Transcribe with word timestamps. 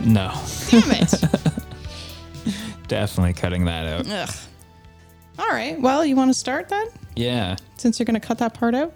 it? 0.00 0.06
No, 0.06 0.32
Damn 0.70 0.90
it. 0.92 1.14
definitely 2.88 3.34
cutting 3.34 3.64
that 3.66 3.86
out. 3.86 4.08
Ugh. 4.10 4.34
All 5.38 5.48
right. 5.48 5.80
Well, 5.80 6.04
you 6.04 6.16
want 6.16 6.30
to 6.30 6.34
start 6.34 6.68
then? 6.68 6.86
Yeah. 7.16 7.56
Since 7.76 7.98
you're 7.98 8.04
going 8.04 8.20
to 8.20 8.26
cut 8.26 8.38
that 8.38 8.54
part 8.54 8.74
out? 8.74 8.94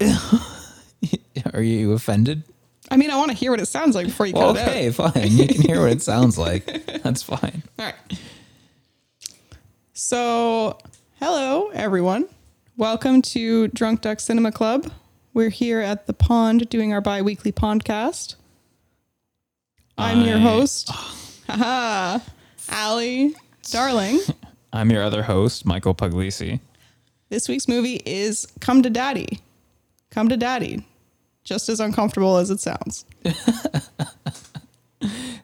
Are 1.54 1.62
you 1.62 1.92
offended? 1.92 2.44
I 2.90 2.96
mean, 2.96 3.10
I 3.10 3.16
want 3.16 3.30
to 3.30 3.36
hear 3.36 3.50
what 3.50 3.60
it 3.60 3.66
sounds 3.66 3.94
like 3.94 4.06
before 4.06 4.26
you 4.26 4.32
cut 4.32 4.56
it 4.56 4.62
out. 4.62 4.68
okay, 4.68 4.90
fine. 4.90 5.12
You 5.30 5.46
can 5.46 5.62
hear 5.62 5.80
what 5.80 5.92
it 5.92 6.02
sounds 6.02 6.36
like. 6.36 6.66
That's 7.02 7.22
fine. 7.22 7.62
All 7.78 7.86
right. 7.86 7.94
So, 9.92 10.78
hello, 11.20 11.68
everyone. 11.72 12.26
Welcome 12.76 13.22
to 13.22 13.68
Drunk 13.68 14.00
Duck 14.02 14.20
Cinema 14.20 14.50
Club. 14.52 14.90
We're 15.32 15.50
here 15.50 15.80
at 15.80 16.06
the 16.06 16.12
pond 16.12 16.68
doing 16.68 16.92
our 16.92 17.00
bi 17.00 17.22
weekly 17.22 17.52
podcast. 17.52 18.34
I'm 20.00 20.22
your 20.22 20.38
host. 20.38 20.88
Haha. 21.46 22.18
Allie, 22.70 23.34
darling. 23.70 24.18
I'm 24.72 24.90
your 24.90 25.02
other 25.02 25.22
host, 25.22 25.66
Michael 25.66 25.94
Puglisi. 25.94 26.60
This 27.28 27.48
week's 27.48 27.68
movie 27.68 28.00
is 28.06 28.46
Come 28.60 28.82
to 28.82 28.90
Daddy. 28.90 29.40
Come 30.10 30.28
to 30.28 30.36
Daddy. 30.36 30.86
Just 31.44 31.68
as 31.68 31.80
uncomfortable 31.80 32.36
as 32.38 32.50
it 32.50 32.60
sounds. 32.60 33.04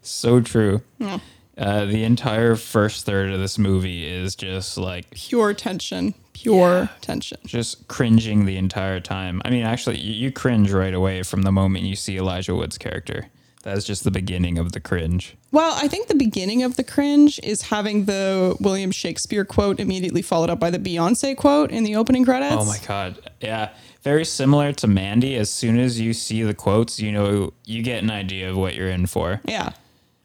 So 0.02 0.40
true. 0.40 0.82
Yeah. 0.98 1.18
Uh, 1.58 1.84
the 1.86 2.04
entire 2.04 2.54
first 2.54 3.04
third 3.06 3.32
of 3.32 3.40
this 3.40 3.58
movie 3.58 4.06
is 4.06 4.36
just 4.36 4.78
like 4.78 5.10
Pure 5.10 5.54
tension. 5.54 6.14
Pure 6.32 6.88
tension. 7.00 7.38
just 7.44 7.88
cringing 7.88 8.44
the 8.44 8.56
entire 8.56 9.00
time. 9.00 9.42
I 9.44 9.50
mean, 9.50 9.64
actually, 9.64 9.98
you, 9.98 10.12
you 10.12 10.30
cringe 10.30 10.70
right 10.70 10.94
away 10.94 11.24
from 11.24 11.42
the 11.42 11.50
moment 11.50 11.86
you 11.86 11.96
see 11.96 12.18
Elijah 12.18 12.54
Wood's 12.54 12.78
character. 12.78 13.26
That's 13.66 13.84
just 13.84 14.04
the 14.04 14.12
beginning 14.12 14.58
of 14.58 14.70
the 14.70 14.78
cringe. 14.78 15.36
Well, 15.50 15.74
I 15.74 15.88
think 15.88 16.06
the 16.06 16.14
beginning 16.14 16.62
of 16.62 16.76
the 16.76 16.84
cringe 16.84 17.40
is 17.42 17.62
having 17.62 18.04
the 18.04 18.56
William 18.60 18.92
Shakespeare 18.92 19.44
quote 19.44 19.80
immediately 19.80 20.22
followed 20.22 20.50
up 20.50 20.60
by 20.60 20.70
the 20.70 20.78
Beyonce 20.78 21.36
quote 21.36 21.72
in 21.72 21.82
the 21.82 21.96
opening 21.96 22.24
credits. 22.24 22.54
Oh 22.56 22.64
my 22.64 22.78
god. 22.86 23.18
Yeah. 23.40 23.70
Very 24.02 24.24
similar 24.24 24.72
to 24.74 24.86
Mandy. 24.86 25.34
As 25.34 25.50
soon 25.50 25.80
as 25.80 25.98
you 25.98 26.12
see 26.14 26.44
the 26.44 26.54
quotes, 26.54 27.00
you 27.00 27.10
know 27.10 27.52
you 27.64 27.82
get 27.82 28.04
an 28.04 28.10
idea 28.12 28.48
of 28.48 28.56
what 28.56 28.76
you're 28.76 28.88
in 28.88 29.06
for. 29.06 29.40
Yeah. 29.44 29.72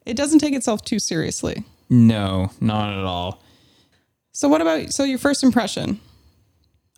It 0.06 0.16
doesn't 0.16 0.38
take 0.38 0.54
itself 0.54 0.84
too 0.84 1.00
seriously. 1.00 1.64
No, 1.90 2.52
not 2.62 2.96
at 2.96 3.04
all. 3.04 3.42
So 4.34 4.50
what 4.50 4.62
about 4.62 4.94
so 4.94 5.04
your 5.04 5.18
first 5.18 5.42
impression? 5.42 6.00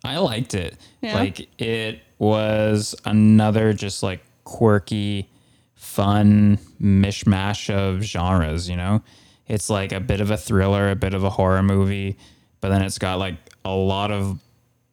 I 0.04 0.18
liked 0.18 0.52
it. 0.52 0.76
Yeah. 1.00 1.14
Like 1.14 1.48
it 1.58 2.00
was 2.18 2.94
another 3.06 3.72
just 3.72 4.02
like 4.02 4.20
quirky, 4.44 5.30
fun 5.94 6.58
mishmash 6.80 7.72
of 7.72 8.02
genres, 8.02 8.68
you 8.68 8.76
know? 8.76 9.02
It's 9.46 9.68
like 9.70 9.92
a 9.92 10.00
bit 10.00 10.20
of 10.20 10.30
a 10.30 10.36
thriller, 10.36 10.90
a 10.90 10.96
bit 10.96 11.14
of 11.14 11.22
a 11.22 11.30
horror 11.30 11.62
movie, 11.62 12.16
but 12.60 12.70
then 12.70 12.82
it's 12.82 12.98
got 12.98 13.18
like 13.18 13.36
a 13.64 13.70
lot 13.74 14.10
of 14.10 14.38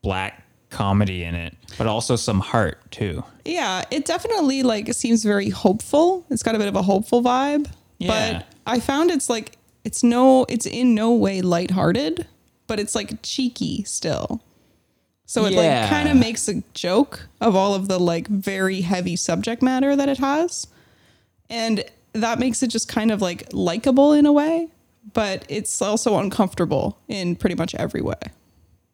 black 0.02 0.44
comedy 0.70 1.24
in 1.24 1.36
it, 1.36 1.56
but 1.78 1.88
also 1.88 2.16
some 2.16 2.40
heart 2.40 2.80
too. 2.92 3.24
Yeah, 3.46 3.84
it 3.92 4.06
definitely 4.06 4.62
like 4.64 4.94
seems 4.94 5.24
very 5.24 5.50
hopeful. 5.50 6.26
It's 6.30 6.44
got 6.44 6.56
a 6.56 6.60
bit 6.60 6.68
of 6.68 6.76
a 6.76 6.82
hopeful 6.82 7.22
vibe. 7.24 7.70
Yeah. 7.98 8.34
But 8.40 8.46
I 8.66 8.80
found 8.80 9.10
it's 9.12 9.30
like 9.30 9.58
it's 9.84 10.04
no 10.04 10.46
it's 10.50 10.66
in 10.66 10.94
no 10.96 11.14
way 11.14 11.42
lighthearted, 11.42 12.28
but 12.68 12.80
it's 12.80 12.94
like 12.96 13.22
cheeky 13.24 13.84
still. 13.84 14.42
So 15.26 15.46
it 15.46 15.54
Yeah. 15.54 15.82
like 15.82 15.90
kind 15.90 16.10
of 16.10 16.18
makes 16.18 16.48
a 16.50 16.62
joke 16.74 17.28
of 17.40 17.56
all 17.56 17.74
of 17.74 17.88
the 17.88 18.00
like 18.00 18.28
very 18.28 18.82
heavy 18.82 19.16
subject 19.16 19.62
matter 19.62 19.96
that 19.96 20.10
it 20.10 20.18
has. 20.18 20.68
And 21.52 21.84
that 22.14 22.40
makes 22.40 22.64
it 22.64 22.68
just 22.70 22.88
kind 22.88 23.12
of 23.12 23.22
like 23.22 23.48
likable 23.54 24.14
in 24.14 24.26
a 24.26 24.32
way, 24.32 24.70
but 25.14 25.46
it's 25.50 25.82
also 25.82 26.18
uncomfortable 26.18 26.98
in 27.08 27.36
pretty 27.36 27.56
much 27.56 27.76
every 27.76 28.02
way. 28.02 28.16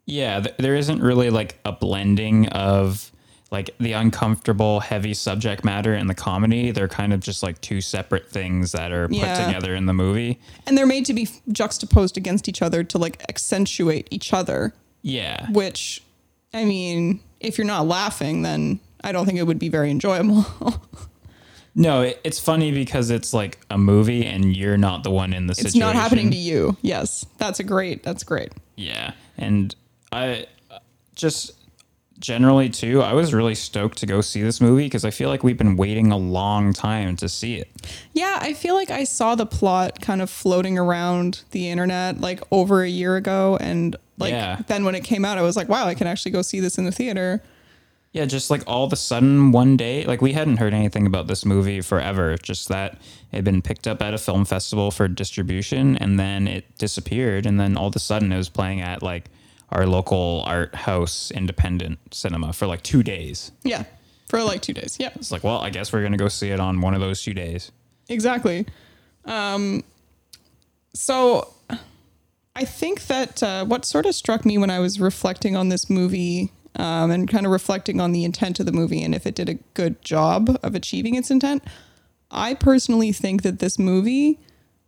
Yeah, 0.06 0.40
th- 0.40 0.56
there 0.58 0.74
isn't 0.74 1.00
really 1.00 1.30
like 1.30 1.58
a 1.64 1.72
blending 1.72 2.48
of 2.48 3.10
like 3.50 3.70
the 3.78 3.92
uncomfortable, 3.92 4.80
heavy 4.80 5.14
subject 5.14 5.64
matter 5.64 5.94
and 5.94 6.08
the 6.10 6.14
comedy. 6.14 6.70
They're 6.70 6.88
kind 6.88 7.12
of 7.14 7.20
just 7.20 7.42
like 7.42 7.60
two 7.62 7.80
separate 7.80 8.30
things 8.30 8.72
that 8.72 8.92
are 8.92 9.08
put 9.08 9.16
Yeah. 9.16 9.46
together 9.46 9.74
in 9.74 9.86
the 9.86 9.94
movie. 9.94 10.38
And 10.66 10.76
they're 10.76 10.86
made 10.86 11.06
to 11.06 11.14
be 11.14 11.28
juxtaposed 11.50 12.16
against 12.18 12.46
each 12.48 12.60
other 12.60 12.84
to 12.84 12.98
like 12.98 13.22
accentuate 13.28 14.06
each 14.10 14.32
other 14.34 14.74
Yeah. 15.02 15.50
which 15.50 16.02
I 16.52 16.64
mean, 16.64 17.20
if 17.40 17.56
you're 17.58 17.66
not 17.66 17.86
laughing, 17.86 18.42
then 18.42 18.80
I 19.04 19.12
don't 19.12 19.26
think 19.26 19.38
it 19.38 19.44
would 19.46 19.58
be 19.58 19.68
very 19.68 19.90
enjoyable. 19.90 20.46
No, 21.74 22.02
it, 22.02 22.20
it's 22.24 22.40
funny 22.40 22.72
because 22.72 23.10
it's 23.10 23.32
like 23.32 23.58
a 23.70 23.78
movie 23.78 24.24
and 24.26 24.56
you're 24.56 24.76
not 24.76 25.04
the 25.04 25.10
one 25.10 25.32
in 25.32 25.46
the 25.46 25.54
situation. 25.54 25.68
it's 25.68 25.76
not 25.76 25.94
happening 25.94 26.30
to 26.30 26.36
you. 26.36 26.76
Yes, 26.82 27.24
that's 27.38 27.60
a 27.60 27.64
great. 27.64 28.02
That's 28.02 28.24
great. 28.24 28.52
Yeah. 28.76 29.12
And 29.36 29.74
I 30.10 30.46
just 31.14 31.52
generally 32.18 32.68
too, 32.68 33.00
I 33.00 33.12
was 33.12 33.32
really 33.32 33.54
stoked 33.54 33.98
to 33.98 34.06
go 34.06 34.20
see 34.20 34.42
this 34.42 34.60
movie 34.60 34.86
because 34.86 35.04
I 35.04 35.10
feel 35.10 35.28
like 35.28 35.44
we've 35.44 35.56
been 35.56 35.76
waiting 35.76 36.10
a 36.10 36.16
long 36.16 36.72
time 36.72 37.14
to 37.16 37.28
see 37.28 37.54
it. 37.56 37.68
Yeah, 38.12 38.38
I 38.40 38.54
feel 38.54 38.74
like 38.74 38.90
I 38.90 39.04
saw 39.04 39.36
the 39.36 39.46
plot 39.46 40.00
kind 40.00 40.20
of 40.20 40.28
floating 40.28 40.76
around 40.76 41.42
the 41.52 41.68
internet 41.68 42.20
like 42.20 42.42
over 42.50 42.82
a 42.82 42.88
year 42.88 43.14
ago, 43.14 43.56
and 43.60 43.94
like 44.18 44.32
Yeah. 44.32 44.62
then 44.66 44.84
when 44.84 44.96
it 44.96 45.04
came 45.04 45.24
out, 45.24 45.38
I 45.38 45.42
was 45.42 45.56
like, 45.56 45.68
wow, 45.68 45.86
I 45.86 45.94
can 45.94 46.08
actually 46.08 46.32
go 46.32 46.42
see 46.42 46.58
this 46.58 46.76
in 46.76 46.84
the 46.84 46.90
theater. 46.92 47.40
Yeah, 48.12 48.24
just 48.24 48.50
like 48.50 48.62
all 48.66 48.84
of 48.84 48.92
a 48.92 48.96
sudden 48.96 49.52
one 49.52 49.76
day, 49.76 50.04
like 50.04 50.22
we 50.22 50.32
hadn't 50.32 50.56
heard 50.56 50.72
anything 50.72 51.06
about 51.06 51.26
this 51.26 51.44
movie 51.44 51.80
forever. 51.82 52.36
Just 52.38 52.68
that 52.68 52.94
it 53.30 53.36
had 53.36 53.44
been 53.44 53.60
picked 53.62 53.86
up 53.86 54.00
at 54.02 54.14
a 54.14 54.18
film 54.18 54.44
festival 54.46 54.90
for 54.90 55.08
distribution 55.08 55.96
and 55.98 56.18
then 56.18 56.48
it 56.48 56.78
disappeared. 56.78 57.44
And 57.44 57.60
then 57.60 57.76
all 57.76 57.88
of 57.88 57.96
a 57.96 57.98
sudden 58.00 58.32
it 58.32 58.36
was 58.38 58.48
playing 58.48 58.80
at 58.80 59.02
like 59.02 59.26
our 59.70 59.86
local 59.86 60.42
art 60.46 60.74
house 60.74 61.30
independent 61.30 61.98
cinema 62.14 62.54
for 62.54 62.66
like 62.66 62.82
two 62.82 63.02
days. 63.02 63.52
Yeah, 63.62 63.84
for 64.28 64.42
like 64.42 64.62
two 64.62 64.72
days. 64.72 64.96
Yeah, 64.98 65.10
It's 65.16 65.30
like, 65.30 65.44
well, 65.44 65.58
I 65.58 65.68
guess 65.68 65.92
we're 65.92 66.00
going 66.00 66.12
to 66.12 66.18
go 66.18 66.28
see 66.28 66.48
it 66.48 66.60
on 66.60 66.80
one 66.80 66.94
of 66.94 67.00
those 67.00 67.22
two 67.22 67.34
days. 67.34 67.70
exactly. 68.08 68.66
Um, 69.26 69.84
so 70.94 71.52
I 72.56 72.64
think 72.64 73.06
that 73.08 73.42
uh, 73.42 73.64
what 73.66 73.84
sort 73.84 74.06
of 74.06 74.14
struck 74.14 74.46
me 74.46 74.56
when 74.56 74.70
I 74.70 74.78
was 74.78 74.98
reflecting 74.98 75.54
on 75.54 75.68
this 75.68 75.90
movie 75.90 76.50
um, 76.78 77.10
and 77.10 77.28
kind 77.28 77.44
of 77.44 77.52
reflecting 77.52 78.00
on 78.00 78.12
the 78.12 78.24
intent 78.24 78.60
of 78.60 78.66
the 78.66 78.72
movie 78.72 79.02
and 79.02 79.14
if 79.14 79.26
it 79.26 79.34
did 79.34 79.48
a 79.48 79.54
good 79.74 80.00
job 80.02 80.58
of 80.62 80.74
achieving 80.74 81.14
its 81.14 81.30
intent, 81.30 81.62
I 82.30 82.54
personally 82.54 83.12
think 83.12 83.42
that 83.42 83.58
this 83.58 83.78
movie 83.78 84.38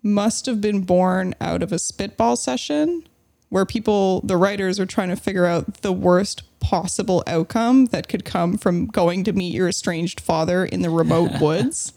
must 0.03 0.47
have 0.47 0.61
been 0.61 0.83
born 0.83 1.35
out 1.41 1.63
of 1.63 1.73
a 1.73 1.79
spitball 1.79 2.37
session 2.37 3.07
where 3.49 3.67
people, 3.67 4.21
the 4.23 4.37
writers, 4.37 4.79
are 4.79 4.87
trying 4.87 5.09
to 5.09 5.17
figure 5.17 5.45
out 5.45 5.83
the 5.83 5.93
worst 5.93 6.43
possible 6.61 7.23
outcome 7.27 7.87
that 7.87 8.09
could 8.09 8.25
come 8.25 8.57
from 8.57 8.87
going 8.87 9.25
to 9.25 9.33
meet 9.33 9.53
your 9.53 9.69
estranged 9.69 10.21
father 10.21 10.65
in 10.65 10.83
the 10.83 10.91
remote 10.91 11.33
woods. 11.41 11.93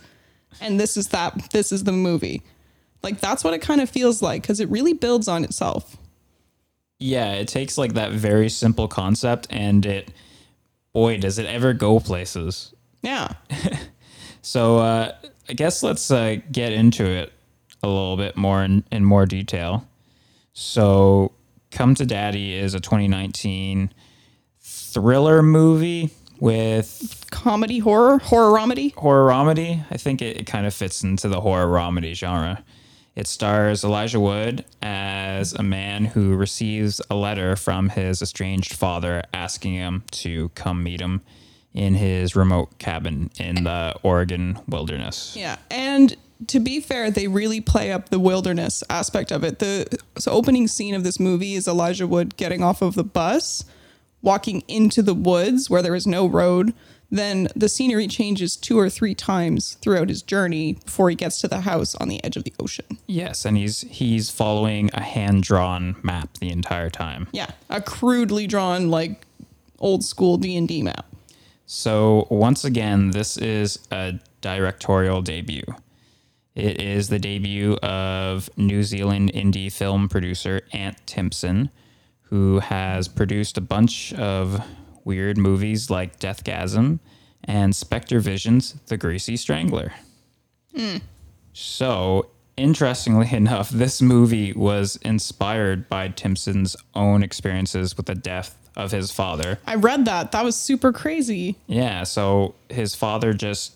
And 0.59 0.79
this 0.79 0.97
is 0.97 1.09
that, 1.09 1.51
this 1.51 1.71
is 1.71 1.83
the 1.83 1.91
movie. 1.91 2.41
Like, 3.03 3.19
that's 3.19 3.43
what 3.43 3.53
it 3.53 3.61
kind 3.61 3.81
of 3.81 3.89
feels 3.89 4.21
like 4.21 4.41
because 4.41 4.59
it 4.59 4.69
really 4.69 4.93
builds 4.93 5.27
on 5.27 5.43
itself. 5.43 5.97
Yeah, 7.03 7.33
it 7.33 7.49
takes 7.49 7.77
like 7.77 7.95
that 7.95 8.13
very 8.13 8.47
simple 8.49 8.87
concept 8.87 9.47
and 9.49 9.85
it, 9.85 10.09
boy, 10.93 11.17
does 11.17 11.37
it 11.37 11.45
ever 11.45 11.73
go 11.73 11.99
places. 11.99 12.73
Yeah. 13.01 13.33
So 14.45 14.79
uh, 14.79 15.15
I 15.47 15.53
guess 15.53 15.83
let's 15.83 16.11
uh, 16.11 16.35
get 16.51 16.73
into 16.73 17.05
it 17.05 17.31
a 17.81 17.87
little 17.87 18.17
bit 18.17 18.35
more 18.35 18.61
in, 18.61 18.83
in 18.91 19.05
more 19.05 19.25
detail. 19.25 19.87
So, 20.51 21.31
Come 21.71 21.95
to 21.95 22.05
Daddy 22.05 22.53
is 22.53 22.73
a 22.73 22.81
2019 22.81 23.91
thriller 24.59 25.41
movie 25.41 26.11
with 26.41 27.25
Comedy, 27.31 27.79
horror, 27.79 28.19
horror 28.19 28.57
comedy. 28.57 28.89
horror 28.97 29.31
comedy. 29.31 29.81
I 29.89 29.95
think 29.95 30.21
it, 30.21 30.41
it 30.41 30.45
kind 30.45 30.67
of 30.67 30.73
fits 30.73 31.03
into 31.03 31.29
the 31.29 31.39
horror 31.39 31.75
comedy 31.77 32.13
genre. 32.13 32.63
It 33.15 33.27
stars 33.27 33.83
Elijah 33.83 34.19
Wood 34.19 34.65
as 34.81 35.54
a 35.54 35.62
man 35.62 36.06
who 36.06 36.36
receives 36.36 37.00
a 37.12 37.15
letter 37.15 37.56
from 37.56 37.89
his 37.89 38.21
estranged 38.21 38.74
father 38.74 39.24
asking 39.33 39.74
him 39.74 40.04
to 40.12 40.50
come 40.50 40.83
meet 40.83 41.00
him 41.00 41.21
in 41.74 41.94
his 41.94 42.36
remote 42.36 42.77
cabin 42.80 43.30
in 43.39 43.63
the 43.63 43.95
Oregon 44.01 44.60
wilderness. 44.68 45.36
Yeah. 45.38 45.57
And 45.69 46.15
to 46.48 46.60
be 46.60 46.80
fair, 46.80 47.12
they 47.12 47.27
really 47.27 47.62
play 47.62 47.92
up 47.92 48.10
the 48.10 48.19
wilderness 48.19 48.83
aspect 48.89 49.31
of 49.31 49.44
it. 49.44 49.59
The 49.59 50.00
so 50.18 50.31
opening 50.31 50.68
scene 50.68 50.95
of 50.95 51.04
this 51.04 51.19
movie 51.19 51.54
is 51.54 51.68
Elijah 51.68 52.07
Wood 52.07 52.36
getting 52.36 52.63
off 52.63 52.81
of 52.81 52.95
the 52.95 53.04
bus, 53.04 53.63
walking 54.21 54.63
into 54.68 55.01
the 55.04 55.13
woods 55.13 55.69
where 55.69 55.81
there 55.81 55.95
is 55.95 56.07
no 56.07 56.25
road. 56.25 56.74
Then 57.13 57.48
the 57.56 57.69
scenery 57.69 58.07
changes 58.07 58.57
two 58.57 58.80
or 58.80 58.89
three 58.89 59.13
times 59.13 59.75
throughout 59.83 60.10
his 60.10 60.24
journey 60.24 60.80
before 60.83 61.12
he 61.12 61.15
gets 61.15 61.39
to 61.42 61.48
the 61.48 61.62
house 61.62 61.94
on 61.94 62.07
the 62.07 62.21
edge 62.24 62.38
of 62.38 62.44
the 62.44 62.54
ocean. 62.60 62.98
Yes, 63.06 63.45
and 63.45 63.56
he's 63.56 63.81
he's 63.81 64.31
following 64.31 64.89
a 64.95 65.04
hand 65.04 65.44
drawn 65.44 65.95
map 66.01 66.39
the 66.39 66.50
entire 66.50 66.89
time. 66.89 67.27
Yeah, 67.31 67.51
a 67.69 67.81
crudely 67.81 68.48
drawn 68.48 68.89
like 68.89 69.27
old 69.77 70.04
school 70.04 70.38
D&D 70.38 70.81
map. 70.81 71.06
So 71.68 72.25
once 72.31 72.65
again, 72.65 73.12
this 73.12 73.38
is 73.38 73.77
a 73.92 74.19
directorial 74.42 75.21
debut. 75.21 75.66
It 76.56 76.81
is 76.81 77.09
the 77.09 77.19
debut 77.19 77.75
of 77.83 78.50
New 78.57 78.81
Zealand 78.81 79.31
indie 79.33 79.71
film 79.71 80.09
producer 80.09 80.62
Ant 80.71 80.98
Timpson, 81.06 81.69
who 82.24 82.57
has 82.57 83.07
produced 83.07 83.56
a 83.59 83.62
bunch 83.62 84.13
of 84.16 84.63
weird 85.05 85.38
movies 85.38 85.89
like 85.89 86.19
Deathgasm 86.19 87.00
and 87.44 87.75
Spectre 87.75 88.19
Vision's 88.19 88.73
The 88.88 88.97
Greasy 88.97 89.38
Strangler. 89.38 89.94
Hmm. 90.75 90.97
So, 91.53 92.27
interestingly 92.57 93.31
enough, 93.35 93.69
this 93.69 94.01
movie 94.01 94.53
was 94.53 94.97
inspired 94.97 95.89
by 95.89 96.09
Timpson's 96.09 96.75
own 96.95 97.23
experiences 97.23 97.95
with 97.97 98.07
the 98.07 98.15
death 98.15 98.57
of 98.75 98.91
his 98.91 99.11
father. 99.11 99.59
I 99.67 99.75
read 99.75 100.05
that. 100.05 100.31
That 100.31 100.44
was 100.44 100.55
super 100.55 100.91
crazy. 100.91 101.57
Yeah, 101.67 102.03
so 102.03 102.56
his 102.69 102.95
father 102.95 103.33
just, 103.33 103.73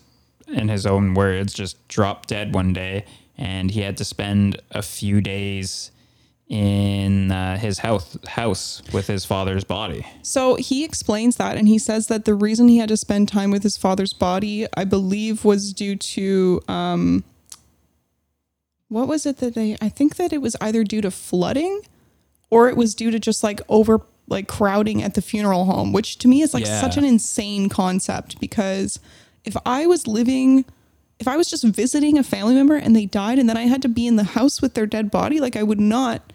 in 0.48 0.68
his 0.68 0.86
own 0.86 1.14
words, 1.14 1.52
just 1.52 1.86
dropped 1.88 2.30
dead 2.30 2.54
one 2.54 2.72
day, 2.72 3.04
and 3.36 3.70
he 3.70 3.82
had 3.82 3.96
to 3.98 4.04
spend 4.04 4.60
a 4.72 4.82
few 4.82 5.20
days 5.20 5.92
in 6.48 7.30
uh, 7.30 7.58
his 7.58 7.78
house 7.80 8.16
house 8.26 8.82
with 8.92 9.06
his 9.06 9.24
father's 9.24 9.64
body. 9.64 10.06
So 10.22 10.54
he 10.56 10.82
explains 10.84 11.36
that, 11.36 11.56
and 11.56 11.68
he 11.68 11.78
says 11.78 12.06
that 12.06 12.24
the 12.24 12.34
reason 12.34 12.68
he 12.68 12.78
had 12.78 12.88
to 12.88 12.96
spend 12.96 13.28
time 13.28 13.50
with 13.50 13.62
his 13.62 13.76
father's 13.76 14.12
body, 14.14 14.66
I 14.76 14.84
believe, 14.84 15.44
was 15.44 15.72
due 15.74 15.96
to 15.96 16.62
um, 16.68 17.24
what 18.88 19.06
was 19.08 19.26
it 19.26 19.38
that 19.38 19.54
they? 19.54 19.76
I 19.80 19.88
think 19.90 20.16
that 20.16 20.32
it 20.32 20.40
was 20.40 20.56
either 20.60 20.84
due 20.84 21.02
to 21.02 21.10
flooding, 21.10 21.82
or 22.50 22.68
it 22.68 22.76
was 22.76 22.94
due 22.94 23.10
to 23.10 23.18
just 23.18 23.42
like 23.44 23.60
over 23.68 24.00
like 24.26 24.48
crowding 24.48 25.02
at 25.02 25.14
the 25.14 25.22
funeral 25.22 25.64
home, 25.66 25.92
which 25.92 26.18
to 26.18 26.28
me 26.28 26.42
is 26.42 26.52
like 26.54 26.64
Yeah. 26.64 26.80
such 26.80 26.96
an 26.96 27.04
insane 27.04 27.68
concept. 27.68 28.38
Because 28.40 29.00
if 29.44 29.56
I 29.66 29.86
was 29.86 30.06
living, 30.06 30.64
if 31.18 31.28
I 31.28 31.36
was 31.36 31.48
just 31.50 31.64
visiting 31.64 32.16
a 32.18 32.22
family 32.22 32.54
member 32.54 32.76
and 32.76 32.94
they 32.96 33.04
died, 33.06 33.38
and 33.38 33.48
then 33.48 33.56
I 33.58 33.62
had 33.66 33.82
to 33.82 33.88
be 33.88 34.06
in 34.06 34.16
the 34.16 34.24
house 34.24 34.62
with 34.62 34.72
their 34.74 34.86
dead 34.86 35.10
body, 35.10 35.40
like 35.40 35.56
I 35.56 35.62
would 35.62 35.80
not 35.80 36.32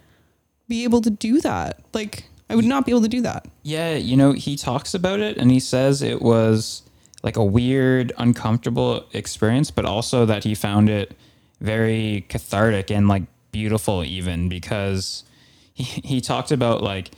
be 0.68 0.84
able 0.84 1.02
to 1.02 1.10
do 1.10 1.42
that. 1.42 1.80
Like 1.94 2.26
I 2.50 2.56
would 2.56 2.66
not 2.66 2.86
be 2.86 2.92
able 2.92 3.02
to 3.02 3.08
do 3.08 3.22
that. 3.22 3.48
Yeah, 3.64 3.96
you 3.96 4.16
know, 4.16 4.32
he 4.34 4.56
talks 4.56 4.94
about 4.94 5.20
it 5.20 5.38
and 5.38 5.52
he 5.52 5.60
says 5.60 6.02
it 6.02 6.22
was 6.22 6.84
like 7.24 7.38
a 7.38 7.44
weird, 7.44 8.12
uncomfortable 8.18 9.06
experience, 9.14 9.72
but 9.72 9.86
also 9.86 10.26
that 10.26 10.44
he 10.44 10.54
found 10.56 10.90
it 10.90 11.16
very 11.62 12.26
cathartic 12.28 12.92
and 12.92 13.08
like 13.08 13.24
beautiful, 13.52 14.04
even 14.04 14.50
because 14.50 15.24
he, 15.74 15.84
he 15.84 16.22
talked 16.22 16.52
about 16.52 16.84
like, 16.84 17.12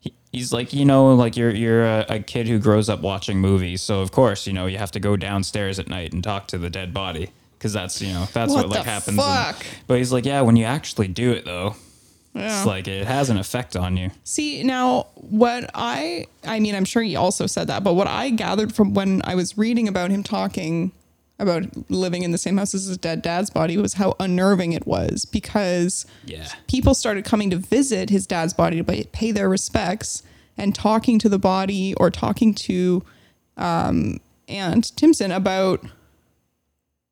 he, 0.00 0.12
he's 0.32 0.52
like, 0.52 0.72
you 0.72 0.84
know, 0.84 1.14
like 1.14 1.36
you're, 1.36 1.54
you're 1.54 1.84
a, 1.84 2.06
a 2.08 2.18
kid 2.18 2.48
who 2.48 2.58
grows 2.58 2.88
up 2.88 3.00
watching 3.00 3.38
movies. 3.38 3.80
So, 3.82 4.00
of 4.00 4.10
course, 4.10 4.46
you 4.46 4.52
know, 4.52 4.66
you 4.66 4.78
have 4.78 4.90
to 4.92 5.00
go 5.00 5.16
downstairs 5.16 5.78
at 5.78 5.88
night 5.88 6.12
and 6.12 6.24
talk 6.24 6.48
to 6.48 6.58
the 6.58 6.68
dead 6.68 6.92
body 6.92 7.30
because 7.56 7.72
that's, 7.72 8.02
you 8.02 8.12
know, 8.12 8.26
that's 8.32 8.52
What 8.52 8.66
what, 8.68 8.76
like 8.78 8.84
happens. 8.84 9.16
but 9.86 9.98
he's 9.98 10.12
like, 10.12 10.26
yeah, 10.26 10.40
when 10.40 10.56
you 10.56 10.64
actually 10.64 11.06
do 11.08 11.30
it 11.30 11.44
though, 11.44 11.76
Yeah. 12.34 12.56
it's 12.58 12.66
like 12.66 12.88
it 12.88 13.06
has 13.06 13.28
an 13.28 13.36
effect 13.36 13.76
on 13.76 13.96
you. 13.96 14.10
See, 14.24 14.62
now 14.62 15.08
what 15.16 15.70
I 15.74 16.26
I 16.44 16.60
mean, 16.60 16.74
I'm 16.74 16.84
sure 16.86 17.02
he 17.02 17.14
also 17.16 17.46
said 17.46 17.66
that, 17.68 17.84
but 17.84 17.94
what 17.94 18.06
I 18.06 18.30
gathered 18.30 18.74
from 18.74 18.94
when 18.94 19.20
I 19.24 19.34
was 19.34 19.58
reading 19.58 19.86
about 19.86 20.10
him 20.10 20.22
talking 20.22 20.92
about 21.38 21.64
living 21.90 22.22
in 22.22 22.30
the 22.30 22.38
same 22.38 22.56
house 22.56 22.72
as 22.72 22.86
his 22.86 22.96
dead 22.98 23.20
dad's 23.20 23.50
body 23.50 23.76
was 23.76 23.94
how 23.94 24.14
unnerving 24.20 24.72
it 24.72 24.86
was 24.86 25.24
because 25.24 26.06
Yeah. 26.24 26.48
people 26.68 26.94
started 26.94 27.24
coming 27.24 27.50
to 27.50 27.56
visit 27.56 28.10
his 28.10 28.26
dad's 28.26 28.54
body 28.54 28.76
to 28.76 28.84
pay- 28.84 29.04
pay 29.04 29.32
their 29.32 29.48
respects 29.48 30.22
and 30.56 30.74
talking 30.74 31.18
to 31.18 31.28
the 31.28 31.38
body 31.38 31.94
or 31.94 32.10
talking 32.10 32.54
to 32.54 33.02
um 33.56 34.20
Ant 34.48 34.96
Timpson 34.96 35.32
about 35.32 35.84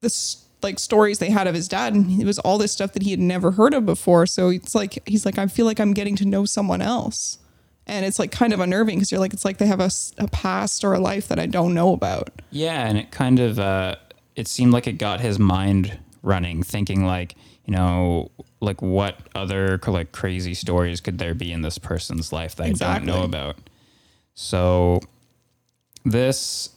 this 0.00 0.44
like 0.62 0.78
stories 0.78 1.18
they 1.18 1.30
had 1.30 1.46
of 1.46 1.54
his 1.54 1.68
dad 1.68 1.94
and 1.94 2.20
it 2.20 2.24
was 2.24 2.38
all 2.40 2.58
this 2.58 2.72
stuff 2.72 2.92
that 2.92 3.02
he 3.02 3.10
had 3.10 3.20
never 3.20 3.52
heard 3.52 3.74
of 3.74 3.86
before. 3.86 4.26
So 4.26 4.50
it's 4.50 4.74
like 4.74 5.06
he's 5.08 5.24
like 5.24 5.38
i 5.38 5.46
feel 5.46 5.66
like 5.66 5.80
i'm 5.80 5.92
getting 5.92 6.16
to 6.16 6.24
know 6.24 6.44
someone 6.44 6.82
else. 6.82 7.38
And 7.86 8.06
it's 8.06 8.18
like 8.18 8.30
kind 8.30 8.52
of 8.52 8.60
unnerving 8.60 8.96
because 8.96 9.10
you're 9.10 9.20
like 9.20 9.32
it's 9.32 9.44
like 9.44 9.58
they 9.58 9.66
have 9.66 9.80
a, 9.80 9.90
a 10.18 10.28
past 10.28 10.84
or 10.84 10.92
a 10.92 11.00
life 11.00 11.28
that 11.28 11.38
i 11.38 11.46
don't 11.46 11.74
know 11.74 11.92
about. 11.92 12.30
Yeah, 12.50 12.86
and 12.86 12.98
it 12.98 13.10
kind 13.10 13.40
of 13.40 13.58
uh 13.58 13.96
it 14.36 14.48
seemed 14.48 14.72
like 14.72 14.86
it 14.86 14.92
got 14.98 15.20
his 15.20 15.38
mind 15.38 15.98
running, 16.22 16.62
thinking 16.62 17.04
like, 17.04 17.34
you 17.64 17.74
know, 17.74 18.30
like 18.60 18.80
what 18.82 19.18
other 19.34 19.78
like 19.86 20.12
crazy 20.12 20.54
stories 20.54 21.00
could 21.00 21.18
there 21.18 21.34
be 21.34 21.52
in 21.52 21.62
this 21.62 21.78
person's 21.78 22.32
life 22.32 22.56
that 22.56 22.82
I 22.82 22.98
don't 22.98 23.06
know 23.06 23.24
about. 23.24 23.56
So 24.34 25.00
this 26.04 26.70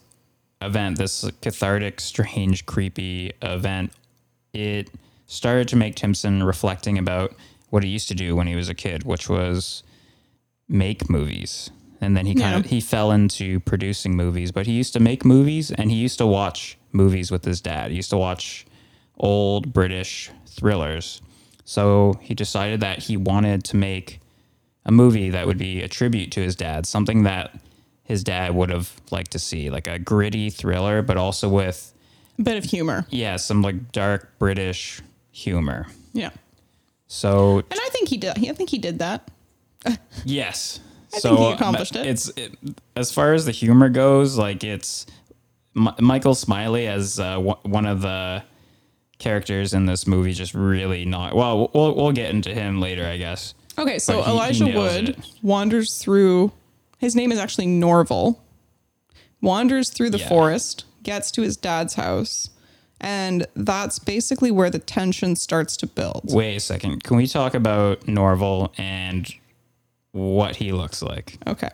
event, 0.65 0.98
this 0.98 1.30
cathartic, 1.42 2.00
strange, 2.00 2.65
creepy 2.65 3.31
event, 3.42 3.92
it 4.54 4.89
started 5.27 5.68
to 5.69 5.75
make 5.75 5.95
Timpson 5.95 6.44
reflecting 6.44 6.98
about 6.98 7.33
what 7.69 7.83
he 7.83 7.89
used 7.89 8.07
to 8.10 8.15
do 8.15 8.36
when 8.36 8.48
he 8.48 8.56
was 8.56 8.69
a 8.69 8.74
kid, 8.74 9.04
which 9.04 9.27
was 9.30 9.83
make 10.68 11.10
movies. 11.10 11.71
And 12.01 12.18
then 12.18 12.25
he 12.25 12.36
kind 12.36 12.56
of 12.56 12.65
he 12.69 12.81
fell 12.81 13.12
into 13.12 13.62
producing 13.62 14.15
movies, 14.15 14.51
but 14.51 14.68
he 14.68 14.74
used 14.74 14.94
to 14.94 15.00
make 15.00 15.24
movies 15.24 15.71
and 15.71 15.89
he 15.89 15.98
used 15.98 16.18
to 16.18 16.27
watch 16.27 16.77
movies 16.92 17.31
with 17.31 17.45
his 17.45 17.62
dad. 17.62 17.92
He 17.92 17.95
used 17.95 18.10
to 18.10 18.18
watch 18.18 18.65
old 19.18 19.71
British 19.71 20.30
thrillers. 20.45 21.21
So 21.63 22.19
he 22.21 22.33
decided 22.33 22.81
that 22.81 23.00
he 23.00 23.15
wanted 23.15 23.63
to 23.65 23.77
make 23.77 24.19
a 24.86 24.92
movie 24.92 25.30
that 25.30 25.48
would 25.48 25.57
be 25.57 25.81
a 25.81 25.88
tribute 25.88 26.31
to 26.33 26.42
his 26.42 26.56
dad, 26.56 26.86
something 26.86 27.24
that 27.24 27.57
his 28.04 28.24
dad 28.24 28.54
would 28.54 28.70
have 28.70 28.92
liked 29.12 29.32
to 29.32 29.40
see, 29.40 29.70
like 29.70 29.88
a 29.88 29.98
gritty 30.00 30.50
thriller, 30.50 31.02
but 31.02 31.18
also 31.18 31.48
with 31.50 31.94
a 32.38 32.42
bit 32.44 32.58
of 32.58 32.64
humor 32.64 33.06
yeah, 33.10 33.36
some 33.38 33.62
like 33.62 33.92
dark 33.92 34.38
British 34.40 35.02
humor. 35.32 35.88
yeah 36.14 36.30
So 37.08 37.58
and 37.60 37.80
i 37.80 37.90
think 37.92 38.10
he 38.10 38.18
did 38.18 38.32
i 38.38 38.54
think 38.54 38.70
he 38.70 38.78
did 38.78 39.00
that 39.00 39.30
yes, 40.26 40.80
I 41.14 41.20
so 41.20 41.36
think 41.36 41.48
he 41.48 41.54
accomplished 41.54 41.96
it. 41.98 42.08
It's 42.08 42.30
it, 42.38 42.54
as 42.96 43.12
far 43.12 43.34
as 43.34 43.46
the 43.46 43.52
humor 43.52 43.90
goes, 43.90 44.38
like 44.38 44.64
it's 44.64 45.06
M- 45.76 45.90
Michael 46.00 46.36
Smiley 46.36 46.88
as 46.88 47.20
uh, 47.20 47.34
w- 47.34 47.56
one 47.64 47.86
of 47.86 48.02
the 48.02 48.44
characters 49.20 49.74
in 49.74 49.86
this 49.86 50.08
movie 50.08 50.32
just 50.34 50.54
really 50.54 51.04
not 51.06 51.36
well. 51.36 51.70
We'll 51.74 51.96
we'll 51.96 52.12
get 52.14 52.30
into 52.30 52.54
him 52.54 52.80
later, 52.80 53.06
I 53.06 53.18
guess. 53.18 53.54
okay 53.78 54.00
so 54.00 54.14
But 54.20 54.24
he- 54.24 54.30
he 54.32 54.36
elijah 54.38 54.64
nails 54.66 54.94
wood 54.96 55.10
it. 55.10 55.30
wanders 55.42 55.98
through 56.01 56.51
his 57.03 57.15
name 57.15 57.31
is 57.31 57.38
actually 57.39 57.67
norval 57.67 58.41
wanders 59.41 59.89
through 59.89 60.10
the 60.10 60.17
Yeah. 60.19 60.29
forest 60.29 60.86
gets 61.03 61.31
to 61.31 61.41
his 61.41 61.57
dad's 61.57 61.95
house 61.95 62.50
and 63.01 63.45
that's 63.55 64.00
basically 64.00 64.50
where 64.51 64.69
the 64.69 64.79
tension 64.79 65.36
starts 65.36 65.75
to 65.77 65.88
build 65.88 66.22
Wait 66.33 66.55
a 66.55 66.60
second. 66.62 67.03
Can 67.03 67.17
we 67.17 67.27
talk 67.27 67.53
about 67.53 68.07
Norval 68.07 68.72
and 68.77 69.29
what 70.13 70.55
he 70.55 70.72
looks 70.72 71.01
like? 71.01 71.38
Okay. 71.45 71.69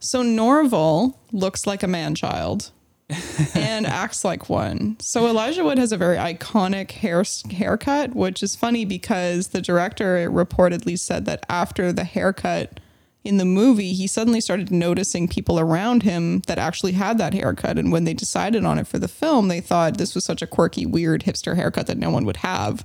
So 0.00 0.22
Norval 0.22 1.18
looks 1.32 1.66
like 1.66 1.82
a 1.82 1.86
man 1.86 2.14
child 2.14 2.72
and 3.54 3.86
acts 3.86 4.22
like 4.22 4.50
one. 4.50 4.96
So 5.00 5.26
Elijah 5.26 5.64
Wood 5.64 5.78
has 5.78 5.92
a 5.92 5.96
very 5.96 6.16
iconic 6.18 6.90
hair 6.90 7.24
haircut, 7.50 8.14
which 8.14 8.42
is 8.42 8.54
funny 8.54 8.84
because 8.84 9.48
the 9.48 9.62
director 9.62 10.30
reportedly 10.30 10.98
said 10.98 11.24
that 11.24 11.46
after 11.48 11.90
the 11.92 12.04
haircut 12.04 12.80
in 13.22 13.36
the 13.36 13.44
movie, 13.44 13.92
he 13.92 14.06
suddenly 14.06 14.40
started 14.40 14.70
noticing 14.70 15.28
people 15.28 15.60
around 15.60 16.02
him 16.02 16.40
that 16.46 16.58
actually 16.58 16.92
had 16.92 17.18
that 17.18 17.34
haircut. 17.34 17.78
And 17.78 17.92
when 17.92 18.04
they 18.04 18.14
decided 18.14 18.64
on 18.64 18.78
it 18.78 18.86
for 18.86 18.98
the 18.98 19.08
film, 19.08 19.48
they 19.48 19.60
thought 19.60 19.98
this 19.98 20.14
was 20.14 20.24
such 20.24 20.40
a 20.40 20.46
quirky, 20.46 20.86
weird 20.86 21.24
hipster 21.24 21.54
haircut 21.56 21.86
that 21.88 21.98
no 21.98 22.10
one 22.10 22.24
would 22.24 22.38
have. 22.38 22.84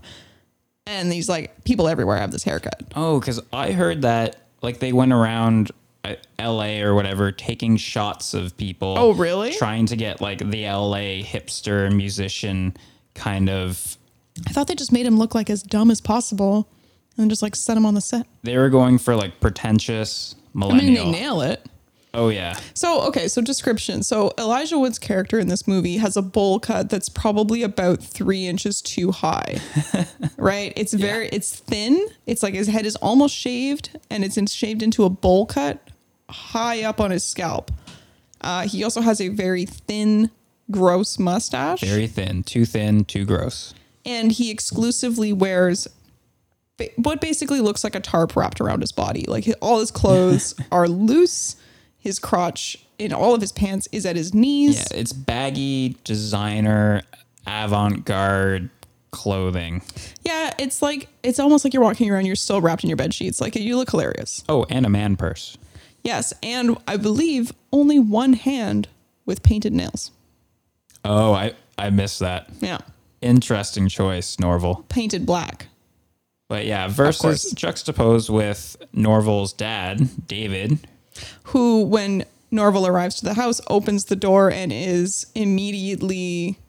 And 0.85 1.11
he's 1.11 1.29
like, 1.29 1.63
people 1.63 1.87
everywhere 1.87 2.17
have 2.17 2.31
this 2.31 2.43
haircut. 2.43 2.81
Oh, 2.95 3.19
because 3.19 3.41
I 3.53 3.71
heard 3.71 4.01
that 4.01 4.35
like 4.61 4.79
they 4.79 4.91
went 4.91 5.13
around 5.13 5.71
uh, 6.03 6.15
L.A. 6.37 6.81
or 6.81 6.93
whatever 6.95 7.31
taking 7.31 7.77
shots 7.77 8.33
of 8.33 8.57
people. 8.57 8.95
Oh, 8.97 9.13
really? 9.13 9.53
Trying 9.53 9.85
to 9.87 9.95
get 9.95 10.19
like 10.19 10.39
the 10.39 10.65
L.A. 10.65 11.23
hipster 11.23 11.91
musician 11.95 12.75
kind 13.13 13.49
of. 13.49 13.97
I 14.45 14.51
thought 14.51 14.67
they 14.67 14.75
just 14.75 14.91
made 14.91 15.05
him 15.05 15.17
look 15.17 15.33
like 15.33 15.49
as 15.49 15.63
dumb 15.63 15.89
as 15.89 16.01
possible 16.01 16.67
and 17.17 17.29
just 17.29 17.41
like 17.41 17.55
set 17.55 17.75
them 17.75 17.85
on 17.85 17.93
the 17.93 18.01
set. 18.01 18.25
They 18.43 18.57
were 18.57 18.69
going 18.69 18.97
for 18.97 19.15
like 19.15 19.39
pretentious 19.39 20.35
I 20.35 20.57
mean, 20.59 20.67
millennial. 20.69 21.05
they 21.05 21.11
nail 21.11 21.41
it. 21.41 21.65
oh 22.13 22.29
yeah, 22.29 22.57
So, 22.73 23.01
okay, 23.07 23.27
so 23.27 23.41
description. 23.41 24.01
So, 24.03 24.31
Elijah 24.37 24.79
Wood's 24.79 24.97
character 24.99 25.37
in 25.37 25.47
this 25.49 25.67
movie 25.67 25.97
has 25.97 26.15
a 26.15 26.21
bowl 26.21 26.59
cut 26.61 26.89
that's 26.89 27.09
probably 27.09 27.61
about 27.61 28.01
three 28.01 28.47
inches 28.47 28.81
too 28.81 29.11
high, 29.11 29.59
right? 30.37 30.71
It's 30.77 30.93
very, 30.93 31.27
it's 31.29 31.59
thin. 31.59 32.07
It's 32.25 32.41
like 32.41 32.53
his 32.53 32.67
head 32.67 32.85
is 32.85 32.95
almost 32.97 33.35
shaved 33.35 33.99
and 34.09 34.23
it's 34.23 34.37
in, 34.37 34.45
shaved 34.47 34.81
into 34.81 35.03
a 35.03 35.09
bowl 35.09 35.45
cut 35.45 35.89
high 36.29 36.83
up 36.83 37.01
on 37.01 37.11
his 37.11 37.23
scalp. 37.23 37.69
Uh, 38.41 38.67
he 38.67 38.83
also 38.83 39.01
has 39.01 39.19
a 39.19 39.27
very 39.29 39.65
thin, 39.65 40.31
gross 40.71 41.19
mustache. 41.19 41.81
very 41.81 42.07
thin, 42.07 42.43
too 42.43 42.63
thin, 42.65 43.03
too 43.03 43.25
gross. 43.25 43.73
and 44.05 44.31
he 44.31 44.49
exclusively 44.51 45.33
wears 45.33 45.87
what 46.97 47.21
basically 47.21 47.61
looks 47.61 47.83
like 47.83 47.95
a 47.95 47.99
tarp 47.99 48.35
wrapped 48.35 48.59
around 48.61 48.81
his 48.81 48.91
body. 48.91 49.25
Like 49.27 49.47
all 49.61 49.79
his 49.79 49.91
clothes 49.91 50.53
are 50.71 50.87
loose. 50.87 51.55
His 51.97 52.19
crotch 52.19 52.77
in 52.99 53.11
all 53.13 53.33
of 53.33 53.41
his 53.41 53.51
pants 53.51 53.87
is 53.91 54.05
at 54.05 54.15
his 54.15 54.33
knees. 54.33 54.75
Yeah, 54.77 54.99
it's 54.99 55.11
baggy, 55.13 55.97
designer, 56.03 57.01
avant-garde, 57.47 58.69
clothing. 59.11 59.81
Yeah, 60.23 60.51
it's 60.59 60.81
like 60.81 61.07
it's 61.23 61.39
almost 61.39 61.63
like 61.63 61.73
you're 61.73 61.81
walking 61.83 62.11
around. 62.11 62.25
You're 62.25 62.35
still 62.35 62.61
wrapped 62.61 62.83
in 62.83 62.89
your 62.89 62.97
bed 62.97 63.13
sheets. 63.13 63.41
Like 63.41 63.55
you 63.55 63.77
look 63.77 63.91
hilarious. 63.91 64.43
Oh, 64.49 64.65
and 64.69 64.85
a 64.85 64.89
man 64.89 65.15
purse. 65.15 65.57
Yes, 66.03 66.33
and 66.43 66.77
I 66.87 66.97
believe 66.97 67.51
only 67.71 67.97
one 67.97 68.33
hand 68.33 68.87
with 69.25 69.41
painted 69.41 69.73
nails. 69.73 70.11
Oh, 71.03 71.33
I 71.33 71.53
I 71.77 71.89
missed 71.89 72.19
that. 72.19 72.49
Yeah, 72.61 72.79
Interesting 73.21 73.87
choice, 73.87 74.37
Norval. 74.39 74.85
painted 74.89 75.25
black. 75.25 75.67
But 76.47 76.65
yeah, 76.65 76.87
versus 76.87 77.51
juxtaposed 77.51 78.29
with 78.29 78.77
Norval's 78.93 79.51
dad, 79.51 80.27
David. 80.27 80.79
Who, 81.45 81.83
when 81.83 82.25
Norval 82.51 82.85
arrives 82.85 83.15
to 83.15 83.25
the 83.25 83.33
house, 83.33 83.61
opens 83.67 84.05
the 84.05 84.15
door 84.15 84.51
and 84.51 84.71
is 84.71 85.25
immediately, 85.33 86.59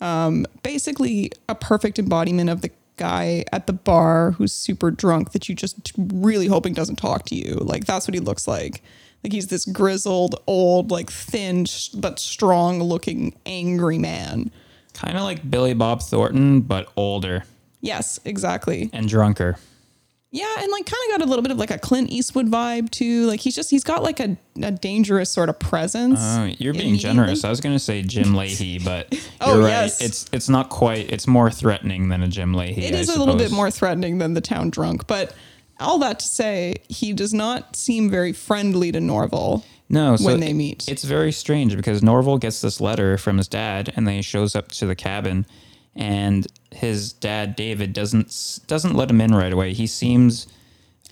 um, 0.00 0.46
basically 0.62 1.32
a 1.48 1.54
perfect 1.54 1.98
embodiment 1.98 2.50
of 2.50 2.60
the 2.60 2.70
guy 2.96 3.44
at 3.52 3.66
the 3.66 3.72
bar 3.72 4.32
who's 4.32 4.52
super 4.52 4.90
drunk 4.90 5.32
that 5.32 5.48
you 5.48 5.54
just 5.54 5.92
really 5.96 6.46
hoping 6.46 6.74
doesn't 6.74 6.96
talk 6.96 7.24
to 7.26 7.34
you. 7.34 7.54
Like 7.54 7.86
that's 7.86 8.06
what 8.06 8.14
he 8.14 8.20
looks 8.20 8.46
like. 8.46 8.82
Like 9.24 9.32
he's 9.32 9.46
this 9.46 9.64
grizzled, 9.64 10.34
old, 10.46 10.90
like 10.90 11.10
thin 11.10 11.64
sh- 11.64 11.88
but 11.88 12.18
strong-looking, 12.18 13.34
angry 13.46 13.96
man. 13.96 14.50
Kind 14.94 15.16
of 15.16 15.22
like 15.22 15.48
Billy 15.48 15.72
Bob 15.72 16.02
Thornton, 16.02 16.60
but 16.60 16.88
older 16.96 17.44
Yes, 17.82 18.18
exactly. 18.24 18.88
and 18.94 19.06
drunker. 19.08 19.56
Yeah, 20.34 20.50
and 20.60 20.72
like 20.72 20.86
kind 20.86 21.02
of 21.10 21.18
got 21.18 21.26
a 21.26 21.28
little 21.28 21.42
bit 21.42 21.50
of 21.52 21.58
like 21.58 21.70
a 21.70 21.78
Clint 21.78 22.08
Eastwood 22.10 22.46
vibe 22.50 22.88
too. 22.88 23.26
Like 23.26 23.40
he's 23.40 23.54
just 23.54 23.68
he's 23.68 23.84
got 23.84 24.02
like 24.02 24.18
a, 24.18 24.38
a 24.62 24.70
dangerous 24.70 25.30
sort 25.30 25.50
of 25.50 25.58
presence. 25.58 26.18
Oh, 26.22 26.44
you're 26.58 26.72
being 26.72 26.96
generous. 26.96 27.44
I 27.44 27.50
was 27.50 27.60
going 27.60 27.74
to 27.74 27.78
say 27.78 28.00
Jim 28.00 28.28
Lahey, 28.28 28.82
but 28.82 29.14
Oh, 29.42 29.56
you're 29.56 29.64
right. 29.64 29.68
yes. 29.68 30.00
It's 30.00 30.24
it's 30.32 30.48
not 30.48 30.70
quite. 30.70 31.12
It's 31.12 31.26
more 31.26 31.50
threatening 31.50 32.08
than 32.08 32.22
a 32.22 32.28
Jim 32.28 32.54
Lahey. 32.54 32.78
It 32.78 32.94
I 32.94 32.98
is 32.98 33.10
a 33.10 33.18
little 33.18 33.36
bit 33.36 33.50
more 33.52 33.70
threatening 33.70 34.16
than 34.18 34.32
the 34.32 34.40
town 34.40 34.70
drunk, 34.70 35.06
but 35.06 35.34
all 35.78 35.98
that 35.98 36.20
to 36.20 36.26
say, 36.26 36.76
he 36.88 37.12
does 37.12 37.34
not 37.34 37.76
seem 37.76 38.08
very 38.08 38.32
friendly 38.32 38.90
to 38.92 39.00
Norval. 39.00 39.66
No, 39.90 40.16
so 40.16 40.24
when 40.24 40.40
they 40.40 40.54
meet. 40.54 40.88
It's 40.88 41.04
very 41.04 41.32
strange 41.32 41.76
because 41.76 42.02
Norval 42.02 42.38
gets 42.38 42.62
this 42.62 42.80
letter 42.80 43.18
from 43.18 43.36
his 43.36 43.48
dad, 43.48 43.92
and 43.96 44.08
then 44.08 44.14
he 44.14 44.22
shows 44.22 44.56
up 44.56 44.68
to 44.72 44.86
the 44.86 44.94
cabin, 44.96 45.44
and 45.94 46.46
his 46.70 47.12
dad 47.12 47.54
David 47.56 47.92
doesn't 47.92 48.60
doesn't 48.66 48.94
let 48.94 49.10
him 49.10 49.20
in 49.20 49.34
right 49.34 49.52
away. 49.52 49.72
He 49.74 49.86
seems 49.86 50.46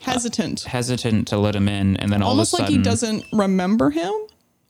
Hesitant. 0.00 0.62
hesitant 0.62 1.28
to 1.28 1.36
let 1.36 1.54
him 1.54 1.68
in, 1.68 1.96
and 1.98 2.10
then 2.12 2.22
all 2.22 2.30
Almost 2.30 2.54
of 2.54 2.60
a 2.60 2.62
like 2.62 2.68
sudden, 2.68 2.78
he 2.78 2.82
doesn't 2.84 3.24
remember 3.32 3.90
him 3.90 4.12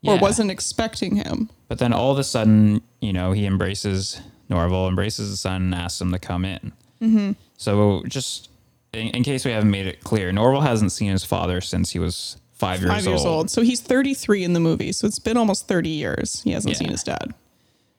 or 0.05 0.19
wasn't 0.19 0.51
expecting 0.51 1.17
him. 1.17 1.51
But 1.69 1.79
then 1.79 1.93
all 1.93 2.11
of 2.11 2.19
a 2.19 2.25
sudden, 2.25 2.83
you 3.01 3.13
know, 3.13 3.31
he 3.33 3.47
embraces 3.47 4.21
Norval, 4.49 4.89
embraces 4.89 5.31
his 5.31 5.41
son, 5.41 5.63
and 5.63 5.75
asks 5.75 6.01
him 6.01 6.11
to 6.13 6.19
come 6.19 6.45
in. 6.45 6.73
Mm-hmm. 7.01 7.33
So 7.57 8.03
just 8.09 8.49
in, 8.93 9.09
in 9.09 9.23
case 9.23 9.45
we 9.45 9.53
haven't 9.53 9.71
made 9.71 9.87
it 9.87 10.03
clear, 10.03 10.33
Norval 10.33 10.63
hasn't 10.63 10.91
seen 10.91 11.13
his 11.13 11.23
father 11.25 11.61
since 11.61 11.91
he 11.93 12.01
was 12.01 12.37
five 12.55 12.81
years, 12.81 12.91
Five 12.93 13.07
years 13.07 13.25
old. 13.25 13.51
So 13.51 13.63
he's 13.63 13.81
33 13.81 14.43
in 14.43 14.53
the 14.55 14.61
movie. 14.61 14.91
So 14.91 15.07
it's 15.07 15.19
been 15.21 15.37
almost 15.37 15.69
30 15.69 15.89
years. 15.91 16.43
He 16.43 16.51
hasn't 16.51 16.73
Yeah. 16.75 16.79
seen 16.79 16.89
his 16.89 17.05
dad. 17.05 17.33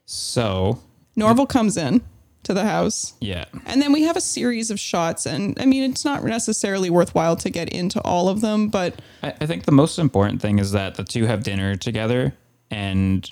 So 0.06 0.80
Norval 1.16 1.46
comes 1.46 1.78
in 1.78 2.02
to 2.44 2.54
the 2.54 2.64
house. 2.64 3.14
yeah, 3.20 3.46
And 3.66 3.82
then 3.82 3.92
we 3.94 4.04
have 4.04 4.18
a 4.18 4.22
series 4.22 4.72
of 4.72 4.80
shots. 4.80 5.26
And 5.26 5.58
I 5.60 5.66
mean, 5.66 5.92
it's 5.92 6.04
not 6.04 6.24
necessarily 6.24 6.90
worthwhile 6.90 7.36
to 7.38 7.50
get 7.50 7.70
into 7.70 8.02
all 8.02 8.30
of 8.30 8.42
them, 8.42 8.70
but 8.70 9.00
I, 9.22 9.34
I 9.42 9.46
think 9.46 9.66
the 9.66 9.72
most 9.72 10.00
important 10.00 10.42
thing 10.42 10.58
is 10.58 10.72
that 10.72 10.96
the 10.96 11.04
two 11.04 11.26
have 11.28 11.44
dinner 11.44 11.76
together, 11.76 12.34
and 12.72 13.30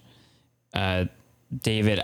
uh, 0.74 1.06
David 1.64 2.02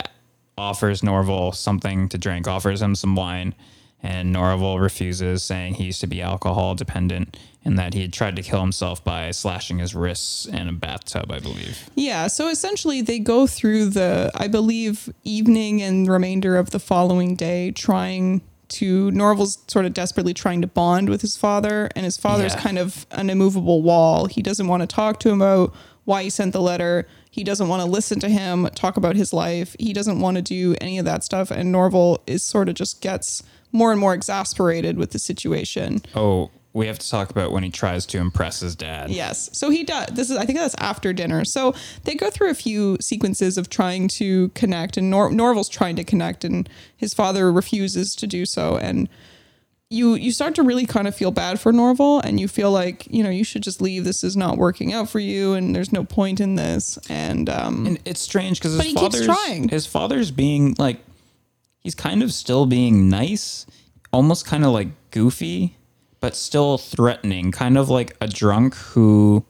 offers 0.58 1.02
Norval 1.02 1.52
something 1.52 2.08
to 2.08 2.18
drink, 2.18 2.48
offers 2.48 2.82
him 2.82 2.94
some 2.94 3.14
wine, 3.14 3.54
and 4.02 4.32
Norval 4.32 4.78
refuses, 4.78 5.42
saying 5.42 5.74
he 5.74 5.84
used 5.84 6.00
to 6.02 6.06
be 6.06 6.22
alcohol 6.22 6.74
dependent 6.74 7.36
and 7.64 7.76
that 7.78 7.94
he 7.94 8.02
had 8.02 8.12
tried 8.12 8.36
to 8.36 8.42
kill 8.42 8.60
himself 8.60 9.02
by 9.02 9.30
slashing 9.32 9.78
his 9.78 9.92
wrists 9.92 10.46
in 10.46 10.68
a 10.68 10.72
bathtub, 10.72 11.32
I 11.32 11.40
believe. 11.40 11.90
Yeah, 11.96 12.28
so 12.28 12.48
essentially 12.48 13.02
they 13.02 13.18
go 13.18 13.48
through 13.48 13.86
the, 13.86 14.30
I 14.36 14.46
believe, 14.46 15.12
evening 15.24 15.82
and 15.82 16.06
remainder 16.08 16.56
of 16.56 16.70
the 16.70 16.78
following 16.78 17.34
day 17.34 17.72
trying 17.72 18.42
to, 18.68 19.10
Norval's 19.10 19.58
sort 19.66 19.84
of 19.84 19.94
desperately 19.94 20.32
trying 20.34 20.60
to 20.60 20.68
bond 20.68 21.08
with 21.08 21.22
his 21.22 21.36
father, 21.36 21.88
and 21.96 22.04
his 22.04 22.16
father's 22.16 22.52
Yeah. 22.54 22.60
kind 22.60 22.78
of 22.78 23.04
an 23.10 23.30
immovable 23.30 23.82
wall. 23.82 24.26
He 24.26 24.42
doesn't 24.42 24.68
want 24.68 24.82
to 24.82 24.86
talk 24.86 25.18
to 25.20 25.28
him 25.30 25.40
about 25.42 25.74
why 26.04 26.22
he 26.22 26.30
sent 26.30 26.52
the 26.52 26.60
letter. 26.60 27.06
He 27.30 27.42
doesn't 27.42 27.66
want 27.68 27.82
to 27.82 27.88
listen 27.88 28.20
to 28.20 28.28
him 28.28 28.68
talk 28.76 28.96
about 28.96 29.16
his 29.16 29.32
life. 29.32 29.74
He 29.80 29.92
doesn't 29.92 30.20
want 30.20 30.36
to 30.36 30.42
do 30.42 30.76
any 30.80 30.98
of 30.98 31.04
that 31.04 31.24
stuff. 31.24 31.50
And 31.50 31.72
Norval 31.72 32.22
is 32.28 32.44
sort 32.44 32.68
of 32.68 32.76
just 32.76 33.00
gets 33.00 33.42
more 33.76 33.92
and 33.92 34.00
more 34.00 34.14
exasperated 34.14 34.96
with 34.96 35.10
the 35.10 35.18
situation. 35.18 36.00
Oh, 36.14 36.50
we 36.72 36.86
have 36.88 36.98
to 36.98 37.08
talk 37.08 37.30
about 37.30 37.52
when 37.52 37.62
he 37.62 37.70
tries 37.70 38.04
to 38.06 38.18
impress 38.18 38.60
his 38.60 38.76
dad. 38.76 39.10
Yes. 39.10 39.48
So 39.52 39.70
he 39.70 39.82
does. 39.82 40.08
This 40.12 40.28
is, 40.30 40.36
I 40.36 40.44
think 40.44 40.58
that's 40.58 40.74
after 40.78 41.12
dinner. 41.14 41.44
So 41.44 41.74
they 42.04 42.14
go 42.14 42.28
through 42.30 42.50
a 42.50 42.54
few 42.54 42.98
sequences 43.00 43.56
of 43.56 43.70
trying 43.70 44.08
to 44.08 44.48
connect, 44.50 44.96
and 44.98 45.08
Nor- 45.10 45.30
Norval's 45.30 45.70
trying 45.70 45.96
to 45.96 46.04
connect, 46.04 46.44
and 46.44 46.68
his 46.96 47.14
father 47.14 47.50
refuses 47.50 48.14
to 48.16 48.26
do 48.26 48.44
so. 48.44 48.76
And 48.76 49.08
you 49.88 50.14
you 50.16 50.32
start 50.32 50.54
to 50.56 50.62
really 50.64 50.84
kind 50.84 51.06
of 51.06 51.14
feel 51.14 51.30
bad 51.30 51.60
for 51.60 51.72
Norval, 51.72 52.18
and 52.20 52.40
you 52.40 52.48
feel 52.48 52.72
like 52.72 53.06
you 53.08 53.22
know 53.22 53.30
you 53.30 53.44
should 53.44 53.62
just 53.62 53.80
leave. 53.80 54.04
This 54.04 54.24
is 54.24 54.36
not 54.36 54.58
working 54.58 54.92
out 54.92 55.08
for 55.08 55.20
you, 55.20 55.54
and 55.54 55.74
there's 55.74 55.92
no 55.92 56.02
point 56.04 56.40
in 56.40 56.56
this. 56.56 56.98
And 57.08 57.48
um, 57.48 57.86
And 57.86 57.98
it's 58.04 58.20
strange 58.20 58.58
because 58.58 58.72
his 58.74 58.82
he 58.82 58.88
keeps 58.94 59.00
father's 59.20 59.26
trying. 59.26 59.68
his 59.68 59.86
father's 59.86 60.30
being 60.32 60.74
like 60.78 60.98
he's 61.86 61.94
kind 61.94 62.20
of 62.20 62.32
still 62.32 62.66
being 62.66 63.08
nice, 63.08 63.64
almost 64.12 64.44
kind 64.44 64.64
of 64.64 64.72
like 64.72 64.88
goofy, 65.12 65.76
but 66.18 66.34
still 66.34 66.78
threatening, 66.78 67.52
kind 67.52 67.78
of 67.78 67.88
like 67.88 68.16
a 68.20 68.26
drunk 68.26 68.74
who 68.74 69.44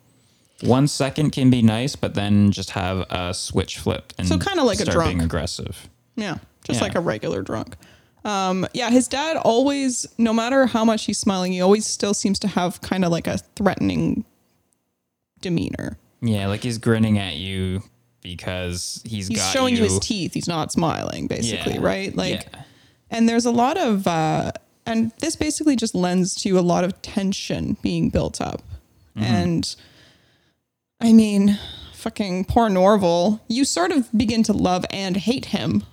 one 0.60 0.86
second 0.86 1.30
can 1.30 1.48
be 1.48 1.62
nice, 1.62 1.96
but 1.96 2.12
then 2.12 2.52
just 2.52 2.72
have 2.72 2.98
a 3.08 3.32
switch 3.32 3.78
flipped 3.78 4.12
and 4.18 4.28
So 4.28 4.36
kinda 4.38 4.62
like 4.64 4.80
a 4.80 4.82
start 4.82 5.06
being 5.06 5.16
drunk. 5.16 5.30
aggressive. 5.32 5.88
Yeah, 6.14 6.36
just 6.62 6.80
Yeah. 6.80 6.84
like 6.84 6.94
a 6.94 7.00
regular 7.00 7.40
drunk. 7.40 7.74
Um, 8.22 8.66
yeah, 8.74 8.90
his 8.90 9.08
dad 9.08 9.38
always, 9.38 10.04
no 10.18 10.34
matter 10.34 10.66
how 10.66 10.84
much 10.84 11.06
he's 11.06 11.18
smiling, 11.18 11.52
he 11.52 11.62
always 11.62 11.86
still 11.86 12.12
seems 12.12 12.38
to 12.40 12.48
have 12.48 12.82
kind 12.82 13.02
of 13.02 13.10
like 13.10 13.26
a 13.26 13.38
threatening 13.56 14.26
demeanor. 15.40 15.96
Yeah, 16.20 16.48
like 16.48 16.64
he's 16.64 16.76
grinning 16.76 17.18
at 17.18 17.36
you 17.36 17.82
because 18.26 19.00
he's 19.04 19.28
showing 19.52 19.74
you. 19.76 19.84
you 19.84 19.88
his 19.88 19.98
teeth. 20.00 20.34
He's 20.34 20.48
not 20.48 20.72
smiling, 20.72 21.26
basically, 21.28 21.74
Yeah. 21.74 21.80
right? 21.80 22.14
Like, 22.16 22.48
Yeah. 22.52 22.62
and 23.10 23.28
there's 23.28 23.46
a 23.46 23.50
lot 23.50 23.76
of, 23.78 24.06
uh, 24.06 24.52
and 24.84 25.12
this 25.20 25.36
basically 25.36 25.76
just 25.76 25.94
lends 25.94 26.34
to 26.42 26.58
a 26.58 26.60
lot 26.60 26.84
of 26.84 27.00
tension 27.02 27.76
being 27.82 28.10
built 28.10 28.40
up. 28.40 28.62
Mm-hmm. 29.16 29.22
And 29.24 29.76
I 31.00 31.12
mean, 31.12 31.58
fucking 31.94 32.46
poor 32.46 32.68
Norval, 32.68 33.40
you 33.48 33.64
sort 33.64 33.92
of 33.92 34.08
begin 34.16 34.42
to 34.44 34.52
love 34.52 34.84
and 34.90 35.16
hate 35.16 35.46
him 35.46 35.84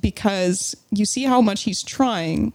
because 0.00 0.76
you 0.90 1.04
see 1.04 1.24
how 1.24 1.40
much 1.40 1.64
he's 1.64 1.82
trying, 1.82 2.52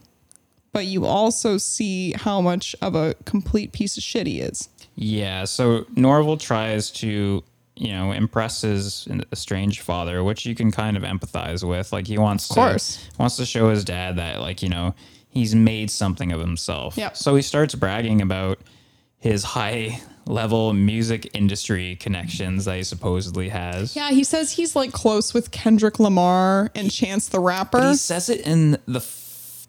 but 0.72 0.86
you 0.86 1.04
also 1.04 1.56
see 1.58 2.12
how 2.12 2.40
much 2.40 2.74
of 2.82 2.94
a 2.94 3.14
complete 3.24 3.72
piece 3.72 3.96
of 3.96 4.02
shit 4.02 4.26
he 4.26 4.40
is. 4.40 4.68
Yeah, 4.96 5.44
so 5.44 5.86
Norval 5.96 6.36
tries 6.36 6.90
to, 6.92 7.42
you 7.76 7.92
know, 7.92 8.12
impresses 8.12 9.08
a 9.32 9.36
strange 9.36 9.80
father, 9.80 10.22
which 10.22 10.46
you 10.46 10.54
can 10.54 10.70
kind 10.70 10.96
of 10.96 11.02
empathize 11.02 11.66
with. 11.68 11.92
Like 11.92 12.06
he 12.06 12.18
wants 12.18 12.46
course. 12.46 12.96
to 12.96 13.12
wants 13.18 13.36
to 13.36 13.46
show 13.46 13.70
his 13.70 13.84
dad 13.84 14.16
that 14.16 14.40
like, 14.40 14.62
you 14.62 14.68
know, 14.68 14.94
he's 15.28 15.54
made 15.54 15.90
something 15.90 16.32
of 16.32 16.40
himself. 16.40 16.96
Yep. 16.96 17.16
So 17.16 17.34
he 17.34 17.42
starts 17.42 17.74
bragging 17.74 18.22
about 18.22 18.58
his 19.18 19.42
high 19.42 20.00
level 20.26 20.72
music 20.72 21.30
industry 21.34 21.96
connections 21.96 22.64
that 22.64 22.76
he 22.76 22.82
supposedly 22.82 23.48
has. 23.48 23.96
Yeah, 23.96 24.10
he 24.10 24.24
says 24.24 24.52
he's 24.52 24.76
like 24.76 24.92
close 24.92 25.34
with 25.34 25.50
Kendrick 25.50 25.98
Lamar 25.98 26.70
and 26.74 26.90
Chance 26.90 27.28
the 27.28 27.40
Rapper. 27.40 27.88
He 27.88 27.96
says 27.96 28.28
it 28.28 28.46
in 28.46 28.78
the 28.86 29.00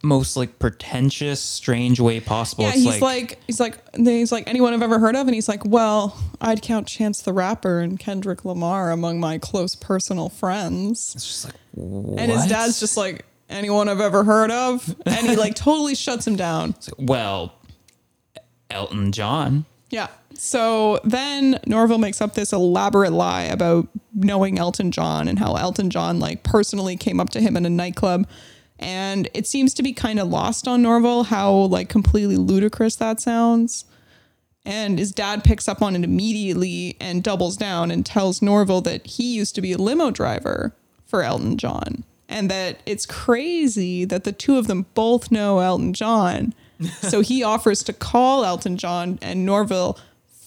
most 0.06 0.38
like 0.38 0.60
pretentious, 0.60 1.42
strange 1.42 2.00
way 2.00 2.20
possible. 2.20 2.64
Yeah, 2.64 2.70
it's 2.70 2.84
he's 2.84 3.02
like, 3.02 3.40
he's 3.48 3.60
like 3.60 3.96
he's 3.96 4.32
like 4.32 4.48
anyone 4.48 4.74
I've 4.74 4.82
ever 4.82 5.00
heard 5.00 5.16
of, 5.16 5.28
and 5.28 5.36
he's 5.36 5.50
like, 5.50 5.66
well, 5.66 6.18
I'd 6.40 6.62
count 6.62 6.88
Chance 6.88 7.22
the 7.24 7.34
Rapper 7.34 7.80
and 7.80 8.00
Kendrick 8.00 8.46
Lamar 8.46 8.92
among 8.92 9.20
my 9.20 9.38
close 9.38 9.76
personal 9.76 10.30
friends. 10.30 11.14
it's 11.16 11.26
just 11.26 11.46
like 11.46 11.56
And 11.76 12.32
his 12.32 12.46
dad's 12.48 12.80
just 12.80 12.98
like 12.98 13.26
anyone 13.50 13.90
I've 13.90 14.02
ever 14.02 14.24
heard 14.24 14.52
of, 14.52 14.96
and 15.06 15.28
he 15.28 15.36
like 15.36 15.56
totally 15.56 15.96
shuts 15.96 16.26
him 16.26 16.36
down. 16.36 16.76
Like, 16.98 17.10
well, 17.10 17.54
Elton 18.70 19.12
John. 19.12 19.66
Yeah. 19.90 20.08
So 20.34 21.00
then 21.06 21.60
Norville 21.66 21.98
makes 21.98 22.22
up 22.22 22.34
this 22.34 22.52
elaborate 22.52 23.14
lie 23.14 23.44
about 23.44 23.88
knowing 24.14 24.60
Elton 24.60 24.92
John 24.92 25.28
and 25.28 25.40
how 25.40 25.56
Elton 25.56 25.90
John 25.90 26.20
like 26.20 26.44
personally 26.44 26.98
came 26.98 27.20
up 27.22 27.30
to 27.30 27.40
him 27.42 27.56
in 27.56 27.66
a 27.66 27.70
nightclub. 27.70 28.28
And 28.80 29.30
it 29.34 29.48
seems 29.48 29.74
to 29.76 29.84
be 29.84 29.94
kind 29.94 30.20
of 30.20 30.28
lost 30.28 30.68
on 30.68 30.82
Norville 30.82 31.24
how 31.24 31.52
like 31.54 31.88
completely 31.90 32.36
ludicrous 32.38 32.96
that 32.98 33.22
sounds. 33.22 33.86
And 34.66 34.98
his 34.98 35.12
dad 35.12 35.44
picks 35.44 35.68
up 35.68 35.82
on 35.82 35.96
it 35.96 36.04
immediately 36.04 36.98
and 37.00 37.24
doubles 37.24 37.56
down 37.56 37.92
and 37.92 38.06
tells 38.06 38.42
Norville 38.42 38.82
that 38.82 39.06
he 39.06 39.36
used 39.36 39.54
to 39.56 39.62
be 39.62 39.72
a 39.74 39.78
limo 39.78 40.10
driver 40.12 40.74
for 41.06 41.22
Elton 41.22 41.58
John. 41.58 42.04
and 42.28 42.50
that 42.50 42.80
it's 42.88 43.06
crazy 43.06 44.04
that 44.06 44.24
the 44.24 44.32
two 44.32 44.58
of 44.58 44.66
them 44.68 44.88
both 44.96 45.30
know 45.32 45.60
Elton 45.60 45.94
John. 45.94 46.54
so 47.02 47.22
he 47.22 47.44
offers 47.44 47.84
to 47.84 47.94
call 47.94 48.44
Elton 48.44 48.76
John, 48.78 49.20
and 49.22 49.46
Norville 49.46 49.98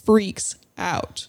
freaks 0.04 0.56
out. 0.76 1.26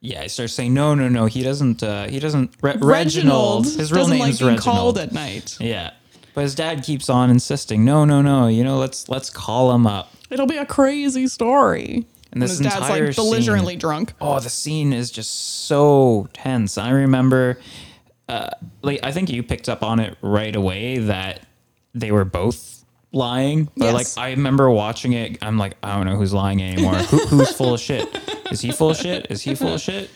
Yeah, 0.00 0.22
he 0.22 0.28
starts 0.28 0.54
saying, 0.54 0.74
"No, 0.74 0.94
no, 0.94 1.08
no. 1.08 1.26
He 1.26 1.42
doesn't. 1.42 1.82
Uh, 1.82 2.08
he 2.08 2.18
doesn't. 2.18 2.50
Re- 2.62 2.76
Reginald. 2.80 3.66
His 3.66 3.92
real 3.92 4.08
name 4.08 4.20
like 4.20 4.30
is 4.32 4.42
Reginald. 4.42 4.60
called 4.60 4.98
at 4.98 5.12
night. 5.12 5.56
yeah, 5.60 5.92
but 6.34 6.42
his 6.42 6.54
dad 6.54 6.82
keeps 6.82 7.08
on 7.08 7.30
insisting, 7.30 7.84
"No, 7.84 8.04
no, 8.04 8.20
no. 8.22 8.46
You 8.48 8.64
know, 8.64 8.78
let's 8.78 9.08
let's 9.08 9.30
call 9.30 9.72
him 9.72 9.86
up." 9.86 10.12
It'll 10.30 10.46
be 10.46 10.56
a 10.56 10.66
crazy 10.66 11.28
story. 11.28 12.06
And 12.32 12.42
this 12.42 12.50
his 12.52 12.60
dad's 12.60 12.80
like 12.88 13.14
belligerently 13.14 13.74
scene- 13.74 13.78
drunk. 13.78 14.12
Oh, 14.20 14.40
the 14.40 14.50
scene 14.50 14.92
is 14.92 15.10
just 15.12 15.66
so 15.66 16.28
tense. 16.32 16.76
I 16.76 16.90
remember, 16.90 17.60
uh, 18.28 18.50
like 18.82 19.00
I 19.04 19.12
think 19.12 19.30
you 19.30 19.42
picked 19.44 19.68
up 19.68 19.84
on 19.84 20.00
it 20.00 20.16
right 20.20 20.54
away 20.56 20.98
that 20.98 21.40
they 21.94 22.10
were 22.10 22.24
both 22.24 22.84
lying. 23.12 23.66
But 23.76 23.84
Yes. 23.84 23.94
like 24.16 24.24
I 24.26 24.30
remember 24.30 24.68
watching 24.68 25.12
it, 25.12 25.38
I'm 25.42 25.58
like, 25.58 25.76
I 25.84 25.94
don't 25.96 26.06
know 26.06 26.16
who's 26.16 26.34
lying 26.34 26.60
anymore. 26.60 26.94
Who, 26.96 27.18
who's 27.26 27.52
full 27.52 27.74
of 27.74 27.78
shit? 27.80 28.08
Is 28.50 28.60
he 28.60 28.72
full 28.72 28.90
of 28.90 28.96
shit? 28.96 29.28
Is 29.30 29.42
he 29.42 29.54
full 29.54 29.74
of 29.74 29.80
shit? 29.80 30.10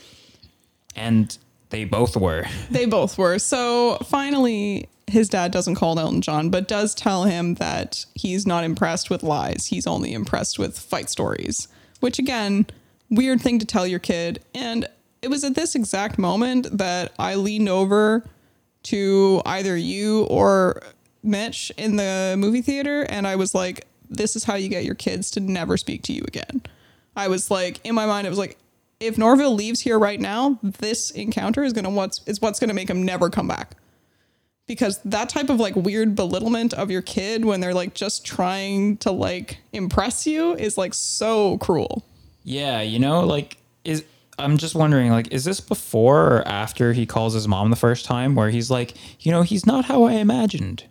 And 0.96 1.38
they 1.70 1.84
both 1.84 2.16
were. 2.16 2.46
They 2.70 2.86
both 2.86 3.16
were. 3.16 3.38
So 3.38 3.98
finally, 4.06 4.88
his 5.08 5.28
dad 5.28 5.52
doesn't 5.52 5.74
call 5.74 5.98
Elton 5.98 6.20
John, 6.20 6.50
but 6.50 6.68
does 6.68 6.94
tell 6.94 7.24
him 7.24 7.54
that 7.54 8.06
he's 8.14 8.46
not 8.46 8.64
impressed 8.64 9.10
with 9.10 9.22
lies. 9.22 9.66
He's 9.66 9.86
only 9.86 10.12
impressed 10.12 10.58
with 10.58 10.78
fight 10.78 11.10
stories, 11.10 11.68
which 12.00 12.18
again, 12.18 12.66
weird 13.10 13.40
thing 13.40 13.58
to 13.58 13.66
tell 13.66 13.86
your 13.86 13.98
kid. 13.98 14.42
And 14.54 14.86
it 15.22 15.28
was 15.28 15.44
at 15.44 15.54
this 15.54 15.74
exact 15.74 16.18
moment 16.18 16.66
that 16.76 17.12
I 17.18 17.34
leaned 17.34 17.68
over 17.68 18.24
to 18.84 19.42
either 19.44 19.76
you 19.76 20.24
or 20.24 20.82
Mitch 21.22 21.72
in 21.76 21.96
the 21.96 22.36
movie 22.38 22.62
theater, 22.62 23.02
and 23.02 23.26
I 23.26 23.36
was 23.36 23.54
like, 23.54 23.86
this 24.08 24.36
is 24.36 24.44
how 24.44 24.54
you 24.54 24.68
get 24.68 24.84
your 24.84 24.94
kids 24.94 25.30
to 25.32 25.40
never 25.40 25.76
speak 25.76 26.02
to 26.04 26.12
you 26.12 26.22
again. 26.26 26.62
I 27.16 27.28
was 27.28 27.50
like, 27.50 27.84
in 27.84 27.94
my 27.94 28.06
mind, 28.06 28.26
it 28.26 28.30
was 28.30 28.38
like, 28.38 28.56
if 29.00 29.18
Norville 29.18 29.54
leaves 29.54 29.80
here 29.80 29.98
right 29.98 30.20
now, 30.20 30.58
this 30.62 31.10
encounter 31.10 31.62
is 31.62 31.72
gonna 31.72 31.90
what's 31.90 32.20
is 32.26 32.40
what's 32.40 32.58
gonna 32.58 32.74
make 32.74 32.88
him 32.88 33.04
never 33.04 33.30
come 33.30 33.46
back. 33.46 33.76
Because 34.68 35.00
that 35.04 35.28
type 35.28 35.50
of 35.50 35.58
like 35.58 35.74
weird 35.74 36.14
belittlement 36.14 36.72
of 36.74 36.90
your 36.90 37.02
kid 37.02 37.44
when 37.44 37.60
they're 37.60 37.74
like 37.74 37.94
just 37.94 38.24
trying 38.24 38.98
to 38.98 39.10
like 39.10 39.58
impress 39.72 40.26
you 40.26 40.54
is 40.54 40.78
like 40.78 40.94
so 40.94 41.58
cruel. 41.58 42.04
Yeah, 42.44 42.80
you 42.82 43.00
know, 43.00 43.24
like 43.24 43.56
is 43.84 44.04
I'm 44.38 44.56
just 44.56 44.76
wondering, 44.76 45.10
like, 45.10 45.32
is 45.32 45.44
this 45.44 45.58
before 45.60 46.26
or 46.36 46.46
after 46.46 46.92
he 46.92 47.06
calls 47.06 47.34
his 47.34 47.48
mom 47.48 47.70
the 47.70 47.76
first 47.76 48.04
time, 48.04 48.36
where 48.36 48.50
he's 48.50 48.70
like, 48.70 48.94
you 49.18 49.32
know, 49.32 49.42
he's 49.42 49.66
not 49.66 49.86
how 49.86 50.04
I 50.04 50.12
imagined. 50.12 50.84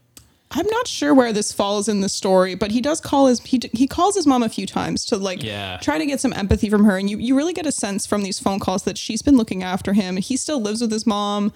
I'm 0.51 0.67
not 0.67 0.87
sure 0.87 1.13
where 1.13 1.31
this 1.33 1.51
falls 1.53 1.87
in 1.87 2.01
the 2.01 2.09
story, 2.09 2.55
but 2.55 2.71
he 2.71 2.81
does 2.81 2.99
call 3.01 3.27
his 3.27 3.41
he 3.41 3.59
he 3.73 3.85
calls 3.87 4.15
his 4.15 4.25
mom 4.25 4.43
a 4.43 4.49
few 4.49 4.65
times 4.65 5.05
to 5.05 5.17
like 5.17 5.43
Yeah. 5.43 5.77
try 5.81 5.97
to 5.97 6.05
get 6.05 6.19
some 6.19 6.33
empathy 6.33 6.69
from 6.69 6.83
her, 6.85 6.97
and 6.97 7.09
you 7.09 7.17
you 7.19 7.35
really 7.35 7.53
get 7.53 7.65
a 7.65 7.71
sense 7.71 8.05
from 8.05 8.23
these 8.23 8.39
phone 8.39 8.59
calls 8.59 8.83
that 8.83 8.97
she's 8.97 9.21
been 9.21 9.37
looking 9.37 9.61
after 9.61 9.93
him. 9.93 10.17
He 10.17 10.35
still 10.37 10.59
lives 10.61 10.81
with 10.81 10.91
his 10.91 11.05
mom, 11.05 11.51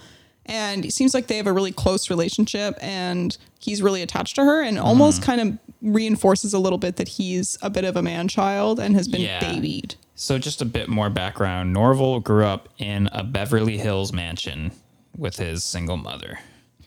and 0.45 0.85
it 0.85 0.93
seems 0.93 1.13
like 1.13 1.27
they 1.27 1.37
have 1.37 1.47
a 1.47 1.53
really 1.53 1.71
close 1.71 2.09
relationship, 2.09 2.77
and 2.81 3.37
he's 3.59 3.81
really 3.81 4.01
attached 4.01 4.35
to 4.35 4.43
her, 4.43 4.61
and 4.61 4.77
almost 4.79 5.21
kind 5.21 5.41
of 5.41 5.57
reinforces 5.81 6.53
a 6.53 6.59
little 6.59 6.77
bit 6.77 6.95
that 6.97 7.07
he's 7.07 7.57
a 7.61 7.69
bit 7.69 7.85
of 7.85 7.95
a 7.95 8.01
man 8.01 8.27
child 8.27 8.79
and 8.79 8.95
has 8.95 9.07
been 9.07 9.21
Yeah. 9.21 9.39
babied. 9.39 9.95
So, 10.15 10.37
just 10.37 10.61
a 10.61 10.65
bit 10.65 10.87
more 10.87 11.09
background 11.09 11.73
Norval 11.73 12.19
grew 12.19 12.45
up 12.45 12.69
in 12.77 13.09
a 13.11 13.23
Beverly 13.23 13.77
Hills 13.79 14.13
mansion 14.13 14.71
with 15.17 15.37
his 15.37 15.63
single 15.63 15.97
mother. 15.97 16.39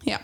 Yeah. 0.04 0.18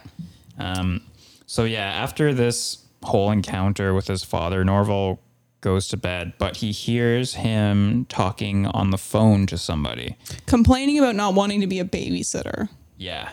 Um, 0.59 1.03
so, 1.47 1.64
yeah, 1.64 1.87
after 1.87 2.33
this 2.33 2.79
whole 3.03 3.31
encounter 3.33 3.95
with 3.95 4.07
his 4.07 4.23
father, 4.23 4.64
Norval 4.64 5.19
goes 5.61 5.88
to 5.88 5.97
bed, 5.97 6.33
but 6.38 6.59
he 6.59 6.71
hears 6.71 7.35
him 7.35 8.07
talking 8.09 8.66
on 8.66 8.90
the 8.90 8.99
phone 8.99 9.47
to 9.47 9.59
somebody. 9.59 10.16
Complaining 10.47 10.99
about 10.99 11.16
not 11.16 11.35
wanting 11.35 11.61
to 11.61 11.66
be 11.66 11.79
a 11.81 11.85
babysitter. 11.85 12.69
Yeah. 13.01 13.31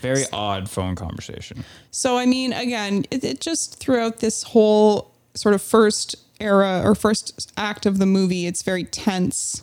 Very 0.00 0.24
odd 0.32 0.70
phone 0.70 0.96
conversation. 0.96 1.62
So, 1.90 2.16
I 2.16 2.24
mean, 2.24 2.54
again, 2.54 3.04
it, 3.10 3.22
it 3.22 3.40
just 3.40 3.78
throughout 3.78 4.18
this 4.18 4.42
whole 4.42 5.14
sort 5.34 5.54
of 5.54 5.60
first 5.60 6.16
era 6.40 6.80
or 6.82 6.94
first 6.94 7.52
act 7.56 7.84
of 7.84 7.98
the 7.98 8.06
movie, 8.06 8.46
it's 8.46 8.62
very 8.62 8.84
tense. 8.84 9.62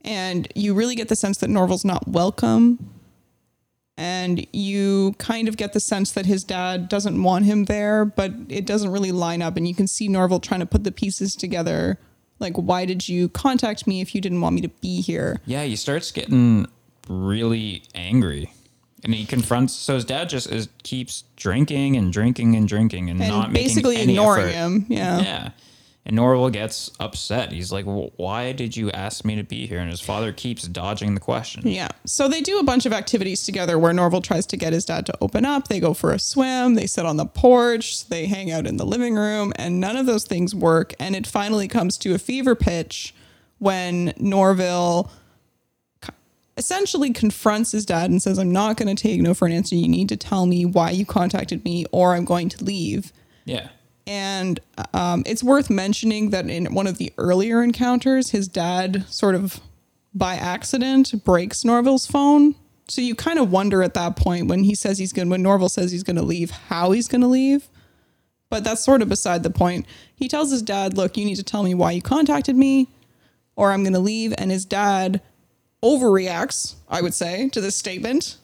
And 0.00 0.48
you 0.54 0.72
really 0.72 0.94
get 0.94 1.08
the 1.08 1.16
sense 1.16 1.36
that 1.38 1.50
Norval's 1.50 1.84
not 1.84 2.08
welcome. 2.08 2.94
And 3.98 4.46
you 4.54 5.14
kind 5.18 5.48
of 5.48 5.58
get 5.58 5.74
the 5.74 5.80
sense 5.80 6.12
that 6.12 6.24
his 6.24 6.42
dad 6.42 6.88
doesn't 6.88 7.22
want 7.22 7.44
him 7.44 7.66
there, 7.66 8.06
but 8.06 8.32
it 8.48 8.64
doesn't 8.64 8.90
really 8.90 9.12
line 9.12 9.42
up. 9.42 9.56
And 9.58 9.68
you 9.68 9.74
can 9.74 9.86
see 9.86 10.08
Norval 10.08 10.40
trying 10.40 10.60
to 10.60 10.66
put 10.66 10.84
the 10.84 10.92
pieces 10.92 11.34
together. 11.34 11.98
Like, 12.38 12.56
why 12.56 12.86
did 12.86 13.06
you 13.06 13.28
contact 13.28 13.86
me 13.86 14.00
if 14.00 14.14
you 14.14 14.22
didn't 14.22 14.40
want 14.40 14.54
me 14.54 14.62
to 14.62 14.68
be 14.68 15.02
here? 15.02 15.40
Yeah, 15.44 15.64
he 15.64 15.76
starts 15.76 16.10
getting 16.10 16.66
really 17.08 17.82
angry. 17.94 18.52
And 19.04 19.14
he 19.14 19.24
confronts 19.24 19.72
so 19.74 19.94
his 19.94 20.04
dad 20.04 20.28
just 20.28 20.50
is 20.50 20.68
keeps 20.82 21.24
drinking 21.36 21.96
and 21.96 22.12
drinking 22.12 22.56
and 22.56 22.66
drinking 22.66 23.10
and, 23.10 23.20
And 23.20 23.28
not 23.30 23.52
basically 23.52 23.94
making 23.96 24.02
any 24.10 24.12
ignoring 24.14 24.42
effort. 24.46 24.52
him. 24.54 24.86
Yeah. 24.88 25.20
Yeah. 25.20 25.50
And 26.06 26.16
Norval 26.16 26.48
gets 26.48 26.90
upset. 26.98 27.52
He's 27.52 27.70
like, 27.70 27.84
well, 27.84 28.12
"Why 28.16 28.52
did 28.52 28.74
you 28.76 28.90
ask 28.92 29.26
me 29.26 29.36
to 29.36 29.42
be 29.42 29.66
here?" 29.66 29.78
And 29.78 29.90
his 29.90 30.00
father 30.00 30.32
keeps 30.32 30.62
dodging 30.62 31.14
the 31.14 31.20
question. 31.20 31.68
Yeah. 31.68 31.88
So 32.06 32.28
they 32.28 32.40
do 32.40 32.58
a 32.58 32.62
bunch 32.62 32.86
of 32.86 32.94
activities 32.94 33.44
together 33.44 33.78
where 33.78 33.92
Norval 33.92 34.22
tries 34.22 34.46
to 34.46 34.56
get 34.56 34.72
his 34.72 34.86
dad 34.86 35.04
to 35.06 35.14
open 35.20 35.44
up. 35.44 35.68
They 35.68 35.80
go 35.80 35.92
for 35.92 36.12
a 36.12 36.18
swim, 36.18 36.76
they 36.76 36.86
sit 36.86 37.04
on 37.04 37.18
the 37.18 37.26
porch, 37.26 38.08
they 38.08 38.24
hang 38.24 38.50
out 38.50 38.66
in 38.66 38.78
the 38.78 38.86
living 38.86 39.16
room, 39.16 39.52
and 39.56 39.80
none 39.80 39.96
of 39.98 40.06
those 40.06 40.24
things 40.24 40.54
work. 40.54 40.94
And 40.98 41.14
it 41.14 41.26
finally 41.26 41.68
comes 41.68 41.98
to 41.98 42.14
a 42.14 42.18
fever 42.18 42.54
pitch 42.54 43.14
when 43.58 44.14
Norville 44.18 45.10
essentially 46.58 47.12
confronts 47.12 47.72
his 47.72 47.86
dad 47.86 48.10
and 48.10 48.20
says, 48.20 48.38
I'm 48.38 48.52
not 48.52 48.76
going 48.76 48.94
to 48.94 49.00
take 49.00 49.22
no 49.22 49.32
for 49.32 49.46
an 49.46 49.52
answer. 49.52 49.76
You 49.76 49.88
need 49.88 50.08
to 50.10 50.16
tell 50.16 50.44
me 50.44 50.66
why 50.66 50.90
you 50.90 51.06
contacted 51.06 51.64
me 51.64 51.86
or 51.92 52.14
I'm 52.14 52.24
going 52.24 52.48
to 52.50 52.64
leave. 52.64 53.12
Yeah. 53.44 53.68
And 54.06 54.58
um, 54.92 55.22
it's 55.24 55.44
worth 55.44 55.70
mentioning 55.70 56.30
that 56.30 56.50
in 56.50 56.74
one 56.74 56.86
of 56.86 56.98
the 56.98 57.12
earlier 57.16 57.62
encounters, 57.62 58.30
his 58.30 58.48
dad 58.48 59.06
sort 59.08 59.34
of 59.34 59.60
by 60.12 60.34
accident 60.34 61.24
breaks 61.24 61.64
Norville's 61.64 62.06
phone. 62.06 62.56
So 62.88 63.02
you 63.02 63.14
kind 63.14 63.38
of 63.38 63.52
wonder 63.52 63.82
at 63.82 63.94
that 63.94 64.16
point 64.16 64.48
when 64.48 64.64
he 64.64 64.74
says 64.74 64.98
he's 64.98 65.12
going, 65.12 65.28
when 65.28 65.42
Norville 65.42 65.68
says 65.68 65.92
he's 65.92 66.02
going 66.02 66.16
to 66.16 66.22
leave, 66.22 66.50
how 66.50 66.90
he's 66.90 67.06
going 67.06 67.20
to 67.20 67.26
leave. 67.28 67.68
But 68.50 68.64
that's 68.64 68.82
sort 68.82 69.02
of 69.02 69.10
beside 69.10 69.42
the 69.42 69.50
point. 69.50 69.86
He 70.16 70.26
tells 70.26 70.50
his 70.50 70.62
dad, 70.62 70.96
"Look, 70.96 71.18
you 71.18 71.26
need 71.26 71.34
to 71.34 71.42
tell 71.42 71.62
me 71.62 71.74
why 71.74 71.92
you 71.92 72.00
contacted 72.00 72.56
me, 72.56 72.88
or 73.56 73.72
I'm 73.72 73.82
going 73.82 73.92
to 73.92 73.98
leave." 73.98 74.32
And 74.38 74.50
his 74.50 74.64
dad 74.64 75.20
overreacts, 75.82 76.74
I 76.88 77.00
would 77.02 77.14
say, 77.14 77.48
to 77.50 77.60
this 77.60 77.76
statement, 77.76 78.36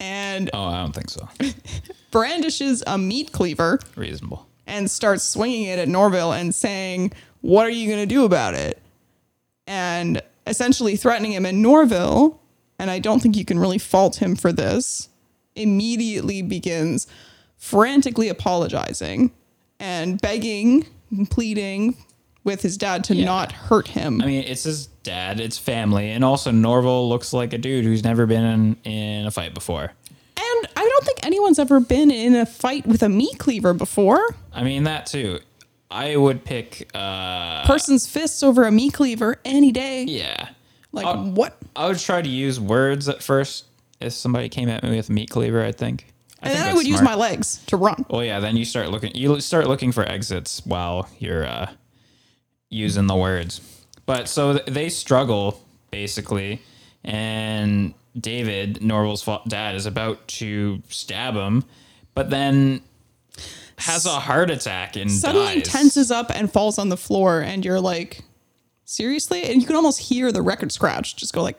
and 0.00 0.50
Oh, 0.52 0.64
I 0.64 0.82
don't 0.82 0.92
think 0.94 1.10
so. 1.10 1.28
brandishes 2.10 2.82
a 2.86 2.98
meat 2.98 3.32
cleaver 3.32 3.78
Reasonable. 3.96 4.46
and 4.66 4.90
starts 4.90 5.24
swinging 5.24 5.64
it 5.64 5.78
at 5.78 5.88
Norville 5.88 6.32
and 6.32 6.54
saying, 6.54 7.12
What 7.40 7.66
are 7.66 7.70
you 7.70 7.86
going 7.86 8.00
to 8.00 8.06
do 8.14 8.24
about 8.24 8.54
it? 8.54 8.80
And 9.66 10.20
essentially 10.46 10.96
threatening 10.96 11.32
him. 11.32 11.46
And 11.46 11.62
Norville, 11.62 12.40
and 12.78 12.90
I 12.90 12.98
don't 12.98 13.20
think 13.20 13.36
you 13.36 13.44
can 13.44 13.58
really 13.60 13.78
fault 13.78 14.16
him 14.16 14.34
for 14.34 14.52
this, 14.52 15.08
immediately 15.54 16.42
begins 16.42 17.06
frantically 17.56 18.28
apologizing 18.28 19.30
and 19.78 20.20
begging, 20.20 20.86
and 21.10 21.30
pleading 21.30 21.96
with 22.44 22.62
his 22.62 22.76
dad 22.76 23.04
to 23.04 23.14
Yeah. 23.14 23.24
not 23.26 23.52
hurt 23.52 23.88
him. 23.88 24.20
I 24.22 24.26
mean, 24.26 24.44
it's 24.46 24.64
his 24.64 24.86
dad, 25.04 25.40
it's 25.40 25.58
family, 25.58 26.10
and 26.10 26.24
also 26.24 26.50
Norval 26.50 27.08
looks 27.08 27.32
like 27.32 27.52
a 27.52 27.58
dude 27.58 27.84
who's 27.84 28.02
never 28.04 28.26
been 28.26 28.44
in, 28.44 28.76
in 28.92 29.26
a 29.26 29.30
fight 29.30 29.54
before. 29.54 29.92
and 30.36 30.68
I 30.76 30.88
don't 30.88 31.04
think 31.04 31.24
anyone's 31.24 31.58
ever 31.58 31.78
been 31.80 32.10
in 32.10 32.34
a 32.34 32.44
fight 32.46 32.86
with 32.86 33.02
a 33.02 33.08
meat 33.08 33.38
cleaver 33.38 33.72
before. 33.74 34.34
I 34.52 34.62
mean, 34.64 34.84
that 34.84 35.06
too. 35.06 35.38
I 35.90 36.16
would 36.16 36.44
pick, 36.44 36.90
uh, 36.94 37.64
Person's 37.66 38.06
fists 38.06 38.42
over 38.42 38.64
a 38.64 38.70
meat 38.72 38.92
cleaver 38.94 39.38
any 39.44 39.70
day. 39.72 40.04
yeah. 40.04 40.48
Like, 40.92 41.06
Uh, 41.06 41.16
what? 41.18 41.56
I 41.76 41.86
would 41.88 41.98
try 41.98 42.20
to 42.22 42.28
use 42.28 42.58
words 42.60 43.08
at 43.08 43.22
first. 43.22 43.64
If 44.00 44.12
somebody 44.14 44.48
came 44.48 44.68
at 44.68 44.82
me 44.82 44.96
with 44.96 45.08
a 45.08 45.12
meat 45.12 45.30
cleaver, 45.30 45.62
I'd 45.62 45.78
think. 45.78 46.06
I 46.42 46.46
And 46.48 46.52
think 46.54 46.64
then 46.64 46.72
I 46.72 46.76
would 46.76 46.86
use 46.86 47.00
my 47.02 47.14
legs 47.14 47.60
to 47.68 47.76
run. 47.76 48.04
Well, 48.10 48.24
yeah. 48.24 48.40
Then 48.40 48.56
you 48.56 48.64
start 48.64 48.90
looking. 48.90 49.12
You 49.14 49.38
start 49.40 49.68
looking 49.68 49.92
for 49.92 50.02
exits 50.02 50.60
while 50.66 51.08
you're 51.18 51.46
uh, 51.46 51.70
using 52.72 53.06
the 53.06 53.16
words. 53.16 53.60
But 54.06 54.28
so 54.28 54.54
they 54.54 54.88
struggle 54.88 55.62
basically, 55.90 56.60
and 57.04 57.94
David 58.18 58.80
Norval's 58.80 59.28
dad 59.48 59.74
is 59.74 59.86
about 59.86 60.26
to 60.28 60.82
stab 60.88 61.34
him, 61.34 61.64
but 62.14 62.30
then 62.30 62.82
has 63.78 64.06
a 64.06 64.20
heart 64.20 64.50
attack 64.50 64.96
and 64.96 65.10
suddenly 65.10 65.60
dies. 65.60 65.68
tenses 65.68 66.10
up 66.10 66.30
and 66.30 66.52
falls 66.52 66.78
on 66.78 66.88
the 66.88 66.96
floor 66.96 67.40
and 67.40 67.64
you're 67.64 67.80
like 67.80 68.20
seriously 68.84 69.42
and 69.42 69.60
you 69.60 69.66
can 69.66 69.74
almost 69.74 69.98
hear 69.98 70.30
the 70.30 70.42
record 70.42 70.70
scratch 70.70 71.16
just 71.16 71.32
go 71.32 71.42
like 71.42 71.58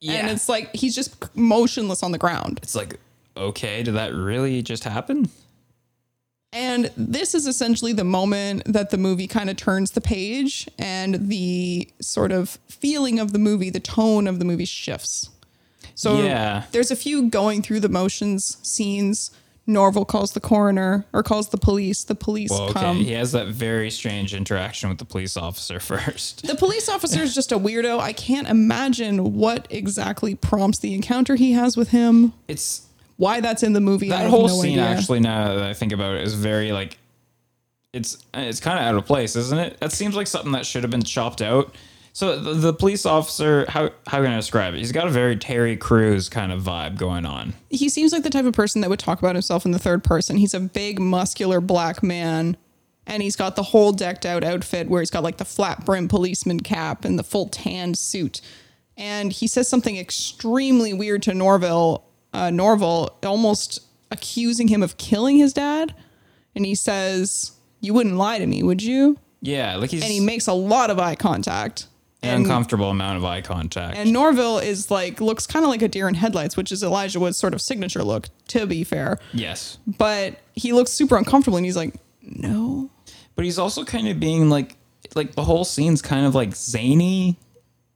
yeah, 0.00 0.14
and 0.14 0.30
it's 0.30 0.48
like 0.48 0.74
he's 0.74 0.94
just 0.94 1.34
motionless 1.34 2.02
on 2.02 2.12
the 2.12 2.18
ground 2.18 2.58
it's 2.62 2.74
like 2.74 2.98
okay, 3.40 3.82
did 3.82 3.94
that 3.94 4.14
really 4.14 4.62
just 4.62 4.84
happen? 4.84 5.28
And 6.52 6.90
this 6.96 7.34
is 7.34 7.46
essentially 7.46 7.92
the 7.92 8.04
moment 8.04 8.62
that 8.66 8.90
the 8.90 8.98
movie 8.98 9.28
kind 9.28 9.48
of 9.48 9.56
turns 9.56 9.92
the 9.92 10.00
page 10.00 10.68
and 10.78 11.28
the 11.28 11.88
sort 12.00 12.32
of 12.32 12.58
feeling 12.68 13.20
of 13.20 13.32
the 13.32 13.38
movie, 13.38 13.70
the 13.70 13.78
tone 13.80 14.26
of 14.26 14.38
the 14.40 14.44
movie 14.44 14.64
shifts. 14.64 15.30
So 15.94 16.22
Yeah. 16.22 16.64
there's 16.72 16.90
a 16.90 16.96
few 16.96 17.28
going 17.28 17.62
through 17.62 17.80
the 17.80 17.88
motions 17.88 18.56
scenes. 18.62 19.30
Norval 19.66 20.04
calls 20.04 20.32
the 20.32 20.40
coroner 20.40 21.06
or 21.12 21.22
calls 21.22 21.50
the 21.50 21.56
police. 21.58 22.02
The 22.02 22.16
police 22.16 22.50
Well, 22.50 22.70
okay. 22.70 22.80
come. 22.80 22.96
he 22.96 23.12
has 23.12 23.30
that 23.32 23.46
very 23.48 23.88
strange 23.90 24.34
interaction 24.34 24.88
with 24.88 24.98
the 24.98 25.04
police 25.04 25.36
officer 25.36 25.78
first. 25.80 26.44
The 26.44 26.56
police 26.56 26.88
officer 26.88 27.22
is 27.22 27.32
just 27.34 27.52
a 27.52 27.58
weirdo. 27.58 28.00
I 28.00 28.12
can't 28.12 28.48
imagine 28.48 29.34
what 29.34 29.68
exactly 29.70 30.34
prompts 30.34 30.78
the 30.80 30.94
encounter 30.94 31.36
he 31.36 31.52
has 31.52 31.76
with 31.76 31.90
him. 31.90 32.32
It's 32.48 32.82
Why 33.20 33.42
that's 33.42 33.62
in 33.62 33.74
the 33.74 33.82
movie. 33.82 34.10
I 34.10 34.22
that 34.22 34.30
whole 34.30 34.48
no 34.48 34.62
scene 34.62 34.78
idea. 34.78 34.96
actually 34.96 35.20
now 35.20 35.52
that 35.52 35.62
I 35.62 35.74
think 35.74 35.92
about 35.92 36.14
it 36.14 36.22
is 36.22 36.32
very 36.32 36.72
like 36.72 36.96
it's 37.92 38.16
it's 38.32 38.60
kind 38.60 38.78
of 38.78 38.84
out 38.86 38.94
of 38.94 39.04
place, 39.04 39.36
isn't 39.36 39.58
it? 39.58 39.78
That 39.80 39.92
seems 39.92 40.16
like 40.16 40.26
something 40.26 40.52
that 40.52 40.64
should 40.64 40.84
have 40.84 40.90
been 40.90 41.02
chopped 41.02 41.42
out. 41.42 41.74
So 42.14 42.40
the, 42.40 42.54
the 42.54 42.72
police 42.72 43.04
officer, 43.04 43.66
how 43.68 43.90
how 44.06 44.22
can 44.22 44.32
I 44.32 44.36
describe 44.36 44.72
it? 44.72 44.78
He's 44.78 44.90
got 44.90 45.06
a 45.06 45.10
very 45.10 45.36
Terry 45.36 45.76
Crews 45.76 46.30
kind 46.30 46.50
of 46.50 46.62
vibe 46.62 46.96
going 46.96 47.26
on. 47.26 47.52
he 47.68 47.90
seems 47.90 48.14
like 48.14 48.22
the 48.22 48.30
type 48.30 48.46
of 48.46 48.54
person 48.54 48.80
that 48.80 48.88
would 48.88 48.98
talk 48.98 49.18
about 49.18 49.34
himself 49.34 49.66
in 49.66 49.72
the 49.72 49.78
third 49.78 50.02
person. 50.02 50.38
He's 50.38 50.54
a 50.54 50.60
big, 50.60 50.98
muscular 50.98 51.60
black 51.60 52.02
man, 52.02 52.56
and 53.06 53.22
he's 53.22 53.36
got 53.36 53.54
the 53.54 53.64
whole 53.64 53.92
decked 53.92 54.24
out 54.24 54.44
outfit 54.44 54.88
where 54.88 55.02
he's 55.02 55.10
got 55.10 55.22
like 55.22 55.36
the 55.36 55.44
flat 55.44 55.84
brim 55.84 56.08
policeman 56.08 56.60
cap 56.60 57.04
and 57.04 57.18
the 57.18 57.22
full 57.22 57.50
tanned 57.50 57.98
suit. 57.98 58.40
And 58.96 59.30
he 59.30 59.46
says 59.46 59.68
something 59.68 59.98
extremely 59.98 60.94
weird 60.94 61.22
to 61.24 61.34
Norville, 61.34 62.06
uh, 62.32 62.50
Norval, 62.50 63.18
almost 63.24 63.80
accusing 64.10 64.68
him 64.68 64.82
of 64.82 64.96
killing 64.96 65.36
his 65.36 65.52
dad. 65.52 65.94
And 66.54 66.66
he 66.66 66.74
says, 66.74 67.52
"You 67.80 67.94
wouldn't 67.94 68.16
lie 68.16 68.38
to 68.38 68.46
me, 68.46 68.62
would 68.62 68.82
you?" 68.82 69.18
Yeah, 69.40 69.76
like 69.76 69.90
he's 69.90 70.02
And 70.02 70.12
he 70.12 70.20
makes 70.20 70.46
a 70.46 70.52
lot 70.52 70.90
of 70.90 70.98
eye 70.98 71.14
contact. 71.14 71.86
an 72.22 72.42
uncomfortable 72.42 72.90
amount 72.90 73.16
of 73.16 73.24
eye 73.24 73.40
contact. 73.40 73.96
And 73.96 74.12
Norville 74.12 74.58
is 74.58 74.90
like 74.90 75.20
looks 75.20 75.46
kind 75.46 75.64
of 75.64 75.70
like 75.70 75.82
a 75.82 75.88
deer 75.88 76.08
in 76.08 76.14
headlights, 76.14 76.56
which 76.56 76.70
is 76.72 76.82
Elijah 76.82 77.18
Wood's 77.20 77.38
sort 77.38 77.54
of 77.54 77.62
signature 77.62 78.02
look. 78.02 78.28
To 78.48 78.66
be 78.66 78.84
fair, 78.84 79.18
yes, 79.32 79.78
but 79.86 80.40
he 80.54 80.72
looks 80.72 80.90
super 80.90 81.16
uncomfortable 81.16 81.56
and 81.56 81.64
he's 81.64 81.76
like 81.76 81.94
no 82.22 82.90
but 83.40 83.46
he's 83.46 83.58
also 83.58 83.84
kind 83.84 84.06
of 84.06 84.20
being 84.20 84.50
like 84.50 84.76
like 85.14 85.34
the 85.34 85.42
whole 85.42 85.64
scene's 85.64 86.02
kind 86.02 86.26
of 86.26 86.34
like 86.34 86.54
zany 86.54 87.38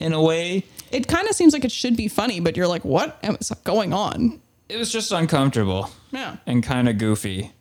in 0.00 0.14
a 0.14 0.22
way. 0.22 0.64
It 0.92 1.06
kind 1.08 1.28
of 1.28 1.34
seems 1.34 1.52
like 1.52 1.64
it 1.64 1.72
should 1.72 1.96
be 1.96 2.08
funny 2.08 2.40
but 2.40 2.56
you're 2.56 2.68
like 2.68 2.84
what 2.84 3.18
is 3.40 3.50
going 3.64 3.92
on 3.92 4.40
It 4.68 4.76
was 4.76 4.90
just 4.92 5.12
uncomfortable. 5.12 5.90
yeah 6.12 6.36
and 6.46 6.62
kind 6.62 6.88
of 6.88 6.98
goofy. 6.98 7.52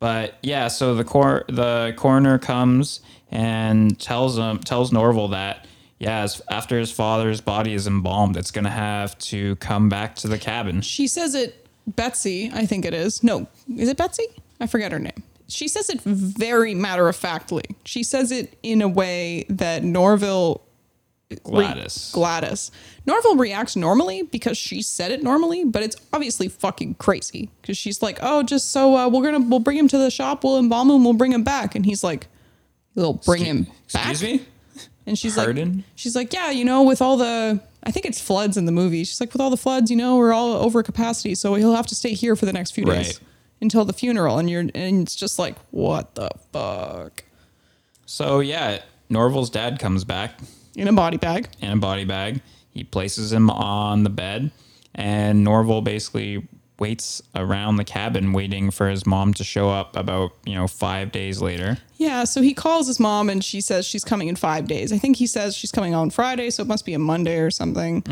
But 0.00 0.34
yeah, 0.42 0.68
so 0.68 0.94
the 0.94 1.04
cor- 1.04 1.44
the 1.48 1.94
coroner 1.96 2.38
comes 2.38 3.00
and 3.30 3.98
tells 3.98 4.36
him 4.36 4.58
tells 4.58 4.92
Norval 4.92 5.28
that 5.28 5.66
yeah, 5.98 6.26
after 6.50 6.78
his 6.78 6.90
father's 6.90 7.40
body 7.40 7.72
is 7.72 7.86
embalmed, 7.86 8.36
it's 8.36 8.50
gonna 8.50 8.68
have 8.68 9.16
to 9.30 9.56
come 9.56 9.88
back 9.88 10.16
to 10.16 10.28
the 10.28 10.36
cabin. 10.38 10.82
she 10.82 11.06
says 11.06 11.34
it 11.34 11.66
betsy 11.86 12.50
i 12.54 12.64
think 12.66 12.84
it 12.86 12.94
is 12.94 13.22
no 13.22 13.46
is 13.76 13.88
it 13.90 13.96
betsy 13.98 14.26
i 14.58 14.66
forget 14.66 14.90
her 14.90 14.98
name 14.98 15.22
she 15.48 15.68
says 15.68 15.90
it 15.90 16.00
very 16.02 16.74
matter 16.74 17.08
of 17.10 17.14
factly 17.16 17.62
she 17.84 18.02
says 18.02 18.32
it 18.32 18.58
in 18.62 18.80
a 18.80 18.88
way 18.88 19.44
that 19.50 19.84
norville 19.84 20.62
re- 21.44 21.64
Gladys. 21.64 22.10
Gladys. 22.12 22.70
Norval 23.06 23.36
reacts 23.36 23.76
normally 23.76 24.22
because 24.22 24.56
she 24.58 24.82
said 24.82 25.10
it 25.10 25.22
normally, 25.22 25.64
but 25.64 25.82
it's 25.82 25.96
obviously 26.12 26.48
fucking 26.48 26.94
crazy 26.94 27.50
because 27.60 27.76
she's 27.76 28.02
like, 28.02 28.18
"Oh, 28.22 28.42
just 28.42 28.70
so 28.70 28.96
uh, 28.96 29.08
we're 29.08 29.22
gonna 29.24 29.40
we'll 29.46 29.60
bring 29.60 29.76
him 29.78 29.88
to 29.88 29.98
the 29.98 30.10
shop, 30.10 30.44
we'll 30.44 30.58
embalm 30.58 30.90
him, 30.90 31.04
we'll 31.04 31.12
bring 31.12 31.32
him 31.32 31.44
back," 31.44 31.74
and 31.74 31.84
he's 31.84 32.02
like, 32.04 32.26
"We'll 32.94 33.14
bring 33.14 33.44
him 33.44 33.66
back." 33.92 34.10
Excuse 34.10 34.22
me. 34.40 34.46
And 35.06 35.18
she's 35.18 35.34
Pardon? 35.36 35.76
like, 35.76 35.84
"She's 35.96 36.16
like, 36.16 36.32
yeah, 36.32 36.50
you 36.50 36.64
know, 36.64 36.82
with 36.82 37.02
all 37.02 37.16
the 37.18 37.60
I 37.82 37.90
think 37.90 38.06
it's 38.06 38.20
floods 38.20 38.56
in 38.56 38.64
the 38.64 38.72
movie. 38.72 39.04
She's 39.04 39.20
like, 39.20 39.32
with 39.34 39.40
all 39.42 39.50
the 39.50 39.58
floods, 39.58 39.90
you 39.90 39.96
know, 39.98 40.16
we're 40.16 40.32
all 40.32 40.54
over 40.54 40.82
capacity, 40.82 41.34
so 41.34 41.54
he'll 41.56 41.74
have 41.74 41.86
to 41.88 41.94
stay 41.94 42.14
here 42.14 42.34
for 42.36 42.46
the 42.46 42.52
next 42.54 42.70
few 42.70 42.86
days 42.86 43.06
Right. 43.08 43.18
until 43.60 43.84
the 43.84 43.92
funeral." 43.92 44.38
And 44.38 44.48
you're 44.48 44.60
and 44.60 45.02
it's 45.02 45.14
just 45.14 45.38
like, 45.38 45.56
what 45.70 46.14
the 46.14 46.30
fuck? 46.52 47.24
So 48.06 48.40
yeah, 48.40 48.80
Norval's 49.10 49.50
dad 49.50 49.78
comes 49.78 50.04
back 50.04 50.40
In 50.76 50.88
a 50.88 50.92
body 50.92 51.16
bag. 51.16 51.48
in 51.60 51.70
a 51.72 51.76
body 51.76 52.04
bag. 52.04 52.40
He 52.70 52.82
places 52.84 53.32
him 53.32 53.50
on 53.50 54.02
the 54.02 54.10
bed, 54.10 54.50
and 54.94 55.44
Norval 55.44 55.80
basically 55.82 56.48
waits 56.80 57.22
around 57.36 57.76
the 57.76 57.84
cabin 57.84 58.32
waiting 58.32 58.68
for 58.72 58.88
his 58.88 59.06
mom 59.06 59.32
to 59.32 59.44
show 59.44 59.70
up 59.70 59.94
about 59.96 60.32
you 60.44 60.54
know 60.54 60.66
five 60.66 61.12
days 61.12 61.40
later. 61.40 61.78
Yeah, 61.96 62.24
so 62.24 62.42
he 62.42 62.52
calls 62.52 62.88
his 62.88 62.98
mom 62.98 63.30
and 63.30 63.44
she 63.44 63.60
says 63.60 63.86
she's 63.86 64.04
coming 64.04 64.26
in 64.26 64.34
five 64.34 64.66
days. 64.66 64.92
I 64.92 64.98
think 64.98 65.16
he 65.18 65.28
says 65.28 65.56
she's 65.56 65.70
coming 65.70 65.94
on 65.94 66.10
Friday, 66.10 66.50
so 66.50 66.62
it 66.62 66.66
must 66.66 66.84
be 66.84 66.92
a 66.94 66.98
Monday 66.98 67.38
or 67.38 67.50
something. 67.52 68.02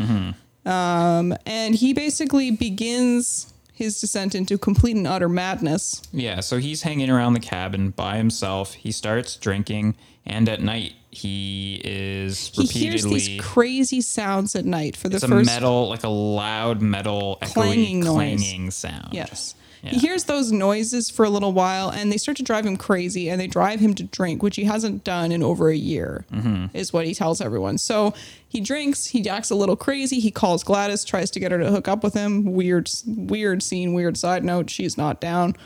Um, 0.64 1.34
and 1.44 1.74
he 1.74 1.92
basically 1.92 2.52
begins 2.52 3.52
his 3.72 4.00
descent 4.00 4.34
into 4.36 4.56
complete 4.58 4.94
and 4.94 5.06
utter 5.08 5.28
madness. 5.28 6.00
Yeah, 6.12 6.38
so 6.40 6.58
he's 6.58 6.82
hanging 6.82 7.10
around 7.10 7.32
the 7.32 7.40
cabin 7.40 7.90
by 7.90 8.16
himself. 8.16 8.74
He 8.74 8.92
starts 8.92 9.34
drinking, 9.36 9.96
and 10.24 10.48
at 10.48 10.60
night 10.62 10.94
he 11.12 11.78
is 11.84 12.48
He 12.48 12.64
hears 12.64 13.04
these 13.04 13.38
crazy 13.40 14.00
sounds 14.00 14.56
at 14.56 14.64
night 14.64 14.96
for 14.96 15.10
the 15.10 15.16
it's 15.16 15.24
a 15.24 15.28
first 15.28 15.46
metal, 15.46 15.90
like 15.90 16.04
a 16.04 16.08
loud 16.08 16.80
metal, 16.80 17.38
Clanging 17.42 18.00
echoey, 18.00 18.04
noise. 18.04 18.14
clanging 18.14 18.70
sound. 18.70 19.08
Yes. 19.12 19.54
Yeah. 19.82 19.90
He 19.90 19.98
hears 19.98 20.24
those 20.24 20.52
noises 20.52 21.10
for 21.10 21.24
a 21.24 21.28
little 21.28 21.52
while 21.52 21.90
and 21.90 22.10
they 22.10 22.16
start 22.16 22.38
to 22.38 22.42
drive 22.42 22.64
him 22.64 22.78
crazy 22.78 23.28
and 23.28 23.38
they 23.38 23.46
drive 23.46 23.78
him 23.78 23.94
to 23.96 24.04
drink, 24.04 24.42
which 24.42 24.56
he 24.56 24.64
hasn't 24.64 25.04
done 25.04 25.32
in 25.32 25.42
over 25.42 25.68
a 25.68 25.76
year, 25.76 26.24
mm-hmm. 26.32 26.74
is 26.74 26.94
what 26.94 27.04
he 27.04 27.14
tells 27.14 27.42
everyone. 27.42 27.76
So 27.76 28.14
he 28.48 28.60
drinks, 28.60 29.06
he 29.06 29.28
acts 29.28 29.50
a 29.50 29.54
little 29.54 29.76
crazy. 29.76 30.18
He 30.18 30.30
calls 30.30 30.64
Gladys, 30.64 31.04
tries 31.04 31.30
to 31.32 31.40
get 31.40 31.52
her 31.52 31.58
to 31.58 31.70
hook 31.70 31.88
up 31.88 32.02
with 32.02 32.14
him. 32.14 32.52
Weird, 32.52 32.88
weird 33.06 33.62
scene, 33.62 33.92
weird 33.92 34.16
side 34.16 34.44
note. 34.44 34.70
She's 34.70 34.96
not 34.96 35.20
down. 35.20 35.56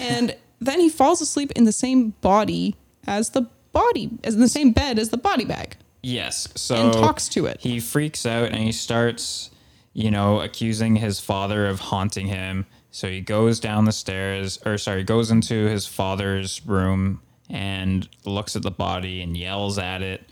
and 0.00 0.34
then 0.58 0.80
he 0.80 0.88
falls 0.88 1.20
asleep 1.20 1.52
in 1.52 1.64
the 1.64 1.72
same 1.72 2.10
body 2.20 2.74
as 3.06 3.30
the 3.30 3.46
body, 3.72 4.10
as 4.24 4.34
in 4.34 4.40
the 4.40 4.48
same 4.48 4.72
bed 4.72 4.98
as 4.98 5.10
the 5.10 5.16
body 5.16 5.44
bag. 5.44 5.76
Yes. 6.02 6.48
So 6.56 6.74
And 6.76 6.92
talks 6.92 7.28
to 7.30 7.46
it. 7.46 7.60
He 7.60 7.80
freaks 7.80 8.26
out 8.26 8.46
and 8.48 8.56
he 8.56 8.72
starts, 8.72 9.50
you 9.92 10.10
know, 10.10 10.40
accusing 10.40 10.96
his 10.96 11.20
father 11.20 11.66
of 11.66 11.80
haunting 11.80 12.26
him. 12.26 12.66
So 12.90 13.08
he 13.08 13.20
goes 13.20 13.58
down 13.60 13.84
the 13.84 13.92
stairs, 13.92 14.58
or 14.66 14.76
sorry, 14.78 15.02
goes 15.04 15.30
into 15.30 15.66
his 15.66 15.86
father's 15.86 16.64
room 16.66 17.22
and 17.48 18.08
looks 18.24 18.56
at 18.56 18.62
the 18.62 18.70
body 18.70 19.22
and 19.22 19.36
yells 19.36 19.78
at 19.78 20.02
it, 20.02 20.22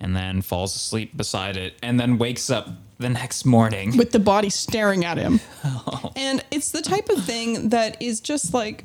and 0.00 0.16
then 0.16 0.40
falls 0.42 0.74
asleep 0.74 1.16
beside 1.16 1.56
it, 1.56 1.74
and 1.82 2.00
then 2.00 2.16
wakes 2.18 2.48
up 2.50 2.68
the 2.98 3.08
next 3.08 3.44
morning. 3.44 3.96
with 3.96 4.10
the 4.12 4.18
body 4.18 4.50
staring 4.50 5.04
at 5.04 5.18
him. 5.18 5.40
Oh. 5.64 6.12
And 6.16 6.44
it's 6.50 6.70
the 6.70 6.82
type 6.82 7.08
of 7.10 7.22
thing 7.24 7.68
that 7.70 8.00
is 8.02 8.20
just 8.20 8.52
like 8.54 8.84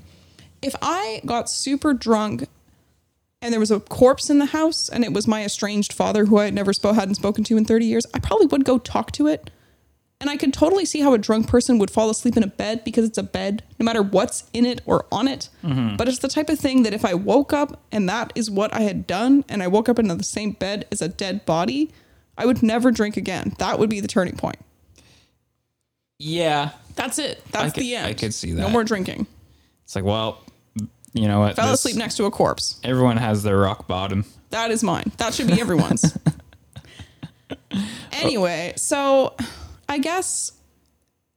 if 0.62 0.76
I 0.82 1.22
got 1.26 1.50
super 1.50 1.94
drunk 1.94 2.48
and 3.46 3.54
there 3.54 3.60
was 3.60 3.72
a 3.72 3.80
corpse 3.80 4.30
in 4.30 4.40
the 4.40 4.48
house 4.48 4.90
and 4.90 5.04
it 5.04 5.14
was 5.14 5.28
my 5.28 5.46
estranged 5.46 5.94
father 5.94 6.26
who 6.26 6.38
I 6.40 6.46
had 6.46 6.54
never 6.54 6.74
spo- 6.74 6.96
hadn't 6.96 7.16
spoken 7.16 7.44
to 7.46 7.58
in 7.58 7.64
30 7.66 7.86
years, 7.86 8.06
I 8.14 8.20
probably 8.20 8.48
would 8.48 8.66
go 8.66 8.78
talk 8.80 9.12
to 9.14 9.28
it. 9.28 9.52
And 10.22 10.30
I 10.30 10.38
could 10.38 10.54
totally 10.54 10.86
see 10.86 11.02
how 11.02 11.14
a 11.14 11.18
drunk 11.18 11.48
person 11.48 11.78
would 11.78 11.92
fall 11.92 12.10
asleep 12.10 12.38
in 12.38 12.42
a 12.44 12.48
bed 12.48 12.84
because 12.84 13.06
it's 13.06 13.18
a 13.18 13.24
bed, 13.24 13.64
no 13.80 13.84
matter 13.84 14.02
what's 14.02 14.50
in 14.54 14.66
it 14.66 14.82
or 14.86 15.06
on 15.12 15.28
it. 15.28 15.50
Mm-hmm. 15.64 15.98
But 15.98 16.08
it's 16.08 16.20
the 16.20 16.30
type 16.30 16.50
of 16.50 16.58
thing 16.58 16.84
that 16.84 16.94
if 16.94 17.04
I 17.06 17.14
woke 17.14 17.52
up 17.54 17.82
and 17.92 18.08
that 18.10 18.32
is 18.34 18.50
what 18.50 18.74
I 18.74 18.80
had 18.82 19.06
done, 19.06 19.44
and 19.50 19.62
I 19.62 19.68
woke 19.68 19.90
up 19.90 20.00
in 20.00 20.08
the 20.08 20.24
same 20.24 20.52
bed 20.54 20.88
as 20.92 21.02
a 21.02 21.10
dead 21.10 21.46
body, 21.46 21.92
I 22.38 22.46
would 22.46 22.64
never 22.64 22.92
drink 22.92 23.18
again. 23.18 23.54
That 23.60 23.78
would 23.78 23.90
be 23.90 24.00
the 24.00 24.08
turning 24.08 24.36
point. 24.38 24.58
yeah. 26.18 26.72
That's 26.96 27.20
it. 27.20 27.44
That's 27.52 27.74
could- 27.74 27.84
the 27.84 27.96
end. 27.98 28.08
I 28.08 28.14
could 28.14 28.34
see 28.34 28.54
that. 28.54 28.62
No 28.62 28.70
more 28.70 28.86
drinking. 28.86 29.28
It's 29.84 29.96
like, 29.96 30.06
well, 30.06 30.42
you 31.16 31.28
know 31.28 31.40
what? 31.40 31.56
Fell 31.56 31.72
This- 31.72 31.80
asleep 31.80 31.96
next 31.96 32.16
to 32.18 32.26
a 32.26 32.32
corpse. 32.32 32.80
Everyone 32.84 33.18
has 33.18 33.42
their 33.42 33.58
rock 33.58 33.88
bottom. 33.88 34.26
That 34.52 34.70
is 34.70 34.84
mine. 34.84 35.12
That 35.18 35.34
should 35.34 35.48
be 35.48 35.60
everyone's. 35.60 36.16
anyway, 38.12 38.74
so 38.76 39.36
I 39.90 39.98
guess 39.98 40.52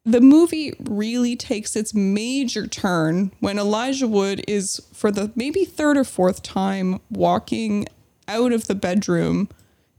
the 0.04 0.20
movie 0.20 0.74
really 0.80 1.36
takes 1.36 1.76
its 1.76 1.94
major 1.94 2.66
turn 2.66 3.32
when 3.40 3.58
Elijah 3.58 4.08
Wood 4.08 4.44
is, 4.48 4.80
for 4.92 5.10
the 5.10 5.30
maybe 5.34 5.64
third 5.64 5.96
or 5.96 6.04
fourth 6.04 6.42
time, 6.42 7.00
walking 7.10 7.86
out 8.26 8.52
of 8.52 8.66
the 8.66 8.74
bedroom 8.74 9.48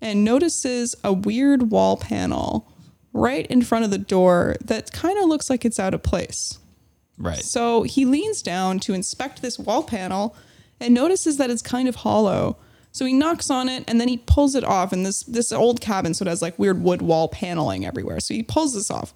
and 0.01 0.23
notices 0.23 0.95
a 1.03 1.11
weird 1.11 1.71
wall 1.71 1.97
panel 1.97 2.67
right 3.11 3.45
in 3.47 3.61
front 3.61 3.85
of 3.85 3.91
the 3.91 3.97
door 3.97 4.55
that 4.63 4.91
kind 4.91 5.17
of 5.19 5.25
looks 5.25 5.49
like 5.49 5.65
it's 5.65 5.79
out 5.79 5.93
of 5.93 6.03
place. 6.03 6.59
Right. 7.19 7.43
So 7.43 7.83
he 7.83 8.05
leans 8.05 8.41
down 8.41 8.79
to 8.79 8.93
inspect 8.93 9.41
this 9.41 9.59
wall 9.59 9.83
panel 9.83 10.35
and 10.79 10.93
notices 10.93 11.37
that 11.37 11.49
it's 11.49 11.61
kind 11.61 11.87
of 11.89 11.95
hollow. 11.97 12.57
So 12.91 13.05
he 13.05 13.13
knocks 13.13 13.49
on 13.49 13.69
it 13.69 13.83
and 13.87 13.99
then 13.99 14.07
he 14.07 14.17
pulls 14.17 14.55
it 14.55 14.63
off. 14.63 14.93
And 14.93 15.05
this 15.05 15.23
this 15.23 15.51
old 15.51 15.81
cabin, 15.81 16.13
so 16.13 16.23
it 16.23 16.29
has 16.29 16.41
like 16.41 16.57
weird 16.57 16.81
wood 16.81 17.01
wall 17.01 17.27
paneling 17.27 17.85
everywhere. 17.85 18.19
So 18.19 18.33
he 18.33 18.41
pulls 18.41 18.73
this 18.73 18.89
off. 18.89 19.13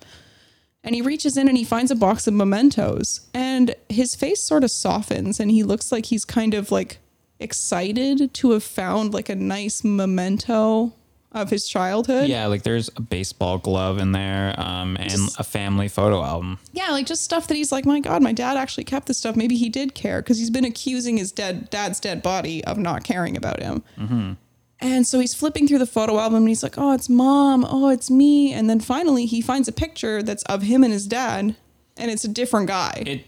And 0.84 0.94
he 0.94 1.02
reaches 1.02 1.38
in 1.38 1.48
and 1.48 1.58
he 1.58 1.64
finds 1.64 1.92
a 1.92 1.96
box 1.96 2.28
of 2.28 2.34
mementos. 2.34 3.22
And 3.34 3.74
his 3.88 4.16
face 4.16 4.42
sort 4.44 4.66
of 4.66 4.72
softens 4.72 5.40
and 5.40 5.50
he 5.50 5.64
looks 5.64 5.92
like 5.92 6.08
he's 6.08 6.26
kind 6.26 6.54
of 6.54 6.72
like 6.72 7.00
excited 7.40 8.34
to 8.34 8.52
have 8.52 8.64
found 8.64 9.14
like 9.14 9.30
a 9.30 9.36
nice 9.36 9.84
memento 9.84 10.94
of 11.34 11.50
his 11.50 11.68
childhood. 11.68 12.28
Yeah, 12.30 12.46
like 12.48 12.64
there's 12.64 12.90
a 12.96 13.02
baseball 13.02 13.58
glove 13.58 13.98
in 13.98 14.12
there, 14.12 14.54
um, 14.60 14.96
and 15.00 15.10
Just- 15.10 15.40
a 15.40 15.44
family 15.44 15.88
photo 15.88 16.24
album. 16.24 16.60
Yeah, 16.72 16.92
like 16.92 17.06
just 17.06 17.24
stuff 17.24 17.48
that 17.48 17.56
he's 17.56 17.72
like, 17.72 17.86
my 17.86 18.00
God, 18.00 18.22
my 18.22 18.34
dad 18.34 18.58
actually 18.58 18.84
kept 18.84 19.08
this 19.08 19.18
stuff. 19.18 19.36
Maybe 19.36 19.56
he 19.56 19.70
did 19.70 19.96
care 19.96 20.22
because 20.22 20.38
he's 20.38 20.50
been 20.50 20.66
accusing 20.66 21.18
his 21.18 21.32
dead 21.32 21.70
dad's 21.70 22.00
dead 22.00 22.22
body 22.22 22.64
of 22.66 22.78
not 22.78 23.04
caring 23.04 23.36
about 23.38 23.62
him. 23.62 24.38
And 24.80 25.08
so 25.08 25.20
he's 25.20 25.34
flipping 25.34 25.66
through 25.68 25.80
the 25.80 25.86
photo 25.88 26.20
album 26.20 26.40
and 26.40 26.50
he's 26.50 26.62
like, 26.62 26.78
oh, 26.78 26.92
it's 26.92 27.08
mom. 27.08 27.66
Oh, 27.70 27.88
it's 27.90 28.12
me. 28.12 28.52
And 28.52 28.70
then 28.70 28.82
finally 28.82 29.26
he 29.26 29.40
finds 29.42 29.70
a 29.70 29.72
picture 29.72 30.22
that's 30.22 30.44
of 30.44 30.62
him 30.64 30.84
and 30.84 30.92
his 30.92 31.08
dad, 31.08 31.56
and 31.96 32.12
it's 32.12 32.26
a 32.26 32.28
different 32.28 32.68
guy. 32.68 33.02
It 33.06 33.26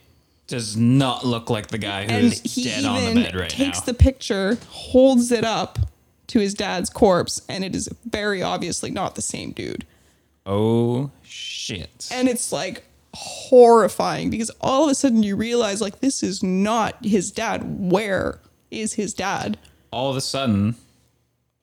does 0.47 0.75
not 0.75 1.25
look 1.25 1.49
like 1.49 1.67
the 1.67 1.77
guy 1.77 2.05
who's 2.11 2.41
dead 2.41 2.83
on 2.83 3.05
the 3.15 3.21
bed 3.23 3.35
right 3.35 3.49
now. 3.51 3.55
He 3.57 3.63
takes 3.65 3.81
the 3.81 3.93
picture, 3.93 4.57
holds 4.69 5.31
it 5.31 5.43
up 5.45 5.79
to 6.27 6.39
his 6.39 6.53
dad's 6.53 6.89
corpse, 6.89 7.41
and 7.49 7.63
it 7.63 7.75
is 7.75 7.89
very 8.05 8.41
obviously 8.41 8.91
not 8.91 9.15
the 9.15 9.21
same 9.21 9.51
dude. 9.51 9.85
oh 10.45 11.11
shit! 11.23 12.09
And 12.11 12.27
it's 12.27 12.51
like 12.51 12.83
horrifying 13.13 14.29
because 14.29 14.49
all 14.61 14.85
of 14.85 14.91
a 14.91 14.95
sudden 14.95 15.23
you 15.23 15.35
realize 15.35 15.81
like 15.81 15.99
this 16.01 16.21
is 16.23 16.43
not 16.43 17.03
his 17.03 17.31
dad. 17.31 17.63
Where 17.91 18.39
is 18.71 18.93
his 18.93 19.13
dad? 19.13 19.57
All 19.91 20.09
of 20.11 20.17
a 20.17 20.21
sudden, 20.21 20.75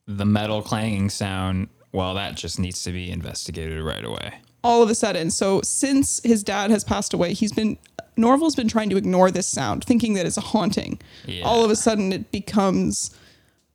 the 0.07 0.25
metal 0.25 0.63
clanging 0.63 1.11
sound. 1.11 1.69
Well, 1.93 2.15
that 2.15 2.37
just 2.37 2.59
needs 2.59 2.83
to 2.85 2.93
be 2.93 3.11
investigated 3.11 3.83
right 3.83 4.05
away. 4.05 4.35
All 4.65 4.83
of 4.83 4.89
a 4.89 4.95
sudden. 4.95 5.31
So 5.31 5.61
since 5.63 6.23
his 6.25 6.43
dad 6.43 6.71
has 6.71 6.85
passed 6.85 7.13
away, 7.13 7.35
he's 7.35 7.53
been 7.53 7.77
Norval's 8.17 8.55
been 8.55 8.69
trying 8.69 8.91
to 8.91 8.97
ignore 8.97 9.31
this 9.31 9.47
sound, 9.47 9.85
thinking 9.85 10.15
that 10.15 10.25
it's 10.27 10.37
a 10.37 10.43
haunting. 10.43 11.01
Yeah. 11.27 11.45
All 11.45 11.65
of 11.65 11.71
a 11.71 11.77
sudden 11.77 12.13
it 12.13 12.31
becomes 12.31 13.15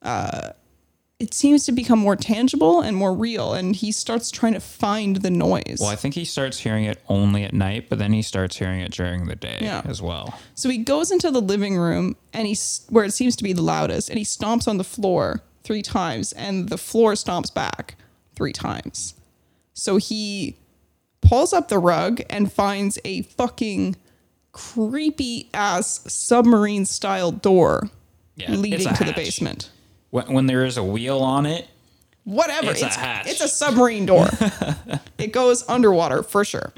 uh 0.01 0.51
it 1.19 1.33
seems 1.33 1.65
to 1.65 1.71
become 1.71 1.97
more 1.97 2.15
tangible 2.15 2.81
and 2.81 2.95
more 2.95 3.11
real 3.13 3.53
and 3.53 3.75
he 3.75 3.91
starts 3.91 4.29
trying 4.29 4.53
to 4.53 4.59
find 4.59 5.17
the 5.17 5.31
noise. 5.31 5.77
Well, 5.79 5.89
I 5.89 5.95
think 5.95 6.13
he 6.13 6.25
starts 6.25 6.59
hearing 6.59 6.83
it 6.83 7.01
only 7.09 7.43
at 7.43 7.53
night, 7.53 7.89
but 7.89 7.97
then 7.97 8.13
he 8.13 8.21
starts 8.21 8.57
hearing 8.57 8.81
it 8.81 8.91
during 8.91 9.25
the 9.25 9.35
day 9.35 9.57
Yeah. 9.61 9.81
as 9.85 9.99
well. 9.99 10.37
So 10.53 10.69
he 10.69 10.77
goes 10.77 11.11
into 11.11 11.31
the 11.31 11.41
living 11.41 11.75
room 11.75 12.15
and 12.33 12.47
he's 12.47 12.85
where 12.89 13.03
it 13.03 13.13
seems 13.13 13.35
to 13.37 13.43
be 13.43 13.51
the 13.53 13.63
loudest 13.63 14.09
and 14.09 14.19
he 14.19 14.25
stomps 14.25 14.67
on 14.67 14.77
the 14.77 14.83
floor 14.83 15.41
three 15.63 15.81
times 15.81 16.33
and 16.33 16.69
the 16.69 16.77
floor 16.77 17.13
stomps 17.13 17.51
back 17.51 17.95
three 18.35 18.53
times. 18.53 19.15
So 19.73 19.97
he 19.97 20.55
pulls 21.21 21.51
up 21.51 21.67
the 21.69 21.79
rug 21.79 22.21
and 22.29 22.51
finds 22.53 22.99
a 23.03 23.23
fucking 23.23 23.95
creepy 24.51 25.49
ass 25.53 26.01
submarine 26.11 26.85
style 26.85 27.31
door 27.31 27.89
Yeah, 28.35 28.51
leading 28.51 28.93
to 28.93 29.03
the 29.03 29.13
basement. 29.13 29.71
When, 30.09 30.31
when 30.33 30.45
there 30.47 30.65
is 30.65 30.77
a 30.77 30.83
wheel 30.83 31.19
on 31.19 31.45
it, 31.45 31.67
Whatever. 32.23 32.71
It's 32.71 32.81
a 32.81 32.89
hatch. 32.89 33.27
it's 33.27 33.39
a 33.41 33.47
submarine 33.47 34.05
door. 34.05 34.27
it 35.17 35.31
goes 35.31 35.63
underwater 35.69 36.23
for 36.23 36.43
sure. 36.43 36.73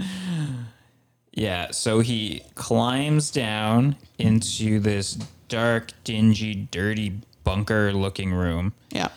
Yeah, 1.33 1.71
so 1.71 2.01
he 2.01 2.43
climbs 2.55 3.31
down 3.31 3.95
into 4.19 4.79
this 4.79 5.17
dark, 5.47 5.91
dingy, 6.03 6.53
dirty 6.69 7.19
bunker 7.43 7.91
looking 7.93 8.31
room, 8.33 8.73
Yeah. 8.91 9.07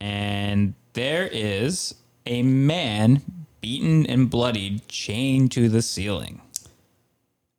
and 0.00 0.74
there 0.92 1.26
is 1.26 1.94
a 2.26 2.42
man 2.42 3.22
beaten 3.60 4.06
and 4.06 4.30
bloodied, 4.30 4.86
chained 4.88 5.50
to 5.52 5.68
the 5.68 5.82
ceiling. 5.82 6.40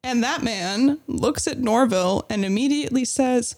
And 0.03 0.23
that 0.23 0.43
man 0.43 0.99
looks 1.07 1.47
at 1.47 1.59
Norville 1.59 2.25
and 2.29 2.45
immediately 2.45 3.03
says, 3.05 3.55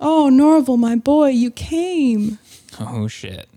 Oh, 0.00 0.28
Norville, 0.28 0.76
my 0.76 0.96
boy, 0.96 1.28
you 1.28 1.50
came. 1.50 2.38
Oh 2.78 3.08
shit. 3.08 3.48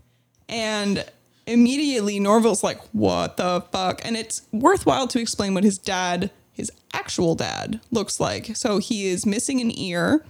And 0.48 1.06
immediately 1.46 2.20
Norville's 2.20 2.64
like, 2.64 2.80
What 2.94 3.38
the 3.38 3.62
fuck? 3.72 4.02
And 4.06 4.16
it's 4.16 4.44
worthwhile 4.52 5.08
to 5.10 5.20
explain 5.20 5.54
what 5.54 5.64
his 5.64 5.78
dad, 5.78 6.32
his 6.54 6.72
actual 6.94 7.36
dad, 7.36 7.82
looks 7.92 8.20
like. 8.20 8.56
So 8.56 8.78
he 8.78 9.08
is 9.08 9.26
missing 9.26 9.60
an 9.62 9.78
ear. 9.78 10.24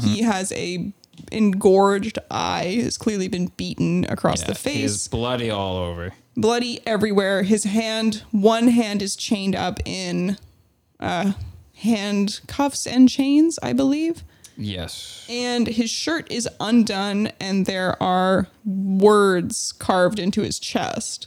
He 0.00 0.22
has 0.22 0.50
a 0.52 0.92
engorged 1.32 2.18
eye, 2.30 2.80
has 2.82 2.98
clearly 2.98 3.28
been 3.28 3.46
beaten 3.56 4.04
across 4.10 4.40
Yeah, 4.42 4.52
the 4.52 4.70
he 4.70 4.82
is 4.82 5.08
bloody 5.08 5.48
all 5.48 5.76
over. 5.76 6.12
bloody 6.36 6.80
everywhere. 6.86 7.42
His 7.44 7.64
hand, 7.64 8.22
one 8.32 8.68
hand 8.68 9.00
is 9.00 9.14
chained 9.16 9.54
up 9.56 9.78
in 9.86 10.36
uh, 11.00 11.32
handcuffs 11.76 12.86
and 12.86 13.08
chains, 13.08 13.58
I 13.62 13.72
believe. 13.72 14.24
Yes. 14.56 15.26
And 15.28 15.66
his 15.66 15.90
shirt 15.90 16.30
is 16.30 16.48
undone, 16.60 17.30
and 17.40 17.66
there 17.66 18.00
are 18.02 18.48
words 18.64 19.72
carved 19.72 20.18
into 20.18 20.42
his 20.42 20.58
chest. 20.58 21.26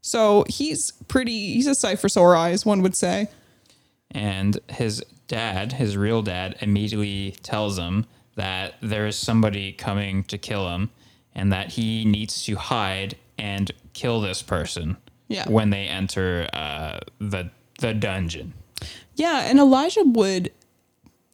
So 0.00 0.44
he's 0.48 0.92
pretty, 1.08 1.52
he's 1.54 1.66
a 1.66 1.74
cipher 1.74 2.08
sore 2.08 2.34
eyes, 2.36 2.64
one 2.64 2.82
would 2.82 2.96
say. 2.96 3.28
And 4.10 4.58
his 4.70 5.04
dad, 5.26 5.72
his 5.74 5.96
real 5.96 6.22
dad, 6.22 6.56
immediately 6.60 7.36
tells 7.42 7.78
him 7.78 8.06
that 8.36 8.74
there 8.80 9.06
is 9.06 9.16
somebody 9.16 9.72
coming 9.72 10.24
to 10.24 10.38
kill 10.38 10.68
him 10.70 10.90
and 11.34 11.52
that 11.52 11.72
he 11.72 12.04
needs 12.04 12.42
to 12.44 12.56
hide 12.56 13.16
and 13.36 13.70
kill 13.92 14.20
this 14.20 14.42
person 14.42 14.96
Yeah. 15.28 15.48
when 15.48 15.70
they 15.70 15.86
enter 15.86 16.48
uh, 16.52 17.00
the 17.20 17.50
the 17.80 17.94
dungeon. 17.94 18.54
Yeah, 19.14 19.42
and 19.48 19.58
Elijah 19.60 20.02
Wood 20.04 20.50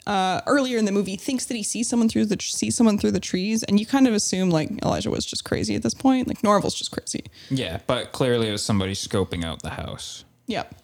uh, 0.07 0.41
earlier 0.47 0.77
in 0.79 0.85
the 0.85 0.93
movie 0.93 1.17
thinks 1.17 1.47
that 1.47 1.55
he 1.55 1.63
sees 1.63 1.89
someone 1.89 2.09
through 2.09 2.27
the 2.27 2.37
sees 2.41 2.77
someone 2.77 2.99
through 2.99 3.13
the 3.13 3.21
trees, 3.21 3.63
and 3.63 3.79
you 3.81 3.87
kind 3.87 4.07
of 4.07 4.15
assume 4.15 4.51
like 4.51 4.71
Elijah 4.85 5.11
was 5.11 5.25
just 5.25 5.45
crazy 5.45 5.75
at 5.75 5.83
this 5.83 5.95
point, 5.95 6.29
like 6.29 6.43
Norval's 6.43 6.75
just 6.75 6.91
crazy. 6.91 7.25
Yeah, 7.51 7.81
but 7.87 8.13
clearly 8.13 8.49
it 8.49 8.53
was 8.53 8.63
somebody 8.63 8.93
scoping 8.95 9.45
out 9.45 9.63
the 9.63 9.71
house. 9.71 10.25
Yep. 10.47 10.75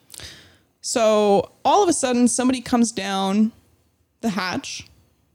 So 0.80 1.52
all 1.64 1.83
of 1.83 1.88
a 1.88 1.92
sudden, 1.92 2.28
somebody 2.28 2.61
comes 2.61 2.92
down 2.92 3.52
the 4.22 4.30
hatch, 4.30 4.87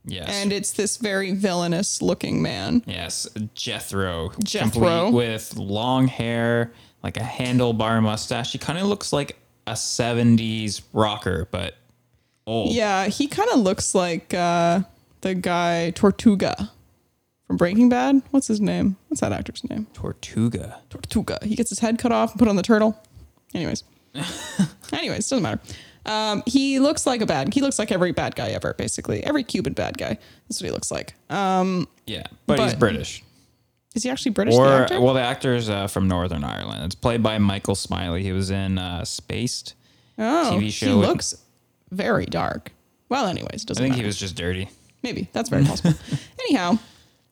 Yes. 0.06 0.28
and 0.30 0.52
it's 0.52 0.71
this 0.71 0.98
very 0.98 1.32
villainous 1.34 2.02
looking 2.02 2.41
man. 2.41 2.84
yes, 2.88 3.28
Jethro. 3.54 4.32
Jethro. 4.43 5.12
With 5.12 5.56
long 5.58 6.08
hair, 6.08 6.71
like 7.04 7.17
a 7.17 7.21
handlebar 7.21 8.02
mustache. 8.02 8.52
He 8.52 8.58
kind 8.58 8.80
of 8.80 8.86
looks 8.88 9.13
like 9.13 9.38
a 9.67 9.74
70s 9.74 10.82
rocker, 10.93 11.48
but 11.52 11.76
old. 12.47 12.73
Yeah, 12.73 13.08
he 13.08 13.27
kind 13.27 13.49
of 13.51 13.60
looks 13.60 13.93
like 13.95 14.34
uh, 14.34 14.81
the 15.21 15.34
guy 15.36 15.91
Tortuga 15.91 16.71
from 17.47 17.58
Breaking 17.58 17.89
Bad. 17.89 18.21
What's 18.31 18.47
his 18.47 18.62
name? 18.62 18.97
What's 19.08 19.21
that 19.21 19.31
actor's 19.31 19.63
name? 19.69 19.88
Tortuga. 19.93 20.79
Tortuga. 20.89 21.39
He 21.43 21.55
gets 21.55 21.69
his 21.69 21.79
head 21.79 21.97
cut 21.99 22.12
off 22.12 22.31
and 22.31 22.39
put 22.39 22.47
on 22.47 22.55
the 22.55 22.63
turtle. 22.63 22.97
Anyways. 23.53 23.84
Anyways, 24.93 25.29
doesn't 25.29 25.43
matter. 25.43 25.62
Um, 26.05 26.43
he 26.45 26.79
looks 26.79 27.08
like 27.08 27.21
a 27.21 27.25
bad. 27.25 27.53
He 27.53 27.62
looks 27.62 27.79
like 27.79 27.91
every 27.91 28.12
bad 28.12 28.36
guy 28.36 28.49
ever, 28.49 28.73
basically. 28.75 29.23
Every 29.23 29.43
Cuban 29.43 29.73
bad 29.73 29.97
guy. 29.97 30.17
That's 30.47 30.62
what 30.62 30.65
he 30.65 30.71
looks 30.71 30.91
like. 30.91 31.13
Um, 31.29 31.88
Yeah, 32.05 32.23
but, 32.45 32.60
he's 32.60 32.75
British. 32.75 33.23
is 33.95 34.03
he 34.03 34.10
actually 34.10 34.31
British? 34.31 34.53
the 34.55 34.62
Or 34.62 34.67
actor? 34.84 35.01
well, 35.01 35.15
the 35.15 35.21
actor's 35.21 35.67
uh, 35.69 35.88
from 35.88 36.08
Northern 36.08 36.43
Ireland. 36.43 36.84
It's 36.86 36.95
played 36.95 37.23
by 37.23 37.39
Michael 37.39 37.73
Smiley. 37.75 38.21
He 38.21 38.31
was 38.31 38.51
in 38.51 38.77
uh, 38.77 39.03
Spaced. 39.03 39.73
oh, 40.19 40.51
TV 40.53 40.62
He 40.62 40.69
show 40.71 40.99
with- 40.99 41.08
looks 41.10 41.34
very 41.91 42.26
dark. 42.26 42.71
Well, 43.10 43.28
anyways, 43.28 43.65
doesn't 43.65 43.82
I 43.82 43.86
think 43.86 43.91
matter. 43.93 44.02
he 44.02 44.08
was 44.08 44.17
just 44.17 44.36
dirty. 44.36 44.69
Maybe 45.04 45.30
that's 45.34 45.50
very 45.50 45.63
possible. 45.63 45.93
Anyhow, 46.41 46.80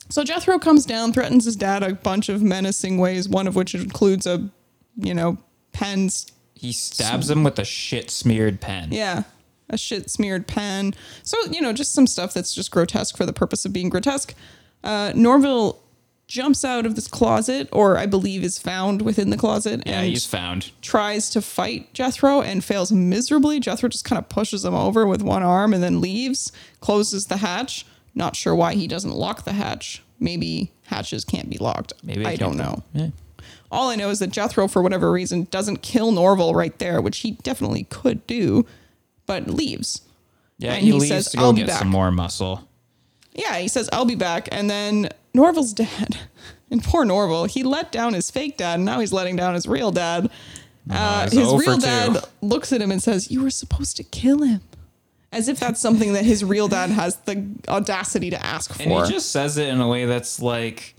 so 0.10 0.24
Jethro 0.24 0.60
comes 0.60 0.86
down, 0.86 1.12
threatens 1.14 1.46
his 1.46 1.56
dad 1.56 1.82
a 1.84 1.96
bunch 1.96 2.30
of 2.30 2.42
menacing 2.42 2.98
ways. 3.00 3.28
One 3.28 3.48
of 3.48 3.56
which 3.56 3.74
includes 3.74 4.28
a, 4.28 4.50
you 4.96 5.14
know, 5.14 5.38
pens. 5.72 6.28
He 6.54 6.72
stabs 6.72 7.30
him 7.30 7.44
with 7.44 7.58
a 7.60 7.66
shit 7.66 8.12
smeared 8.12 8.62
pen. 8.62 8.90
Yeah, 8.92 9.24
a 9.70 9.78
shit 9.78 10.10
smeared 10.12 10.48
pen. 10.48 10.94
So 11.24 11.38
you 11.52 11.62
know, 11.62 11.74
just 11.74 11.94
some 11.94 12.06
stuff 12.08 12.34
that's 12.34 12.54
just 12.54 12.70
grotesque 12.72 13.18
for 13.18 13.26
the 13.26 13.34
purpose 13.34 13.66
of 13.66 13.74
being 13.74 13.90
grotesque. 13.90 14.36
Uh, 14.84 15.12
Norville 15.16 15.82
jumps 16.28 16.64
out 16.66 16.86
of 16.86 16.96
this 16.96 17.08
closet, 17.08 17.68
or 17.72 17.98
I 17.98 18.06
believe 18.06 18.44
is 18.44 18.58
found 18.58 19.02
within 19.02 19.30
the 19.30 19.38
closet, 19.38 19.84
Yeah, 19.86 20.00
and 20.02 20.10
he's 20.10 20.26
found. 20.26 20.72
tries 20.82 21.30
to 21.32 21.42
fight 21.42 21.94
Jethro 21.94 22.42
and 22.42 22.64
fails 22.64 22.92
miserably. 22.92 23.60
Jethro 23.60 23.90
just 23.90 24.06
kind 24.06 24.18
of 24.18 24.30
pushes 24.30 24.64
him 24.66 24.74
over 24.74 25.06
with 25.06 25.22
one 25.22 25.44
arm 25.44 25.74
and 25.74 25.84
then 25.84 26.02
leaves, 26.02 26.52
closes 26.80 27.28
the 27.28 27.38
hatch. 27.38 27.86
Not 28.16 28.36
sure 28.36 28.56
why 28.56 28.76
he 28.76 28.88
doesn't 28.88 29.12
lock 29.14 29.44
the 29.44 29.54
hatch. 29.54 30.02
Maybe 30.20 30.72
hatches 30.86 31.26
can't 31.26 31.50
be 31.50 31.58
locked. 31.58 31.94
Maybe 32.04 32.26
I 32.26 32.36
don't 32.36 32.58
know. 32.58 32.84
Yeah. 32.94 33.10
All 33.72 33.90
I 33.90 33.96
know 33.96 34.10
is 34.10 34.20
that 34.20 34.28
Jethro, 34.32 34.68
for 34.68 34.82
whatever 34.82 35.12
reason, 35.12 35.48
doesn't 35.52 35.82
kill 35.82 36.12
Norval 36.12 36.54
right 36.54 36.78
there, 36.80 37.02
which 37.02 37.20
he 37.20 37.32
definitely 37.44 37.86
could 37.90 38.26
do, 38.28 38.66
but 39.26 39.48
leaves. 39.50 40.02
Yeah, 40.60 40.74
And 40.74 40.82
he, 40.86 40.92
he 40.92 40.94
leaves 40.94 41.08
says, 41.08 41.32
to 41.32 41.38
go 41.38 41.44
"I'll 41.46 41.54
be 41.54 41.62
get 41.62 41.68
back." 41.70 41.80
some 41.80 41.90
more 41.90 42.12
muscle. 42.12 42.68
Yeah, 43.36 43.58
he 43.58 43.68
says, 43.68 43.90
I'll 43.92 44.06
be 44.06 44.16
back. 44.16 44.48
And 44.52 44.70
then 44.70 45.10
Norval's 45.34 45.74
dead. 45.86 46.18
And 46.72 46.84
poor 46.84 47.06
Norval, 47.06 47.46
he 47.46 47.64
let 47.64 47.92
down 47.92 48.14
his 48.14 48.32
fake 48.32 48.58
dad, 48.58 48.76
and 48.76 48.86
now 48.86 49.00
he's 49.00 49.14
letting 49.14 49.36
down 49.36 49.54
his 49.54 49.68
real 49.68 49.92
dad. 49.92 50.30
Uh, 50.90 51.24
his 51.26 51.34
0 51.34 51.50
for 51.52 51.58
real 51.60 51.76
2. 51.78 51.82
dad 51.82 52.24
looks 52.42 52.74
at 52.74 52.82
him 52.82 52.92
and 52.92 53.02
says, 53.02 53.32
"You 53.32 53.44
were 53.44 53.52
supposed 53.52 53.96
to 53.98 54.04
kill 54.04 54.42
him," 54.42 54.62
as 55.32 55.48
if 55.48 55.60
that's 55.60 55.80
something 55.80 56.14
that 56.14 56.26
his 56.26 56.44
real 56.44 56.68
dad 56.68 56.90
has 56.90 57.16
the 57.18 57.46
audacity 57.68 58.30
to 58.32 58.44
ask 58.44 58.74
for. 58.74 58.82
And 58.82 58.92
for. 58.92 59.06
he 59.06 59.12
just 59.12 59.32
says 59.32 59.58
it 59.58 59.70
in 59.70 59.80
a 59.80 59.88
way 59.88 60.06
that's 60.06 60.42
like, 60.42 60.96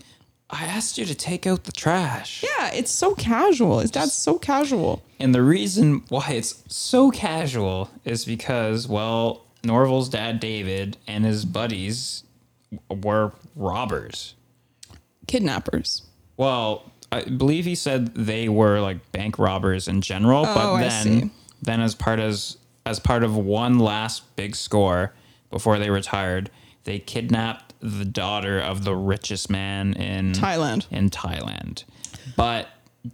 I 0.49 0.63
asked 0.65 0.97
you 0.97 1.05
to 1.05 1.13
take 1.13 1.45
out 1.45 1.65
the 1.65 1.71
trash. 1.71 2.43
yeah, 2.57 2.71
it's 2.73 2.89
so 2.91 3.13
casual. 3.15 3.79
His 3.79 3.91
dad's 3.91 4.13
so 4.13 4.39
casual. 4.39 5.03
And 5.19 5.35
the 5.35 5.43
reason 5.43 6.03
why 6.09 6.29
it's 6.31 6.63
so 6.67 7.11
casual 7.11 7.89
is 8.05 8.25
because, 8.25 8.87
well, 8.87 9.44
Norval's 9.65 10.09
dad, 10.09 10.39
David, 10.39 10.97
and 11.07 11.25
his 11.25 11.45
buddies 11.45 12.23
were 12.89 13.33
robbers. 13.55 14.35
Kidnappers. 15.27 16.03
Well, 16.37 16.91
I 17.11 17.23
believe 17.23 17.65
he 17.65 17.75
said 17.75 18.13
they 18.15 18.49
were 18.49 18.79
like 18.79 19.11
bank 19.11 19.39
robbers 19.39 19.87
in 19.87 20.01
general, 20.01 20.45
Oh, 20.45 20.53
but 20.53 20.73
I 20.75 20.81
then 20.81 21.03
see. 21.03 21.29
then 21.61 21.81
as 21.81 21.95
part 21.95 22.19
as 22.19 22.57
as 22.85 22.99
part 22.99 23.23
of 23.23 23.35
one 23.35 23.79
last 23.79 24.35
big 24.35 24.55
score 24.55 25.13
before 25.49 25.79
they 25.79 25.89
retired, 25.89 26.51
they 26.83 26.99
kidnapped 26.99 27.73
the 27.79 28.05
daughter 28.05 28.59
of 28.59 28.83
the 28.83 28.95
richest 28.95 29.49
man 29.49 29.93
in 29.93 30.33
Thailand. 30.33 30.85
In 30.91 31.09
Thailand. 31.09 31.83
But 32.35 32.67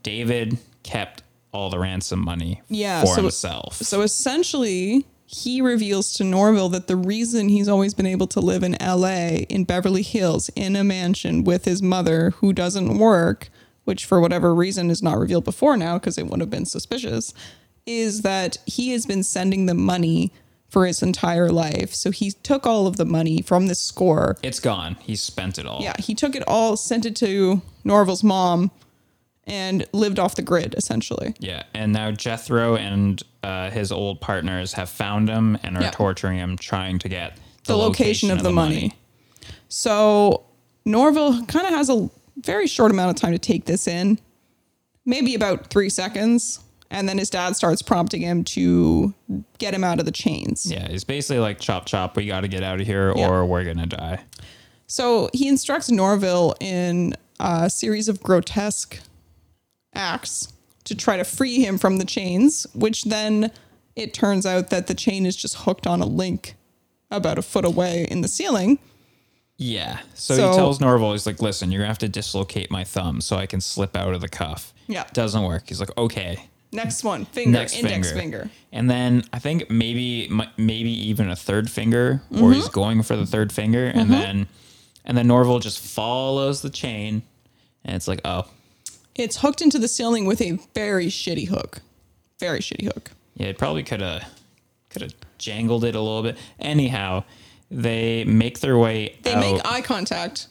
David 0.03 0.57
kept 0.83 1.23
all 1.53 1.69
the 1.69 1.79
ransom 1.79 2.23
money 2.23 2.61
Yeah, 2.69 3.01
for 3.01 3.07
so- 3.15 3.21
himself. 3.21 3.75
So 3.75 4.01
essentially, 4.01 5.05
he 5.31 5.61
reveals 5.61 6.11
to 6.13 6.25
Norval 6.25 6.67
that 6.69 6.87
the 6.87 6.97
reason 6.97 7.47
he's 7.47 7.69
always 7.69 7.93
been 7.93 8.05
able 8.05 8.27
to 8.27 8.41
live 8.41 8.63
in 8.63 8.75
LA, 8.81 9.45
in 9.47 9.63
Beverly 9.63 10.01
Hills, 10.01 10.49
in 10.57 10.75
a 10.75 10.83
mansion 10.83 11.45
with 11.45 11.63
his 11.63 11.81
mother 11.81 12.31
who 12.31 12.51
doesn't 12.51 12.97
work, 12.97 13.49
which 13.85 14.03
for 14.05 14.19
whatever 14.19 14.53
reason 14.53 14.89
is 14.89 15.01
not 15.01 15.17
revealed 15.17 15.45
before 15.45 15.77
now 15.77 15.97
because 15.97 16.17
it 16.17 16.27
would 16.27 16.41
have 16.41 16.49
been 16.49 16.65
suspicious, 16.65 17.33
is 17.85 18.23
that 18.23 18.57
he 18.65 18.91
has 18.91 19.05
been 19.05 19.23
sending 19.23 19.67
them 19.67 19.81
money 19.81 20.33
for 20.67 20.85
his 20.85 21.01
entire 21.01 21.49
life. 21.49 21.93
So 21.93 22.11
he 22.11 22.31
took 22.31 22.65
all 22.67 22.85
of 22.85 22.97
the 22.97 23.05
money 23.05 23.41
from 23.41 23.67
this 23.67 23.79
score. 23.79 24.37
it's 24.43 24.59
gone. 24.59 24.97
He 25.01 25.15
spent 25.15 25.57
it 25.57 25.65
all. 25.65 25.81
Yeah, 25.81 25.95
he 25.97 26.13
took 26.13 26.35
it 26.35 26.43
all, 26.45 26.75
sent 26.75 27.05
it 27.05 27.15
to 27.17 27.61
Norval's 27.85 28.23
mom, 28.23 28.69
and 29.47 29.85
lived 29.93 30.19
off 30.19 30.35
the 30.35 30.41
grid 30.41 30.75
essentially. 30.77 31.33
Yeah, 31.39 31.63
and 31.73 31.91
now 31.93 32.11
Jethro 32.11 32.75
and 32.75 33.21
uh, 33.43 33.69
his 33.71 33.91
old 33.91 34.21
partners 34.21 34.73
have 34.73 34.89
found 34.89 35.29
him 35.29 35.57
and 35.63 35.77
are 35.77 35.81
Yeah. 35.83 35.91
torturing 35.91 36.37
him, 36.37 36.57
trying 36.57 36.99
to 36.99 37.09
get 37.09 37.37
the 37.65 37.75
location, 37.77 38.31
of, 38.31 38.43
the, 38.43 38.51
money. 38.51 38.93
So 39.69 40.43
Norval 40.85 41.45
kind 41.47 41.65
of 41.67 41.73
has 41.73 41.89
a 41.89 42.09
very 42.37 42.67
short 42.67 42.91
amount 42.91 43.09
of 43.11 43.15
time 43.15 43.31
to 43.33 43.39
take 43.39 43.65
this 43.65 43.87
in, 43.87 44.19
maybe 45.05 45.35
about 45.35 45.67
three 45.67 45.89
seconds. 45.89 46.59
And 46.89 47.07
then 47.07 47.17
his 47.17 47.29
dad 47.29 47.55
starts 47.55 47.81
prompting 47.81 48.21
him 48.21 48.43
to 48.45 49.13
get 49.59 49.73
him 49.73 49.81
out 49.83 49.99
of 49.99 50.05
the 50.05 50.11
chains. 50.11 50.65
Yeah, 50.69 50.89
he's 50.89 51.05
basically 51.05 51.39
like 51.39 51.57
chop 51.59 51.85
chop. 51.85 52.17
We 52.17 52.25
got 52.27 52.41
to 52.41 52.49
get 52.49 52.63
out 52.63 52.81
of 52.81 52.85
here, 52.85 53.13
Yeah. 53.15 53.29
or 53.29 53.45
we're 53.45 53.63
gonna 53.63 53.85
die. 53.85 54.19
So 54.87 55.29
he 55.33 55.47
instructs 55.47 55.89
Norval 55.89 56.53
in 56.59 57.15
a 57.39 57.69
series 57.69 58.09
of 58.09 58.21
grotesque 58.21 58.99
acts 59.93 60.51
to 60.85 60.95
try 60.95 61.17
to 61.17 61.23
free 61.23 61.63
him 61.63 61.77
from 61.77 61.97
the 61.97 62.05
chains, 62.05 62.65
which 62.73 63.03
then 63.03 63.51
it 63.95 64.13
turns 64.13 64.45
out 64.45 64.69
that 64.69 64.87
the 64.87 64.93
chain 64.95 65.25
is 65.25 65.35
just 65.35 65.55
hooked 65.59 65.85
on 65.85 66.01
a 66.01 66.05
link 66.05 66.55
about 67.11 67.37
a 67.37 67.41
foot 67.41 67.65
away 67.65 68.07
in 68.09 68.21
the 68.21 68.27
ceiling. 68.27 68.79
Yeah. 69.57 69.99
So, 70.15 70.35
So- 70.35 70.49
he 70.51 70.55
tells 70.57 70.79
Norval, 70.79 71.11
he's 71.11 71.25
like, 71.27 71.41
"Listen, 71.41 71.71
you're 71.71 71.79
gonna 71.81 71.89
have 71.89 71.97
to 71.99 72.09
dislocate 72.09 72.71
my 72.71 72.83
thumb 72.83 73.21
so 73.21 73.35
I 73.35 73.45
can 73.45 73.61
slip 73.61 73.95
out 73.95 74.13
of 74.13 74.21
the 74.21 74.29
cuff." 74.29 74.73
Yeah. 74.87 75.03
Doesn't 75.13 75.43
work. 75.43 75.63
He's 75.67 75.79
like, 75.79 75.95
"Okay." 75.97 76.47
Next 76.73 77.03
one, 77.03 77.25
finger, 77.25 77.51
Next 77.59 77.73
index 77.75 78.11
finger. 78.13 78.39
finger. 78.43 78.49
And 78.71 78.89
then 78.89 79.23
I 79.33 79.39
think 79.39 79.69
maybe 79.69 80.29
maybe 80.57 80.89
even 81.09 81.29
a 81.29 81.35
third 81.35 81.69
finger, 81.69 82.23
or 82.31 82.53
he's 82.53 82.63
Mm-hmm. 82.63 82.73
going 82.73 83.03
for 83.03 83.17
the 83.17 83.25
third 83.25 83.51
finger, 83.51 83.87
and 83.87 84.09
then 84.09 84.47
and 85.03 85.17
then 85.17 85.27
Norval 85.27 85.59
just 85.59 85.79
follows 85.79 86.61
the 86.61 86.69
chain, 86.69 87.23
and 87.83 87.95
it's 87.95 88.07
like, 88.07 88.21
oh, 88.23 88.45
It's 89.15 89.37
hooked 89.37 89.61
into 89.61 89.77
the 89.79 89.87
ceiling 89.87 90.25
with 90.25 90.41
a 90.41 90.59
very 90.73 91.07
shitty 91.07 91.47
hook. 91.47 91.79
Very 92.39 92.59
shitty 92.59 92.85
hook. 92.85 93.11
Yeah, 93.35 93.47
it 93.47 93.57
probably 93.57 93.83
could 93.83 94.01
have 94.01 94.23
could 94.89 95.01
have 95.03 95.13
jangled 95.37 95.83
it 95.85 95.95
a 95.95 96.01
little 96.01 96.23
bit. 96.23 96.37
Anyhow, 96.59 97.23
they 97.69 98.23
make 98.25 98.59
their 98.59 98.77
way 98.77 99.17
They 99.23 99.33
out. 99.33 99.39
make 99.39 99.61
eye 99.65 99.81
contact, 99.81 100.47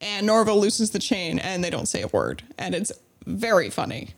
and 0.00 0.26
Norval 0.26 0.60
loosens 0.60 0.90
the 0.90 0.98
chain, 0.98 1.38
and 1.38 1.62
they 1.64 1.70
don't 1.70 1.86
say 1.86 2.02
a 2.02 2.08
word. 2.08 2.42
And 2.58 2.74
it's 2.74 2.92
very 3.26 3.70
funny. 3.70 4.10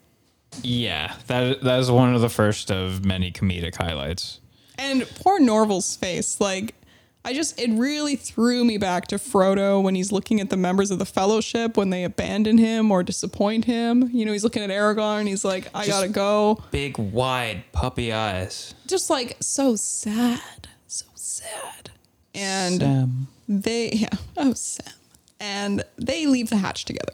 yeah, 0.63 1.15
that 1.29 1.63
that 1.63 1.81
is 1.81 1.91
one 1.91 2.15
of 2.15 2.21
the 2.21 2.29
first 2.29 2.71
of 2.71 3.05
many 3.05 3.31
comedic 3.33 3.77
highlights. 3.77 4.41
And 4.77 5.09
poor 5.23 5.39
Norval's 5.41 5.95
face, 5.97 6.41
like, 6.41 6.75
I 7.25 7.33
just, 7.33 7.59
it 7.59 7.71
really 7.71 8.17
threw 8.17 8.65
me 8.65 8.77
back 8.77 9.07
to 9.09 9.17
Frodo 9.17 9.83
when 9.83 9.95
he's 9.95 10.13
looking 10.13 10.41
at 10.41 10.51
the 10.51 10.57
members 10.57 10.91
of 10.91 10.99
the 10.99 11.07
Fellowship 11.07 11.77
when 11.77 11.91
they 11.91 12.05
abandon 12.05 12.59
him 12.59 12.91
or 12.91 13.03
disappoint 13.03 13.65
him. 13.65 14.11
You 14.13 14.27
know, 14.27 14.33
he's 14.33 14.45
looking 14.45 14.63
at 14.63 14.71
Aragorn 14.71 15.21
and 15.21 15.29
he's 15.29 15.45
like, 15.45 15.69
I 15.75 15.87
Just- 15.87 15.91
gotta 15.91 16.09
go. 16.09 16.63
Big 16.71 16.99
wide 16.99 17.65
puppy 17.73 18.13
eyes. 18.13 18.75
Just 18.87 19.09
like, 19.09 19.37
so 19.41 19.75
sad. 19.77 20.69
So 20.87 21.07
sad. 21.15 21.91
And. 22.35 22.81
Sam. 22.81 23.27
they 23.49 23.91
yeah 23.93 24.09
oh 24.37 24.55
sam 24.55 24.93
and 25.39 25.85
they 25.97 26.27
leave 26.27 26.49
the 26.51 26.57
hatch 26.57 26.85
together 26.87 27.13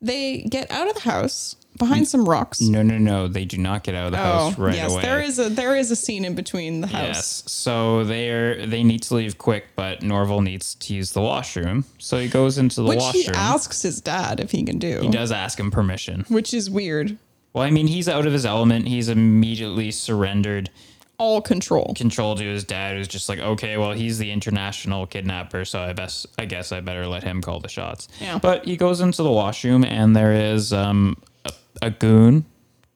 they 0.00 0.38
get 0.42 0.70
out 0.70 0.88
of 0.88 0.94
the 0.94 1.00
house 1.02 1.54
behind 1.78 2.06
some 2.08 2.28
rocks 2.28 2.60
No, 2.60 2.82
no, 2.82 2.98
no. 2.98 3.28
They 3.28 3.44
do 3.44 3.58
not 3.58 3.82
get 3.84 3.94
out 3.94 4.06
of 4.06 4.12
the 4.12 4.18
oh 4.18 4.22
house 4.22 4.58
right 4.58 4.74
yes 4.74 4.92
away. 4.92 5.02
there 5.02 5.20
is 5.22 5.38
a 5.38 5.48
there 5.48 5.76
is 5.76 5.90
a 5.90 5.96
scene 5.96 6.24
in 6.24 6.34
between 6.34 6.80
the 6.80 6.86
house 6.88 7.06
Yes. 7.06 7.42
So 7.46 8.04
they're 8.04 8.66
they 8.66 8.82
need 8.82 9.02
to 9.04 9.14
leave 9.14 9.38
quick, 9.38 9.66
but 9.76 10.02
Norval 10.02 10.40
needs 10.42 10.74
to 10.76 10.94
use 10.94 11.12
the 11.12 11.20
washroom. 11.22 11.84
So 11.98 12.18
he 12.18 12.28
goes 12.28 12.58
into 12.58 12.76
the 12.82 12.88
washroom. 12.96 13.12
which 13.14 13.26
he 13.26 13.32
asks 13.32 13.82
his 13.82 14.00
dad 14.00 14.40
if 14.40 14.50
he 14.50 14.62
can 14.64 14.78
do 14.78 15.00
he 15.00 15.08
does 15.08 15.30
ask 15.32 15.58
him 15.58 15.70
permission. 15.70 16.24
which 16.28 16.52
is 16.52 16.68
weird 16.70 17.16
Well, 17.52 17.64
I 17.64 17.70
mean, 17.70 17.86
he's 17.86 18.08
out 18.08 18.26
of 18.26 18.32
his 18.32 18.44
element. 18.44 18.86
He's 18.88 19.08
immediately 19.08 19.90
surrendered 19.90 20.70
all 21.20 21.40
control 21.40 21.92
control 21.96 22.36
to 22.36 22.44
his 22.44 22.62
dad 22.62 22.96
who's 22.96 23.08
just 23.08 23.28
like 23.28 23.40
okay 23.40 23.76
well 23.76 23.90
he's 23.90 24.18
the 24.18 24.30
international 24.30 25.04
kidnapper 25.04 25.64
so 25.64 25.80
i 25.80 25.92
best 25.92 26.26
i 26.38 26.44
guess 26.44 26.70
i 26.70 26.78
better 26.80 27.08
let 27.08 27.24
him 27.24 27.42
call 27.42 27.58
the 27.58 27.68
shots 27.68 28.06
Yeah. 28.20 28.38
but 28.38 28.64
he 28.64 28.76
goes 28.76 29.00
into 29.00 29.24
the 29.24 29.30
washroom 29.32 29.82
and 29.84 30.14
there 30.14 30.32
is 30.32 30.72
um 30.72 31.16
a, 31.82 31.86
a 31.86 31.90
goon 31.90 32.44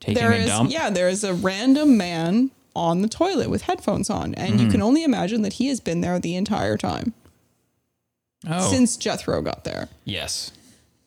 taking 0.01 0.15
there 0.15 0.33
a 0.33 0.37
is 0.37 0.47
dump 0.47 0.71
yeah 0.71 0.91
there 0.91 1.09
is 1.09 1.25
a 1.25 1.35
random 1.35 1.97
man 1.97 2.51
on 2.75 3.03
the 3.03 3.09
toilet 3.09 3.51
with 3.51 3.63
headphones 3.63 4.09
on 4.11 4.35
and 4.35 4.55
Mm-hmm. 4.55 4.65
you 4.67 4.71
can 4.71 4.83
only 4.83 5.05
imagine 5.05 5.43
that 5.43 5.55
he 5.55 5.69
has 5.69 5.81
been 5.81 6.01
there 6.01 6.19
the 6.19 6.35
entire 6.37 6.77
time 6.77 7.13
oh 8.49 8.71
since 8.71 8.97
jethro 8.97 9.41
got 9.43 9.65
there 9.65 9.89
yes 10.05 10.51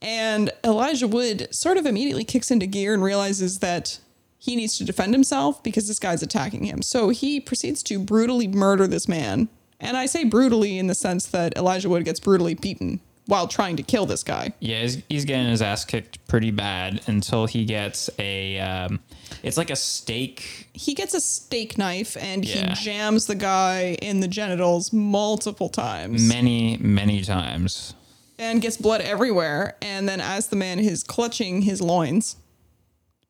And 0.02 0.52
Elijah 0.64 1.08
Wood 1.08 1.48
sort 1.52 1.78
of 1.78 1.86
immediately 1.86 2.24
kicks 2.24 2.52
into 2.52 2.68
gear 2.68 2.94
and 2.94 3.04
realizes 3.04 3.60
that 3.60 4.00
he 4.38 4.56
needs 4.56 4.78
to 4.78 4.84
defend 4.86 5.14
himself 5.16 5.64
because 5.64 5.88
this 5.88 5.98
guy's 5.98 6.22
attacking 6.22 6.66
him. 6.66 6.84
So 6.84 7.10
he 7.10 7.40
proceeds 7.40 7.82
to 7.84 7.98
brutally 7.98 8.48
murder 8.48 8.86
this 8.86 9.08
man. 9.08 9.48
And 9.80 9.98
I 9.98 10.06
say 10.06 10.24
brutally 10.24 10.78
in 10.78 10.86
the 10.86 10.94
sense 10.94 11.26
that 11.28 11.58
Elijah 11.58 11.90
Wood 11.90 12.06
gets 12.06 12.20
brutally 12.20 12.54
beaten 12.54 13.00
while 13.28 13.48
trying 13.48 13.76
to 13.78 13.84
kill 13.84 14.06
this 14.06 14.24
guy. 14.24 14.54
yeah 14.60 14.82
he's, 14.82 15.02
he's 15.10 15.26
getting 15.26 15.48
his 15.48 15.62
ass 15.62 15.84
kicked 15.86 16.26
pretty 16.28 16.52
bad 16.52 17.02
until 17.08 17.46
he 17.48 17.66
gets 17.66 18.10
a 18.20 18.60
um 18.60 19.00
it's 19.44 19.58
like 19.58 19.70
a 19.70 19.76
steak 19.76 20.70
He 20.74 20.94
gets 20.94 21.14
a 21.14 21.20
steak 21.22 21.78
knife 21.78 22.16
and 22.18 22.46
Yeah. 22.46 22.70
he 22.76 22.84
jams 22.84 23.26
the 23.28 23.36
guy 23.36 23.98
in 24.02 24.20
the 24.20 24.28
genitals 24.28 24.94
multiple 24.94 25.70
times 25.70 26.22
many 26.28 26.78
many 26.78 27.22
times 27.24 27.94
and 28.38 28.62
gets 28.62 28.76
blood 28.76 29.00
everywhere. 29.00 29.78
And 29.82 30.10
then 30.10 30.20
as 30.20 30.48
the 30.48 30.58
man 30.58 30.78
is 30.80 31.04
clutching 31.04 31.62
his 31.62 31.82
loins 31.82 32.36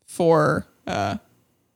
for 0.08 0.66
uh, 0.88 1.18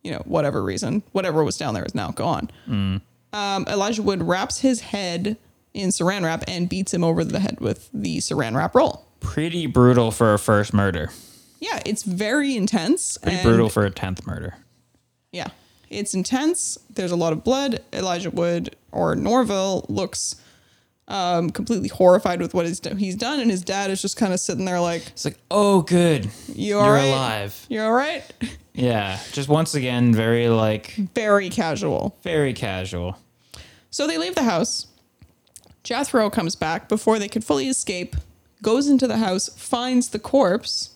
you 0.04 0.12
know, 0.12 0.22
whatever 0.26 0.64
reason, 0.64 1.04
whatever 1.12 1.44
was 1.44 1.58
down 1.58 1.74
there 1.74 1.84
is 1.86 1.94
now 1.94 2.10
gone. 2.12 2.50
Um, 2.68 3.66
Elijah 3.68 4.02
Wood 4.02 4.24
wraps 4.24 4.60
his 4.60 4.82
head 4.82 5.38
in 5.74 5.90
saran 5.90 6.24
wrap 6.24 6.44
and 6.48 6.68
beats 6.70 6.94
him 6.94 7.04
over 7.04 7.24
the 7.24 7.40
head 7.40 7.60
with 7.60 7.90
the 7.94 8.18
saran 8.18 8.56
wrap 8.56 8.74
roll. 8.76 9.06
pretty 9.20 9.66
brutal 9.68 10.12
for 10.12 10.34
a 10.34 10.40
first 10.40 10.74
murder 10.74 11.10
Yeah, 11.60 11.80
it's 11.86 12.04
very 12.04 12.56
intense. 12.56 13.18
pretty 13.18 13.42
brutal 13.44 13.70
for 13.70 13.86
a 13.86 13.92
10th 13.92 14.26
murder 14.26 14.56
Yeah, 15.32 15.48
it's 15.90 16.14
intense. 16.14 16.78
There's 16.94 17.12
a 17.12 17.16
lot 17.16 17.34
of 17.34 17.44
blood. 17.44 17.82
Elijah 17.94 18.30
Wood 18.32 18.76
or 18.92 19.16
Norval 19.16 19.86
looks 19.90 20.36
um, 21.08 21.50
completely 21.50 21.88
horrified 21.90 22.40
with 22.42 22.54
what 22.54 22.68
he's, 22.68 22.80
do- 22.80 22.96
he's 22.96 23.16
done, 23.16 23.40
and 23.40 23.50
his 23.50 23.64
dad 23.64 23.90
is 23.90 24.00
just 24.02 24.16
kind 24.16 24.32
of 24.32 24.40
sitting 24.40 24.66
there 24.66 24.80
like, 24.80 25.08
it's 25.08 25.26
like 25.26 25.38
oh 25.50 25.82
good 25.82 26.30
"You 26.54 26.78
you're 26.78 26.94
right? 26.94 27.06
alive 27.06 27.66
you're 27.70 27.84
all 27.86 27.92
right?" 27.94 28.24
Yeah, 28.76 29.20
just 29.34 29.50
once 29.50 29.74
again, 29.76 30.14
very 30.14 30.48
like 30.50 30.94
Very 31.16 31.50
casual. 31.50 32.16
very 32.24 32.54
casual. 32.54 33.18
So 33.90 34.06
they 34.06 34.18
leave 34.20 34.36
the 34.36 34.44
house. 34.44 34.86
Jethro 35.84 36.30
comes 36.30 36.56
back 36.56 36.90
before 36.90 37.20
they 37.20 37.30
could 37.30 37.44
fully 37.44 37.68
escape, 37.68 38.16
goes 38.62 38.88
into 38.88 39.08
the 39.08 39.18
house, 39.18 39.50
finds 39.50 40.10
the 40.10 40.20
corpse, 40.20 40.96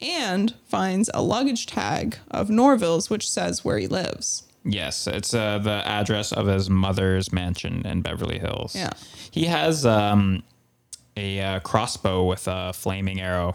and 0.00 0.54
finds 0.66 1.10
a 1.14 1.22
luggage 1.22 1.66
tag 1.66 2.18
of 2.30 2.48
Norval's, 2.48 3.10
which 3.10 3.28
says 3.28 3.64
where 3.64 3.78
he 3.78 3.86
lives. 3.86 4.44
Yes, 4.64 5.06
it's 5.06 5.32
uh, 5.32 5.58
the 5.58 5.86
address 5.86 6.32
of 6.32 6.46
his 6.46 6.68
mother's 6.68 7.32
mansion 7.32 7.86
in 7.86 8.02
Beverly 8.02 8.38
Hills. 8.38 8.74
Yeah. 8.76 8.90
He 9.30 9.44
has 9.46 9.86
um, 9.86 10.42
a 11.16 11.40
uh, 11.40 11.60
crossbow 11.60 12.24
with 12.24 12.46
a 12.46 12.72
flaming 12.72 13.20
arrow. 13.20 13.54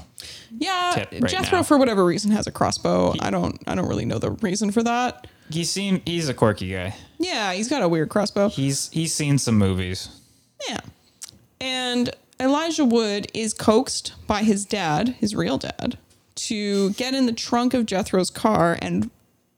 Yeah, 0.57 1.05
right 1.11 1.27
Jethro, 1.27 1.59
now. 1.59 1.63
for 1.63 1.77
whatever 1.77 2.03
reason, 2.03 2.31
has 2.31 2.47
a 2.47 2.51
crossbow. 2.51 3.13
I 3.19 3.29
don't, 3.29 3.61
I 3.67 3.75
don't 3.75 3.87
really 3.87 4.05
know 4.05 4.17
the 4.17 4.31
reason 4.31 4.71
for 4.71 4.81
that. 4.83 5.27
He 5.49 5.63
seem 5.65 6.01
he's 6.05 6.29
a 6.29 6.33
quirky 6.33 6.71
guy. 6.71 6.95
Yeah, 7.19 7.53
he's 7.53 7.69
got 7.69 7.83
a 7.83 7.87
weird 7.87 8.09
crossbow. 8.09 8.49
He's 8.49 8.89
he's 8.89 9.13
seen 9.13 9.37
some 9.37 9.55
movies. 9.55 10.09
Yeah. 10.69 10.79
And 11.61 12.09
Elijah 12.39 12.85
Wood 12.85 13.27
is 13.33 13.53
coaxed 13.53 14.13
by 14.27 14.43
his 14.43 14.65
dad, 14.65 15.09
his 15.19 15.35
real 15.35 15.57
dad, 15.57 15.97
to 16.35 16.91
get 16.91 17.13
in 17.13 17.25
the 17.25 17.31
trunk 17.33 17.73
of 17.73 17.85
Jethro's 17.85 18.29
car 18.29 18.77
and 18.81 19.09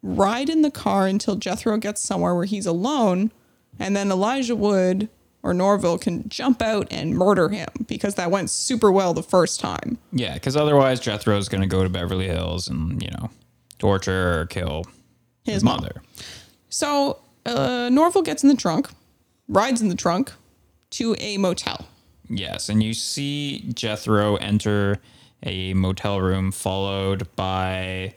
ride 0.04 0.50
in 0.50 0.62
the 0.62 0.70
car 0.72 1.08
until 1.08 1.36
Jethro 1.36 1.78
gets 1.78 2.02
somewhere 2.02 2.36
where 2.36 2.46
he's 2.46 2.66
alone. 2.66 3.32
And 3.80 3.96
then 3.96 4.12
Elijah 4.12 4.56
Wood 4.56 5.10
or 5.42 5.54
Norval 5.54 5.98
can 5.98 6.28
jump 6.30 6.62
out 6.62 6.88
and 6.92 7.16
murder 7.16 7.50
him 7.50 7.70
because 7.88 8.16
that 8.16 8.32
went 8.32 8.50
super 8.50 8.92
well 8.92 9.14
the 9.14 9.24
first 9.24 9.60
time. 9.60 9.98
Yeah, 10.12 10.34
because 10.36 10.56
otherwise 10.56 11.00
Jethro's 11.00 11.50
gonna 11.50 11.68
go 11.68 11.84
to 11.84 11.90
Beverly 11.90 12.28
Hills 12.28 12.68
and 12.68 13.02
you 13.02 13.10
know 13.12 13.30
torture 13.80 14.42
or 14.42 14.46
kill 14.48 14.86
His 15.44 15.56
his 15.56 15.64
mom. 15.64 15.82
mother. 15.82 16.02
So 16.70 17.20
uh, 17.46 17.90
Norval 17.92 18.22
gets 18.22 18.44
in 18.44 18.50
the 18.50 18.56
trunk, 18.56 18.90
rides 19.48 19.82
in 19.82 19.90
the 19.90 19.96
trunk 19.96 20.34
to 20.96 21.16
a 21.20 21.38
motel. 21.38 21.88
Yes, 22.30 22.70
and 22.70 22.82
you 22.84 22.94
see 22.94 23.70
Jethro 23.74 24.36
enter 24.38 24.98
a 25.44 25.74
motel 25.74 26.20
room 26.22 26.52
followed 26.52 27.28
by 27.36 28.14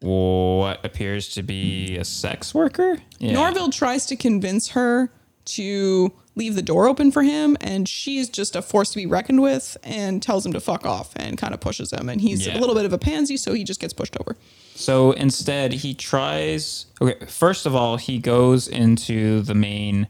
what 0.00 0.84
appears 0.84 1.28
to 1.30 1.42
be 1.42 1.96
a 1.96 2.04
sex 2.04 2.54
worker. 2.54 2.98
Yeah. 3.18 3.32
Norval 3.32 3.70
tries 3.70 4.06
to 4.06 4.16
convince 4.16 4.68
her 4.70 5.10
to 5.46 6.12
leave 6.36 6.54
the 6.54 6.62
door 6.62 6.86
open 6.86 7.10
for 7.12 7.22
him, 7.22 7.56
and 7.60 7.88
she's 7.88 8.28
just 8.28 8.54
a 8.56 8.62
force 8.62 8.90
to 8.90 8.96
be 8.96 9.06
reckoned 9.06 9.42
with 9.42 9.76
and 9.82 10.22
tells 10.22 10.44
him 10.46 10.52
to 10.52 10.60
fuck 10.60 10.86
off 10.86 11.12
and 11.16 11.36
kind 11.36 11.52
of 11.52 11.60
pushes 11.60 11.92
him. 11.92 12.08
And 12.08 12.20
he's 12.20 12.46
Yeah. 12.46 12.56
a 12.56 12.60
little 12.60 12.74
bit 12.74 12.84
of 12.84 12.92
a 12.92 12.98
pansy, 12.98 13.36
so 13.36 13.52
he 13.52 13.64
just 13.64 13.80
gets 13.80 13.92
pushed 13.92 14.16
over. 14.20 14.36
So 14.74 15.12
instead, 15.12 15.72
he 15.72 15.92
tries. 15.94 16.86
Okay, 17.00 17.26
first 17.26 17.66
of 17.66 17.74
all, 17.74 17.96
he 17.96 18.18
goes 18.18 18.68
into 18.68 19.42
the 19.42 19.54
main 19.54 20.08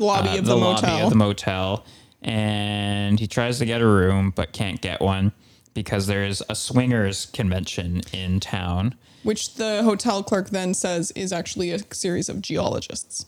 Lobby 0.00 0.30
uh, 0.30 0.38
of 0.38 0.46
the, 0.46 0.56
lobby 0.56 0.82
motel. 0.86 1.04
of 1.04 1.10
the 1.10 1.16
motel, 1.16 1.84
and 2.22 3.20
he 3.20 3.26
tries 3.28 3.58
to 3.58 3.66
get 3.66 3.80
a 3.80 3.86
room 3.86 4.32
but 4.34 4.52
can't 4.52 4.80
get 4.80 5.00
one 5.00 5.32
because 5.74 6.06
there's 6.08 6.42
a 6.48 6.54
swingers 6.56 7.26
convention 7.26 8.00
in 8.12 8.40
town. 8.40 8.94
which 9.22 9.54
the 9.54 9.82
hotel 9.84 10.22
clerk 10.24 10.50
then 10.50 10.74
says 10.74 11.12
is 11.12 11.32
actually 11.32 11.70
a 11.70 11.78
series 11.94 12.28
of 12.28 12.42
geologists. 12.42 13.26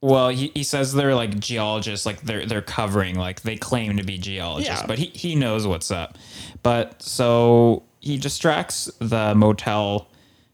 Well, 0.00 0.30
he, 0.30 0.50
he 0.54 0.64
says 0.64 0.92
they're 0.94 1.14
like 1.14 1.38
geologists, 1.38 2.06
like 2.06 2.22
they're 2.22 2.44
they're 2.46 2.60
covering, 2.62 3.14
like 3.16 3.42
they 3.42 3.56
claim 3.56 3.96
to 3.98 4.02
be 4.02 4.18
geologists, 4.18 4.80
Yeah. 4.80 4.86
but 4.86 4.98
he, 4.98 5.06
he 5.14 5.36
knows 5.36 5.64
what's 5.66 5.90
up. 5.92 6.18
But 6.64 7.00
so 7.02 7.84
he 8.00 8.16
distracts 8.18 8.90
the 8.98 9.34
motel 9.34 10.08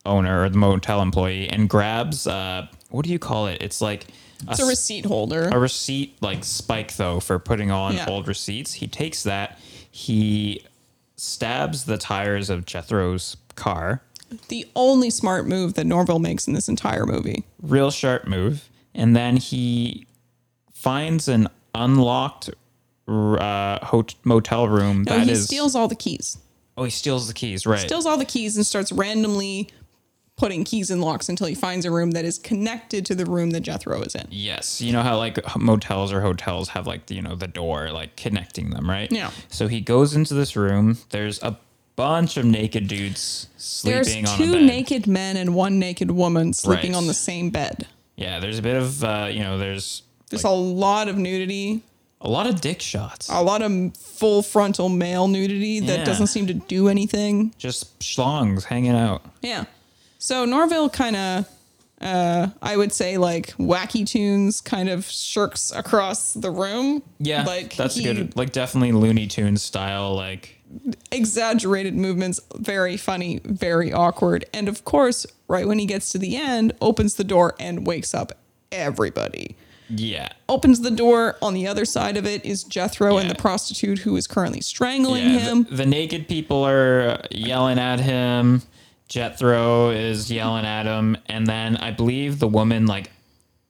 owner 0.04 0.42
or 0.44 0.48
the 0.50 0.58
motel 0.58 1.00
employee 1.02 1.48
and 1.50 1.68
grabs 1.68 2.26
uh 2.26 2.66
what 2.90 3.04
do 3.04 3.10
you 3.12 3.18
call 3.18 3.46
it? 3.46 3.58
It's 3.62 3.80
like 3.80 4.06
It's 4.48 4.60
a 4.60 4.62
s- 4.62 4.68
receipt 4.68 5.04
holder. 5.06 5.48
a 5.52 5.58
receipt 5.58 6.16
like 6.22 6.44
spike 6.44 6.96
though 6.96 7.18
for 7.20 7.38
putting 7.38 7.70
on 7.70 7.94
Yeah. 7.96 8.06
old 8.08 8.28
receipts. 8.28 8.74
He 8.74 8.86
takes 8.86 9.22
that, 9.24 9.58
he 9.90 10.62
stabs 11.16 11.84
the 11.84 11.98
tires 11.98 12.48
of 12.50 12.64
Jethro's 12.64 13.36
car. 13.56 14.02
the 14.48 14.66
only 14.76 15.08
smart 15.08 15.46
move 15.46 15.72
that 15.74 15.86
Norval 15.86 16.18
makes 16.18 16.46
in 16.46 16.52
this 16.52 16.68
entire 16.68 17.06
movie. 17.06 17.44
real 17.62 17.90
sharp 17.90 18.26
move. 18.26 18.68
And 18.94 19.16
then 19.16 19.38
he 19.38 20.06
finds 20.74 21.28
an 21.28 21.48
unlocked 21.74 22.50
uh, 23.08 23.78
hot- 23.86 24.14
motel 24.24 24.68
room 24.68 25.04
No, 25.04 25.16
that 25.16 25.26
he 25.26 25.32
is- 25.32 25.44
steals 25.46 25.74
all 25.74 25.88
the 25.88 25.94
keys. 25.96 26.36
Oh, 26.76 26.84
he 26.84 26.90
steals 26.90 27.26
the 27.26 27.32
keys, 27.34 27.66
right? 27.66 27.80
steals 27.80 28.04
all 28.06 28.18
the 28.18 28.24
keys 28.26 28.54
and 28.56 28.66
starts 28.66 28.92
randomly 28.92 29.68
putting 30.38 30.64
keys 30.64 30.90
in 30.90 31.00
locks 31.02 31.28
until 31.28 31.46
he 31.48 31.54
finds 31.54 31.84
a 31.84 31.90
room 31.90 32.12
that 32.12 32.24
is 32.24 32.38
connected 32.38 33.04
to 33.06 33.14
the 33.14 33.26
room 33.26 33.50
that 33.50 33.60
Jethro 33.60 34.00
is 34.02 34.14
in. 34.14 34.26
yes, 34.30 34.80
you 34.80 34.92
know 34.92 35.02
how 35.02 35.18
like 35.18 35.36
motels 35.58 36.12
or 36.12 36.20
hotels 36.22 36.70
have 36.70 36.86
like 36.86 37.10
you 37.10 37.20
know 37.20 37.34
the 37.34 37.48
door 37.48 37.90
like 37.90 38.16
connecting 38.16 38.70
them, 38.70 38.88
right? 38.88 39.10
Yeah. 39.12 39.30
So 39.48 39.68
he 39.68 39.80
goes 39.82 40.14
into 40.14 40.32
this 40.34 40.56
room. 40.56 40.96
There's 41.10 41.42
a 41.42 41.58
bunch 41.96 42.36
of 42.36 42.44
naked 42.44 42.86
dudes 42.86 43.48
There's 43.84 44.06
sleeping 44.06 44.26
on 44.28 44.34
a 44.34 44.36
two 44.38 44.60
naked 44.64 45.06
men 45.08 45.36
and 45.36 45.54
one 45.54 45.80
naked 45.80 46.12
woman 46.12 46.52
sleeping 46.52 46.92
Right. 46.92 46.96
on 46.98 47.06
the 47.08 47.14
same 47.14 47.50
bed. 47.50 47.86
yeah, 48.16 48.38
there's 48.38 48.58
a 48.58 48.62
bit 48.62 48.76
of 48.76 49.02
uh, 49.04 49.28
you 49.32 49.40
know 49.40 49.58
there's 49.58 50.02
There's 50.30 50.44
a 50.44 50.50
lot 50.50 51.08
of 51.08 51.18
nudity, 51.18 51.82
a 52.20 52.28
lot 52.28 52.46
of 52.46 52.60
dick 52.60 52.80
shots. 52.80 53.28
a 53.28 53.42
lot 53.42 53.62
of 53.62 53.96
full 53.96 54.42
frontal 54.44 54.88
male 54.88 55.26
nudity 55.26 55.80
that 55.80 55.98
Yeah. 56.00 56.04
doesn't 56.04 56.28
seem 56.28 56.46
to 56.46 56.54
do 56.54 56.88
anything. 56.88 57.52
Just 57.58 57.98
schlongs 57.98 58.62
hanging 58.64 58.94
out. 58.94 59.22
Yeah. 59.42 59.64
So 60.18 60.44
Norval 60.44 60.88
kind 60.90 61.16
of, 61.16 61.48
uh, 62.00 62.48
I 62.60 62.76
would 62.76 62.92
say 62.92 63.18
like 63.18 63.48
wacky 63.56 64.06
tunes 64.06 64.60
kind 64.60 64.88
of 64.88 65.04
shirks 65.06 65.72
across 65.74 66.34
the 66.34 66.50
room. 66.50 67.02
Yeah, 67.18 67.44
Like 67.44 67.76
that's 67.76 67.94
he- 67.96 68.04
good. 68.04 68.36
Like 68.36 68.52
definitely 68.52 68.92
Looney 68.92 69.26
Tunes 69.26 69.62
style. 69.62 70.14
Like 70.14 70.56
exaggerated 71.10 71.94
movements, 71.94 72.40
very 72.56 72.96
funny, 72.96 73.40
very 73.44 73.92
awkward. 73.92 74.44
And 74.52 74.68
of 74.68 74.84
course, 74.84 75.26
right 75.48 75.66
when 75.66 75.78
he 75.78 75.86
gets 75.86 76.10
to 76.12 76.18
the 76.18 76.36
end, 76.36 76.72
opens 76.80 77.14
the 77.14 77.24
door 77.24 77.54
and 77.58 77.86
wakes 77.86 78.14
up 78.14 78.32
everybody. 78.70 79.56
yeah, 79.88 80.28
Opens 80.48 80.80
the 80.80 80.90
door. 80.90 81.36
On 81.40 81.54
the 81.54 81.66
other 81.66 81.84
side 81.84 82.16
of 82.16 82.26
it 82.26 82.44
is 82.44 82.64
Jethro 82.64 83.16
and 83.18 83.30
the 83.30 83.34
prostitute 83.34 84.00
who 84.00 84.16
is 84.16 84.26
currently 84.26 84.60
strangling 84.60 85.24
yeah. 85.24 85.38
him. 85.38 85.64
The, 85.64 85.76
the 85.76 85.86
naked 85.86 86.28
people 86.28 86.64
are 86.66 87.22
yelling 87.30 87.78
at 87.78 88.00
him. 88.00 88.62
Jethro 89.08 89.90
is 89.90 90.30
yelling 90.30 90.64
at 90.66 90.86
him, 90.86 91.16
and 91.26 91.46
then 91.46 91.76
I 91.76 91.90
believe 91.90 92.38
the 92.38 92.48
woman 92.48 92.86
like 92.86 93.10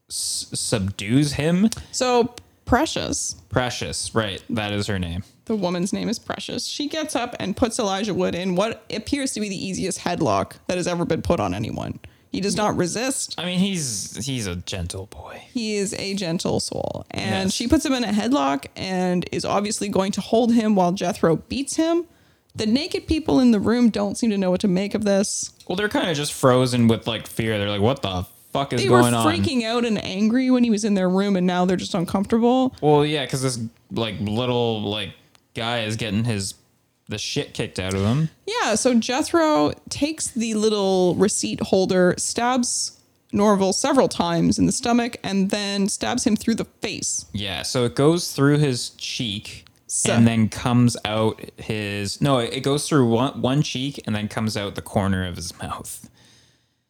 s- 0.09 0.47
subdues 0.53 1.35
him. 1.35 1.71
so 1.93 2.35
Precious, 2.65 3.35
Precious, 3.49 4.15
right? 4.15 4.43
That 4.51 4.73
is 4.73 4.89
her 4.89 4.99
name. 4.99 5.23
the 5.47 5.57
woman's 5.57 5.93
name 5.95 6.09
is 6.11 6.19
Precious. 6.19 6.67
She 6.67 6.87
gets 6.87 7.17
up 7.17 7.35
and 7.41 7.57
puts 7.57 7.79
Elijah 7.79 8.13
Wood 8.13 8.35
in 8.35 8.57
what 8.57 8.85
appears 8.95 9.33
to 9.33 9.41
be 9.41 9.49
the 9.49 9.57
easiest 9.67 10.01
headlock 10.01 10.55
that 10.67 10.77
has 10.77 10.87
ever 10.87 11.07
been 11.07 11.23
put 11.23 11.41
on 11.41 11.55
anyone. 11.55 11.99
He 12.31 12.43
does 12.43 12.57
not 12.57 12.77
resist. 12.77 13.35
I 13.39 13.47
mean, 13.47 13.59
he's 13.59 14.23
he's 14.27 14.47
a 14.47 14.57
gentle 14.57 15.07
boy. 15.07 15.43
He 15.51 15.77
is 15.77 15.95
a 15.95 16.13
gentle 16.13 16.61
soul. 16.61 17.07
And 17.11 17.45
Yes. 17.47 17.55
she 17.55 17.67
puts 17.67 17.87
him 17.87 17.95
in 17.95 18.05
a 18.05 18.09
headlock 18.13 18.67
and 18.77 19.27
is 19.33 19.47
obviously 19.47 19.89
going 19.89 20.13
to 20.13 20.21
hold 20.21 20.53
him 20.53 20.75
while 20.77 20.93
Jethro 20.93 21.37
beats 21.37 21.77
him. 21.77 22.05
The 22.59 22.67
naked 22.67 23.07
people 23.07 23.41
in 23.41 23.53
the 23.53 23.61
room 23.61 23.91
don't 23.91 24.17
seem 24.17 24.31
to 24.31 24.39
know 24.39 24.51
what 24.51 24.61
to 24.63 24.69
make 24.69 24.95
of 24.95 25.05
this. 25.05 25.53
Well, 25.67 25.77
they're 25.77 25.89
kind 25.89 26.11
of 26.11 26.17
just 26.17 26.33
frozen 26.33 26.89
with 26.89 27.07
like 27.07 27.27
fear. 27.27 27.59
They're 27.59 27.71
like, 27.71 27.81
"What 27.81 28.03
the 28.03 28.27
fuck 28.53 28.73
is 28.73 28.85
going 28.85 28.93
on? 28.93 29.13
They 29.13 29.17
were 29.17 29.25
going 29.25 29.41
on?" 29.41 29.45
freaking 29.45 29.65
out 29.65 29.85
and 29.85 30.03
angry 30.03 30.51
when 30.51 30.65
he 30.65 30.71
was 30.71 30.85
in 30.85 30.95
their 30.95 31.09
room, 31.09 31.37
and 31.37 31.47
now 31.47 31.65
they're 31.65 31.77
just 31.77 31.95
uncomfortable. 31.95 32.75
Well, 32.81 33.07
yeah, 33.07 33.25
because 33.25 33.43
this 33.43 33.59
like 33.91 34.17
little 34.21 34.83
like 34.83 35.11
guy 35.55 35.83
is 35.85 35.97
getting 35.97 36.25
his 36.25 36.55
the 37.09 37.19
shit 37.19 37.55
kicked 37.55 37.79
out 37.79 37.95
of 37.95 38.01
him. 38.03 38.29
Yeah, 38.47 38.75
so 38.75 38.95
Jethro 38.95 39.73
takes 39.89 40.29
the 40.29 40.55
little 40.55 41.15
receipt 41.15 41.61
holder, 41.61 42.15
stabs 42.19 42.99
Norval 43.33 43.73
several 43.73 44.09
times 44.09 44.59
in 44.59 44.67
the 44.67 44.73
stomach, 44.73 45.17
and 45.23 45.51
then 45.51 45.89
stabs 45.89 46.27
him 46.27 46.37
through 46.37 46.57
the 46.57 46.65
face. 46.65 47.25
Yeah, 47.33 47.63
so 47.63 47.85
it 47.85 47.95
goes 47.95 48.33
through 48.33 48.59
his 48.59 48.91
cheek 48.91 49.65
So- 49.91 50.13
and 50.13 50.27
then 50.29 50.49
comes 50.51 50.97
out 51.05 51.41
his 51.57 52.21
no, 52.21 52.39
it 52.39 52.61
goes 52.61 52.87
through 52.89 53.09
one 53.09 53.41
one 53.41 53.63
cheek 53.63 54.01
and 54.07 54.15
then 54.15 54.29
comes 54.29 54.57
out 54.57 54.75
the 54.75 54.83
corner 54.83 55.27
of 55.27 55.37
his 55.37 55.57
mouth. 55.59 56.09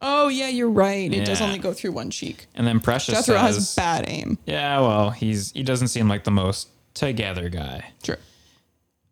Oh, 0.01 0.28
yeah, 0.28 0.49
you're 0.49 0.70
right. 0.70 1.12
It 1.12 1.24
does 1.24 1.40
only 1.40 1.59
go 1.59 1.72
through 1.72 1.90
one 1.92 2.11
cheek. 2.11 2.46
And 2.55 2.64
then 2.66 2.78
Precious 2.78 3.14
Jethro 3.14 3.34
says, 3.36 3.57
has 3.57 3.74
bad 3.74 4.05
aim. 4.09 4.38
"Yeah, 4.46 4.80
well, 4.80 5.11
he's 5.11 5.51
he 5.53 5.62
doesn't 5.64 5.88
seem 5.88 6.09
like 6.09 6.24
the 6.24 6.30
most 6.30 6.68
together 6.94 7.49
guy." 7.49 7.90
True. 8.03 8.16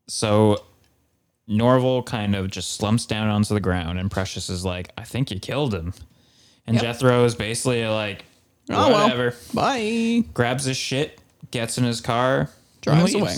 So 0.08 0.64
Norval 1.48 2.02
kind 2.04 2.34
of 2.36 2.50
just 2.50 2.72
slumps 2.74 3.06
down 3.06 3.28
onto 3.28 3.54
the 3.54 3.60
ground, 3.60 3.98
and 3.98 4.10
Precious 4.10 4.48
is 4.50 4.64
like, 4.64 4.90
"I 4.98 5.02
think 5.04 5.30
you 5.30 5.38
killed 5.40 5.74
him." 5.74 5.92
And 6.66 6.74
Yep. 6.74 6.82
Jethro 6.84 7.24
is 7.24 7.34
basically 7.34 7.84
like, 7.86 8.24
Oh, 8.70 8.90
"Whatever." 8.90 9.34
well. 9.54 9.64
Bye. 9.64 10.24
grabs 10.34 10.64
his 10.64 10.76
shit, 10.76 11.20
gets 11.50 11.78
in 11.78 11.84
his 11.84 12.00
car, 12.00 12.50
Drives 12.82 13.14
away. 13.14 13.36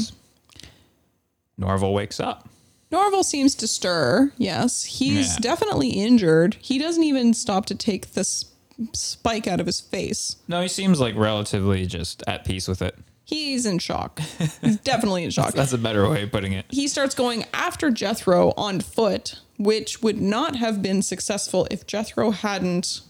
Norval 1.59 1.93
wakes 1.93 2.21
up. 2.21 2.49
Norval 2.91 3.23
seems 3.23 3.55
to 3.57 3.67
stir. 3.67 4.33
Yes, 4.39 4.85
he's 4.85 5.35
Yeah. 5.35 5.41
definitely 5.41 5.91
injured. 5.91 6.57
He 6.61 6.79
doesn't 6.79 7.03
even 7.03 7.35
stop 7.35 7.67
to 7.67 7.75
take 7.75 8.13
this 8.15 8.47
spike 8.95 9.47
out 9.47 9.61
of 9.61 9.67
his 9.67 9.81
face. 9.81 10.37
No, 10.47 10.63
he 10.63 10.69
seems 10.69 11.01
like 11.01 11.15
relatively 11.17 11.85
just 11.85 12.23
at 12.27 12.45
peace 12.45 12.67
with 12.69 12.81
it. 12.81 12.97
He's 13.25 13.67
in 13.67 13.79
shock. 13.79 14.21
He's 14.63 14.79
definitely 14.79 15.25
in 15.25 15.31
shock. 15.31 15.53
That's 15.53 15.75
a 15.75 15.79
better 15.79 16.09
way 16.09 16.23
of 16.23 16.33
putting 16.33 16.53
it. 16.55 16.65
he 16.71 16.89
starts 16.89 17.15
going 17.15 17.45
after 17.53 17.91
Jethro 17.91 18.55
on 18.57 18.81
foot, 18.81 19.41
which 19.59 20.01
would 20.01 20.19
not 20.19 20.57
have 20.57 20.81
been 20.81 21.03
successful 21.03 21.67
if 21.71 21.87
Jethro 21.87 22.31
hadn't 22.31 23.03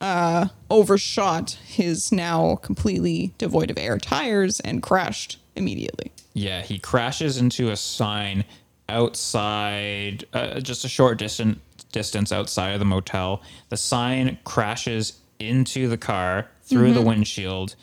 uh, 0.00 0.46
overshot 0.70 1.58
his 1.66 2.10
now 2.10 2.56
completely 2.56 3.34
devoid 3.36 3.70
of 3.70 3.76
air 3.76 3.98
tires 3.98 4.60
and 4.60 4.82
crashed 4.82 5.36
immediately. 5.54 6.10
Yeah, 6.36 6.60
he 6.60 6.78
crashes 6.78 7.38
into 7.38 7.70
a 7.70 7.76
sign 7.76 8.44
outside, 8.90 10.26
uh, 10.34 10.60
just 10.60 10.84
a 10.84 10.88
short 10.88 11.18
distance 11.18 11.58
distance 11.92 12.30
outside 12.30 12.72
of 12.72 12.78
the 12.78 12.84
motel. 12.84 13.40
The 13.70 13.78
sign 13.78 14.36
crashes 14.44 15.14
into 15.38 15.88
the 15.88 15.96
car 15.96 16.50
through 16.64 16.92
the 16.92 17.00
windshield. 17.00 17.74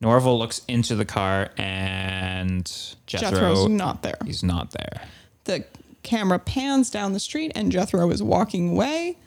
Norval 0.00 0.38
looks 0.38 0.62
into 0.68 0.96
the 0.96 1.04
car 1.04 1.50
and 1.58 2.64
Jethro, 3.06 3.30
Jethro's 3.30 3.68
not 3.68 4.02
there. 4.02 4.16
he's 4.24 4.42
not 4.42 4.70
there. 4.70 5.02
The 5.44 5.66
camera 6.02 6.38
pans 6.38 6.88
down 6.88 7.12
the 7.12 7.20
street 7.20 7.52
and 7.54 7.70
Jethro 7.70 8.10
is 8.10 8.22
walking 8.22 8.70
away. 8.70 9.18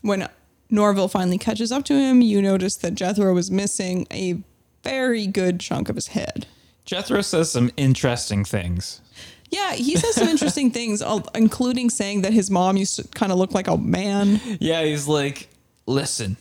When 0.00 0.26
Norval 0.70 1.08
finally 1.08 1.36
catches 1.36 1.70
up 1.70 1.84
to 1.84 1.94
him, 1.94 2.22
you 2.22 2.40
notice 2.40 2.76
that 2.76 2.94
Jethro 2.94 3.36
is 3.36 3.50
missing 3.50 4.06
a 4.10 4.42
very 4.82 5.26
good 5.26 5.60
chunk 5.60 5.90
of 5.90 5.96
his 5.96 6.08
head. 6.08 6.46
Jethro 6.88 7.20
says 7.20 7.52
some 7.52 7.70
interesting 7.76 8.46
things. 8.46 9.02
Yeah, 9.50 9.74
he 9.74 9.94
says 9.96 10.14
some 10.14 10.26
interesting 10.26 10.70
things, 10.78 11.02
including 11.34 11.90
saying 11.90 12.22
that 12.22 12.32
his 12.32 12.50
mom 12.50 12.78
used 12.78 12.96
to 12.96 13.06
kind 13.08 13.30
of 13.30 13.36
look 13.36 13.52
like 13.52 13.68
a 13.68 13.76
man. 13.76 14.40
Yeah, 14.58 14.82
he's 14.82 15.06
like, 15.06 15.50
listen, 15.84 16.38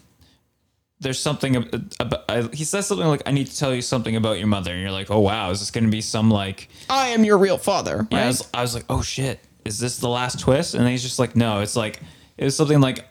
there's 1.02 1.20
something 1.20 1.58
about, 2.00 2.54
he 2.54 2.64
says 2.64 2.88
something 2.88 3.06
like, 3.08 3.24
I 3.26 3.32
need 3.32 3.48
to 3.48 3.58
tell 3.58 3.76
you 3.76 3.82
something 3.82 4.16
about 4.16 4.38
your 4.38 4.48
mother. 4.48 4.72
And 4.72 4.82
you're 4.82 4.91
like, 4.91 5.12
oh, 5.12 5.20
wow, 5.20 5.52
is 5.52 5.60
this 5.60 5.70
going 5.70 5.84
to 5.84 5.91
be 5.91 6.00
some 6.00 6.32
like, 6.32 6.70
I 6.89 7.10
am 7.10 7.26
your 7.26 7.38
real 7.38 7.58
father, 7.58 7.98
right? 7.98 8.08
yeah, 8.12 8.24
I, 8.24 8.28
was, 8.28 8.50
I 8.54 8.62
was 8.62 8.74
like, 8.74 8.86
oh 8.88 9.02
shit, 9.02 9.41
is 9.66 9.80
this 9.80 9.98
the 9.98 10.08
last 10.08 10.39
twist? 10.39 10.76
And 10.76 10.88
he's 10.88 11.04
just 11.04 11.20
like, 11.20 11.36
no, 11.36 11.60
it's 11.60 11.76
like, 11.76 12.00
it 12.38 12.45
was 12.45 12.56
something 12.56 12.80
like, 12.80 13.06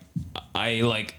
I 0.54 0.80
like, 0.80 1.16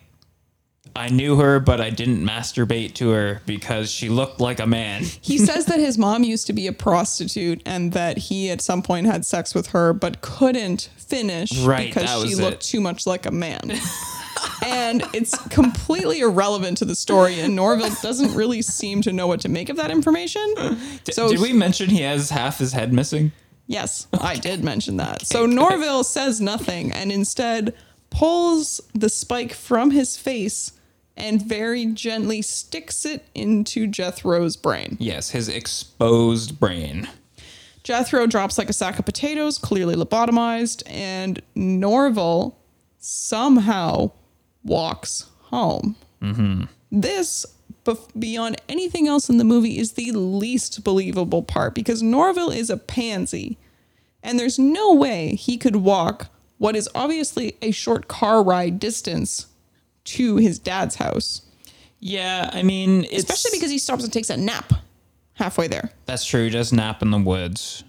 I 0.98 1.10
knew 1.10 1.36
her, 1.38 1.60
but 1.60 1.80
I 1.80 1.90
didn't 1.92 2.26
masturbate 2.26 2.96
to 2.96 3.10
her 3.12 3.42
because 3.46 3.92
she 3.92 4.10
looked 4.10 4.40
like 4.42 4.60
a 4.60 4.66
man. 4.68 5.04
He 5.22 5.38
says 5.38 5.66
that 5.66 5.80
his 5.80 5.98
mom 5.98 6.24
used 6.24 6.48
to 6.48 6.54
be 6.54 6.68
a 6.68 6.74
prostitute 6.74 7.62
and 7.66 7.92
that 7.94 8.18
he 8.18 8.50
at 8.50 8.62
some 8.62 8.82
point 8.82 9.06
had 9.08 9.26
sex 9.26 9.54
with 9.54 9.68
her 9.68 9.94
but 9.94 10.22
couldn't 10.22 10.90
finish 10.98 11.58
Right, 11.60 11.94
because 11.94 12.24
she 12.28 12.36
looked 12.36 12.64
it. 12.64 12.68
too 12.68 12.82
much 12.82 13.06
like 13.06 13.26
a 13.26 13.32
man. 13.32 13.72
and 14.66 15.04
it's 15.14 15.38
completely 15.50 16.20
irrelevant 16.22 16.78
to 16.78 16.86
the 16.86 16.96
story 16.96 17.40
and 17.40 17.56
Norval 17.56 17.90
doesn't 18.02 18.34
really 18.36 18.62
seem 18.62 19.02
to 19.04 19.12
know 19.14 19.28
what 19.28 19.42
to 19.42 19.50
make 19.50 19.70
of 19.70 19.78
that 19.78 19.92
information. 19.92 20.54
So 21.12 21.30
Did 21.30 21.40
we 21.40 21.54
mention 21.54 21.90
he 21.90 22.02
has 22.02 22.30
half 22.30 22.58
his 22.60 22.74
head 22.74 22.92
missing? 22.94 23.32
Yes, 23.68 24.08
I 24.20 24.36
did 24.36 24.64
mention 24.64 24.98
that. 24.98 25.26
so 25.26 25.46
Norval 25.46 26.04
says 26.04 26.40
nothing 26.42 26.92
and 26.92 27.12
instead 27.12 27.74
pulls 28.10 28.80
the 28.94 29.10
spike 29.10 29.54
from 29.54 29.92
his 29.92 30.16
face 30.18 30.72
and 31.18 31.42
very 31.42 31.86
gently 31.88 32.42
sticks 32.42 33.06
it 33.06 33.26
into 33.34 33.88
Jethro's 33.88 34.56
brain. 34.56 34.98
Yes, 35.00 35.32
his 35.32 35.50
exposed 35.50 36.60
brain. 36.60 37.10
Jethro 37.84 38.28
drops 38.28 38.58
like 38.58 38.70
a 38.70 38.74
sack 38.74 39.00
of 39.00 39.06
potatoes, 39.06 39.58
clearly 39.58 39.96
lobotomized, 39.96 40.84
and 40.88 41.42
Norval 41.56 42.60
somehow 43.00 44.12
walks 44.64 45.30
home. 45.44 45.96
Mm-hmm. 46.22 46.64
This, 46.92 47.46
beyond 48.18 48.62
anything 48.68 49.08
else 49.08 49.30
in 49.30 49.38
the 49.38 49.44
movie, 49.44 49.78
is 49.78 49.94
the 49.94 50.12
least 50.12 50.84
believable 50.84 51.44
part 51.44 51.74
because 51.74 52.04
Norval 52.04 52.52
is 52.52 52.70
a 52.70 52.78
pansy, 52.78 53.58
and 54.22 54.38
there's 54.38 54.60
no 54.60 54.94
way 54.94 55.36
he 55.36 55.58
could 55.58 55.78
walk 55.78 56.30
what 56.58 56.76
is 56.76 56.90
obviously 56.94 57.56
a 57.62 57.72
short 57.72 58.08
car 58.08 58.44
ride 58.44 58.80
distance 58.80 59.48
to 60.08 60.38
his 60.38 60.60
dad's 60.60 60.96
house, 60.96 61.42
Yeah, 62.00 62.50
I 62.54 62.64
mean, 62.64 63.06
especially 63.12 63.52
because 63.58 63.72
he 63.72 63.80
stops 63.80 64.04
and 64.04 64.14
takes 64.14 64.30
a 64.30 64.38
nap 64.38 64.74
halfway 65.34 65.68
there. 65.68 65.92
That's 66.06 66.26
true. 66.26 66.46
He 66.46 66.50
does 66.50 66.72
nap 66.72 67.02
in 67.02 67.12
the 67.12 67.18
woods, 67.18 67.84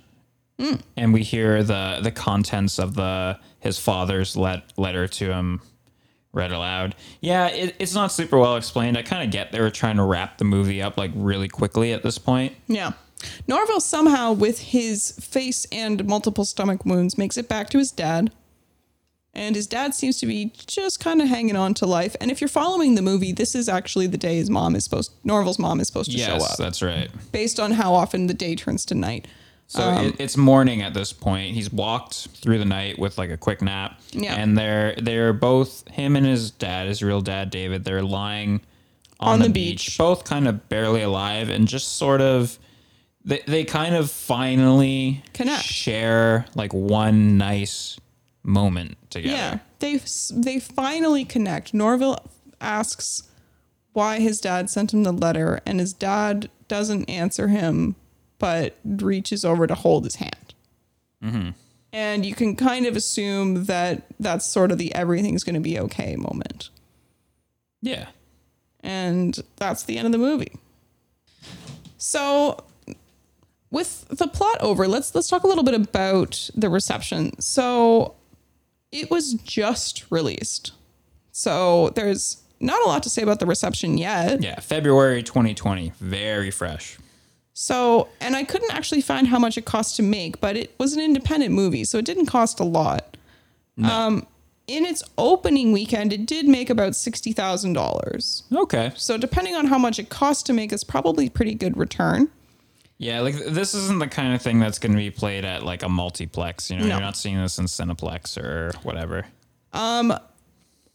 hmm. 0.58 0.76
and 0.96 1.12
we 1.12 1.22
hear 1.22 1.62
the 1.62 2.00
the 2.02 2.10
contents 2.10 2.78
of 2.78 2.94
the 2.94 3.38
his 3.60 3.78
father's 3.78 4.36
let, 4.36 4.76
letter 4.78 5.08
to 5.08 5.32
him 5.32 5.60
read 6.32 6.52
aloud. 6.52 6.94
Yeah, 7.20 7.48
it, 7.48 7.76
it's 7.78 7.94
not 7.94 8.12
super 8.12 8.38
well 8.38 8.56
explained. 8.56 8.96
I 8.96 9.02
kind 9.02 9.22
of 9.22 9.30
get 9.30 9.52
they 9.52 9.60
were 9.60 9.70
trying 9.70 9.96
to 9.96 10.04
wrap 10.04 10.38
the 10.38 10.44
movie 10.44 10.80
up 10.82 10.96
like 10.96 11.10
really 11.14 11.48
quickly 11.48 11.92
at 11.92 12.02
this 12.02 12.18
point. 12.18 12.54
Yeah. 12.66 12.92
Norval 13.48 13.80
somehow, 13.80 14.32
with 14.32 14.60
his 14.60 15.10
face 15.20 15.66
and 15.72 16.06
multiple 16.06 16.44
stomach 16.44 16.84
wounds, 16.84 17.18
makes 17.18 17.36
it 17.36 17.48
back 17.48 17.68
to 17.70 17.78
his 17.78 17.90
dad. 17.90 18.30
And 19.38 19.54
his 19.54 19.66
dad 19.68 19.94
seems 19.94 20.18
to 20.18 20.26
be 20.26 20.52
just 20.66 20.98
kind 21.00 21.22
of 21.22 21.28
hanging 21.28 21.54
on 21.56 21.72
to 21.74 21.86
life. 21.86 22.16
And 22.20 22.30
if 22.30 22.40
you're 22.40 22.48
following 22.48 22.96
the 22.96 23.02
movie, 23.02 23.30
this 23.32 23.54
is 23.54 23.68
actually 23.68 24.08
the 24.08 24.18
day 24.18 24.36
his 24.36 24.50
mom 24.50 24.74
is 24.74 24.82
supposed 24.84 25.12
Norval's 25.24 25.58
mom 25.60 25.78
is 25.80 25.86
supposed 25.86 26.10
to 26.10 26.18
show 26.18 26.32
up. 26.34 26.40
Yes, 26.40 26.56
that's 26.56 26.82
right. 26.82 27.08
based 27.30 27.60
on 27.60 27.70
how 27.72 27.94
often 27.94 28.26
the 28.26 28.34
day 28.34 28.56
turns 28.56 28.84
to 28.86 28.94
night. 28.94 29.28
So 29.68 29.82
Um, 29.82 30.06
it, 30.06 30.16
it's 30.18 30.36
morning 30.36 30.82
at 30.82 30.92
this 30.94 31.12
point. 31.12 31.54
He's 31.54 31.70
walked 31.72 32.28
through 32.42 32.58
the 32.58 32.64
night 32.64 32.98
with 32.98 33.16
like 33.16 33.30
a 33.30 33.36
quick 33.36 33.62
nap. 33.62 34.00
Yeah. 34.12 34.34
And 34.34 34.58
they're 34.58 34.94
they're 34.96 35.32
both 35.32 35.86
him 35.88 36.16
and 36.16 36.26
his 36.26 36.50
dad, 36.50 36.88
his 36.88 37.02
real 37.02 37.20
dad 37.20 37.50
David. 37.50 37.84
They're 37.84 38.02
lying 38.02 38.60
on, 39.20 39.34
On 39.34 39.38
the, 39.40 39.46
the 39.46 39.52
beach, 39.52 39.86
beach. 39.86 39.98
both 39.98 40.24
kind 40.24 40.48
of 40.48 40.68
barely 40.68 41.02
alive, 41.02 41.48
and 41.48 41.68
just 41.68 41.96
sort 41.96 42.20
of 42.20 42.58
they 43.24 43.42
they 43.46 43.62
kind 43.64 43.94
of 43.94 44.10
finally 44.10 45.22
Connect. 45.34 45.62
share 45.64 46.46
like 46.54 46.72
one 46.72 47.36
nice 47.38 47.98
moment 48.48 48.96
together. 49.10 49.36
Yeah, 49.36 49.58
they 49.78 50.00
they 50.32 50.58
finally 50.58 51.24
connect. 51.24 51.74
Norval 51.74 52.18
asks 52.60 53.22
why 53.92 54.18
his 54.18 54.40
dad 54.40 54.70
sent 54.70 54.92
him 54.92 55.04
the 55.04 55.12
letter, 55.12 55.60
and 55.66 55.78
his 55.78 55.92
dad 55.92 56.50
doesn't 56.66 57.08
answer 57.08 57.48
him, 57.48 57.94
but 58.38 58.76
reaches 58.84 59.44
over 59.44 59.66
to 59.66 59.74
hold 59.74 60.04
his 60.04 60.16
hand. 60.16 60.54
Mm-hmm. 61.22 61.50
And 61.92 62.26
you 62.26 62.34
can 62.34 62.54
kind 62.54 62.86
of 62.86 62.96
assume 62.96 63.64
that 63.64 64.02
that's 64.20 64.46
sort 64.46 64.70
of 64.70 64.78
the 64.78 64.94
everything's 64.94 65.44
going 65.44 65.54
to 65.54 65.60
be 65.60 65.78
okay 65.78 66.16
moment. 66.16 66.70
Yeah. 67.80 68.08
And 68.80 69.38
that's 69.56 69.84
the 69.84 69.98
end 69.98 70.06
of 70.06 70.12
the 70.12 70.18
movie. 70.18 70.52
So 71.96 72.62
with 73.70 74.06
the 74.08 74.28
plot 74.28 74.58
over, 74.60 74.86
let's 74.86 75.14
let's 75.14 75.28
talk 75.28 75.42
a 75.42 75.46
little 75.46 75.64
bit 75.64 75.74
about 75.74 76.50
the 76.54 76.68
reception. 76.68 77.40
So 77.40 78.14
it 78.92 79.10
was 79.10 79.34
just 79.34 80.04
released. 80.10 80.72
So 81.32 81.90
there's 81.90 82.42
not 82.60 82.82
a 82.82 82.86
lot 82.86 83.02
to 83.04 83.10
say 83.10 83.22
about 83.22 83.40
the 83.40 83.46
reception 83.46 83.98
yet. 83.98 84.42
Yeah. 84.42 84.58
February 84.60 85.22
2020. 85.22 85.92
Very 86.00 86.50
fresh. 86.50 86.98
So, 87.54 88.08
and 88.20 88.36
I 88.36 88.44
couldn't 88.44 88.72
actually 88.72 89.00
find 89.00 89.26
how 89.26 89.38
much 89.38 89.58
it 89.58 89.64
cost 89.64 89.96
to 89.96 90.02
make, 90.02 90.40
but 90.40 90.56
it 90.56 90.74
was 90.78 90.94
an 90.94 91.00
independent 91.00 91.52
movie, 91.52 91.84
so 91.84 91.98
it 91.98 92.04
didn't 92.04 92.26
cost 92.26 92.60
a 92.60 92.64
lot. 92.64 93.16
Um, 93.82 94.26
in 94.66 94.84
its 94.84 95.02
opening 95.16 95.72
weekend, 95.72 96.12
it 96.12 96.26
did 96.26 96.46
make 96.46 96.68
about 96.68 96.94
sixty 96.94 97.32
thousand 97.32 97.72
dollars. 97.72 98.44
Okay. 98.54 98.92
So, 98.96 99.16
depending 99.16 99.54
on 99.54 99.66
how 99.66 99.78
much 99.78 99.98
it 99.98 100.08
cost 100.08 100.46
to 100.46 100.52
make, 100.52 100.72
it's 100.72 100.84
probably 100.84 101.28
pretty 101.28 101.54
good 101.54 101.76
return. 101.76 102.28
Yeah, 102.98 103.20
like 103.20 103.36
this 103.36 103.74
isn't 103.74 104.00
the 104.00 104.08
kind 104.08 104.34
of 104.34 104.42
thing 104.42 104.58
that's 104.58 104.78
going 104.80 104.92
to 104.92 104.98
be 104.98 105.10
played 105.10 105.44
at 105.44 105.62
like 105.62 105.82
a 105.84 105.88
multiplex. 105.88 106.68
You 106.70 106.78
know, 106.78 106.82
No. 106.84 106.88
you're 106.94 107.00
not 107.00 107.16
seeing 107.16 107.40
this 107.40 107.58
in 107.58 107.66
Cineplex 107.66 108.36
or 108.36 108.72
whatever. 108.82 109.26
Um, 109.72 110.12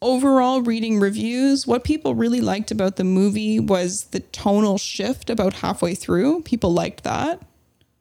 overall, 0.01 0.61
reading 0.61 0.99
reviews, 0.99 1.65
what 1.65 1.83
people 1.85 2.13
really 2.13 2.41
liked 2.41 2.71
about 2.71 2.97
the 2.97 3.03
movie 3.05 3.57
was 3.59 4.05
the 4.05 4.19
tonal 4.19 4.77
shift 4.77 5.29
about 5.29 5.53
halfway 5.55 5.95
through. 5.95 6.41
People 6.41 6.73
liked 6.73 7.03
that. 7.05 7.41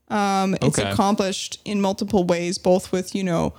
Um, 0.09 0.55
it's 0.61 0.78
Okay. 0.78 0.90
accomplished 0.90 1.61
in 1.64 1.80
multiple 1.80 2.24
ways, 2.24 2.59
both 2.59 2.90
with, 2.92 3.14
you 3.14 3.22
know, 3.24 3.55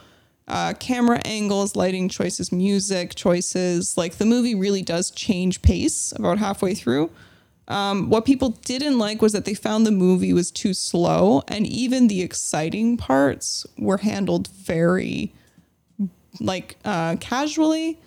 uh, 0.48 0.74
camera 0.74 1.22
angles, 1.24 1.76
lighting 1.78 2.10
choices, 2.10 2.52
music 2.52 3.16
choices. 3.16 3.98
Like 3.98 4.18
the 4.18 4.26
movie 4.26 4.54
really 4.56 4.82
does 4.82 5.10
change 5.10 5.62
pace 5.62 6.12
about 6.16 6.38
halfway 6.39 6.76
through. 6.76 7.10
Um, 7.68 8.09
what 8.09 8.26
people 8.26 8.49
didn't 8.66 8.97
like 8.97 9.22
was 9.22 9.32
that 9.34 9.45
they 9.45 9.53
found 9.53 9.86
the 9.86 9.91
movie 9.91 10.34
was 10.34 10.51
too 10.51 10.74
slow, 10.74 11.43
and 11.47 11.66
even 11.66 12.07
the 12.09 12.22
exciting 12.22 12.97
parts 12.97 13.66
were 13.78 13.97
handled 13.99 14.47
very 14.49 15.34
like 16.39 16.78
uh, 16.84 17.16
casually. 17.20 17.99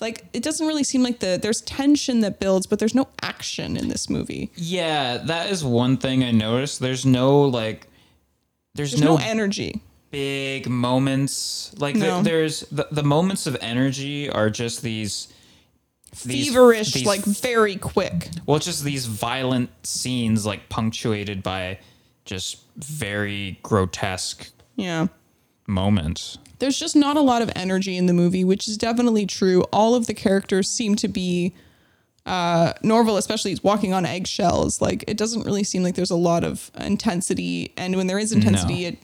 Like 0.00 0.24
it 0.32 0.42
doesn't 0.42 0.66
really 0.66 0.84
seem 0.84 1.02
like 1.02 1.20
the 1.20 1.38
there's 1.40 1.60
tension 1.60 2.20
that 2.20 2.40
builds, 2.40 2.66
but 2.66 2.78
there's 2.78 2.94
no 2.94 3.08
action 3.22 3.76
in 3.76 3.88
this 3.88 4.08
movie. 4.10 4.50
Yeah, 4.56 5.18
that 5.18 5.50
is 5.50 5.64
one 5.64 5.96
thing 5.96 6.24
I 6.24 6.30
noticed. 6.30 6.80
There's 6.80 7.06
no 7.06 7.42
like, 7.42 7.86
there's, 8.74 8.92
There's 8.92 9.02
no, 9.02 9.16
no, 9.16 9.22
energy. 9.22 9.80
big 10.10 10.68
moments. 10.68 11.74
Like 11.78 11.94
No. 11.96 12.22
there's 12.22 12.60
the, 12.70 12.88
the 12.90 13.02
moments 13.04 13.46
of 13.46 13.56
energy 13.60 14.28
are 14.28 14.50
just 14.50 14.82
these 14.82 15.28
these- 16.22 16.48
feverish, 16.48 16.92
these- 16.92 17.06
like 17.06 17.24
very 17.24 17.76
quick. 17.76 18.30
well, 18.46 18.58
just 18.58 18.84
these 18.84 19.06
violent 19.06 19.70
scenes, 19.84 20.46
like 20.46 20.68
punctuated 20.68 21.42
by 21.42 21.78
just 22.24 22.58
very 22.76 23.58
grotesque 23.62 24.50
Yeah. 24.76 25.06
moments. 25.66 26.38
There's 26.58 26.78
just 26.78 26.96
not 26.96 27.16
a 27.16 27.20
lot 27.20 27.42
of 27.42 27.50
energy 27.56 27.96
in 27.96 28.06
the 28.06 28.12
movie, 28.12 28.44
which 28.44 28.68
is 28.68 28.76
definitely 28.78 29.26
true. 29.26 29.62
All 29.72 29.94
of 29.94 30.06
the 30.06 30.14
characters 30.14 30.68
seem 30.70 30.94
to 30.96 31.08
be 31.08 31.52
uh 32.26 32.72
Norval 32.82 33.18
especially 33.18 33.52
is 33.52 33.62
walking 33.62 33.92
on 33.92 34.06
eggshells. 34.06 34.80
Like 34.80 35.04
it 35.06 35.18
doesn't 35.18 35.44
really 35.44 35.62
seem 35.64 35.82
like 35.82 35.94
there's 35.94 36.10
a 36.10 36.16
lot 36.16 36.42
of 36.42 36.70
intensity 36.80 37.72
and 37.76 37.96
when 37.96 38.06
there 38.06 38.18
is 38.18 38.32
intensity 38.32 38.82
No. 38.82 38.88
it 38.88 38.98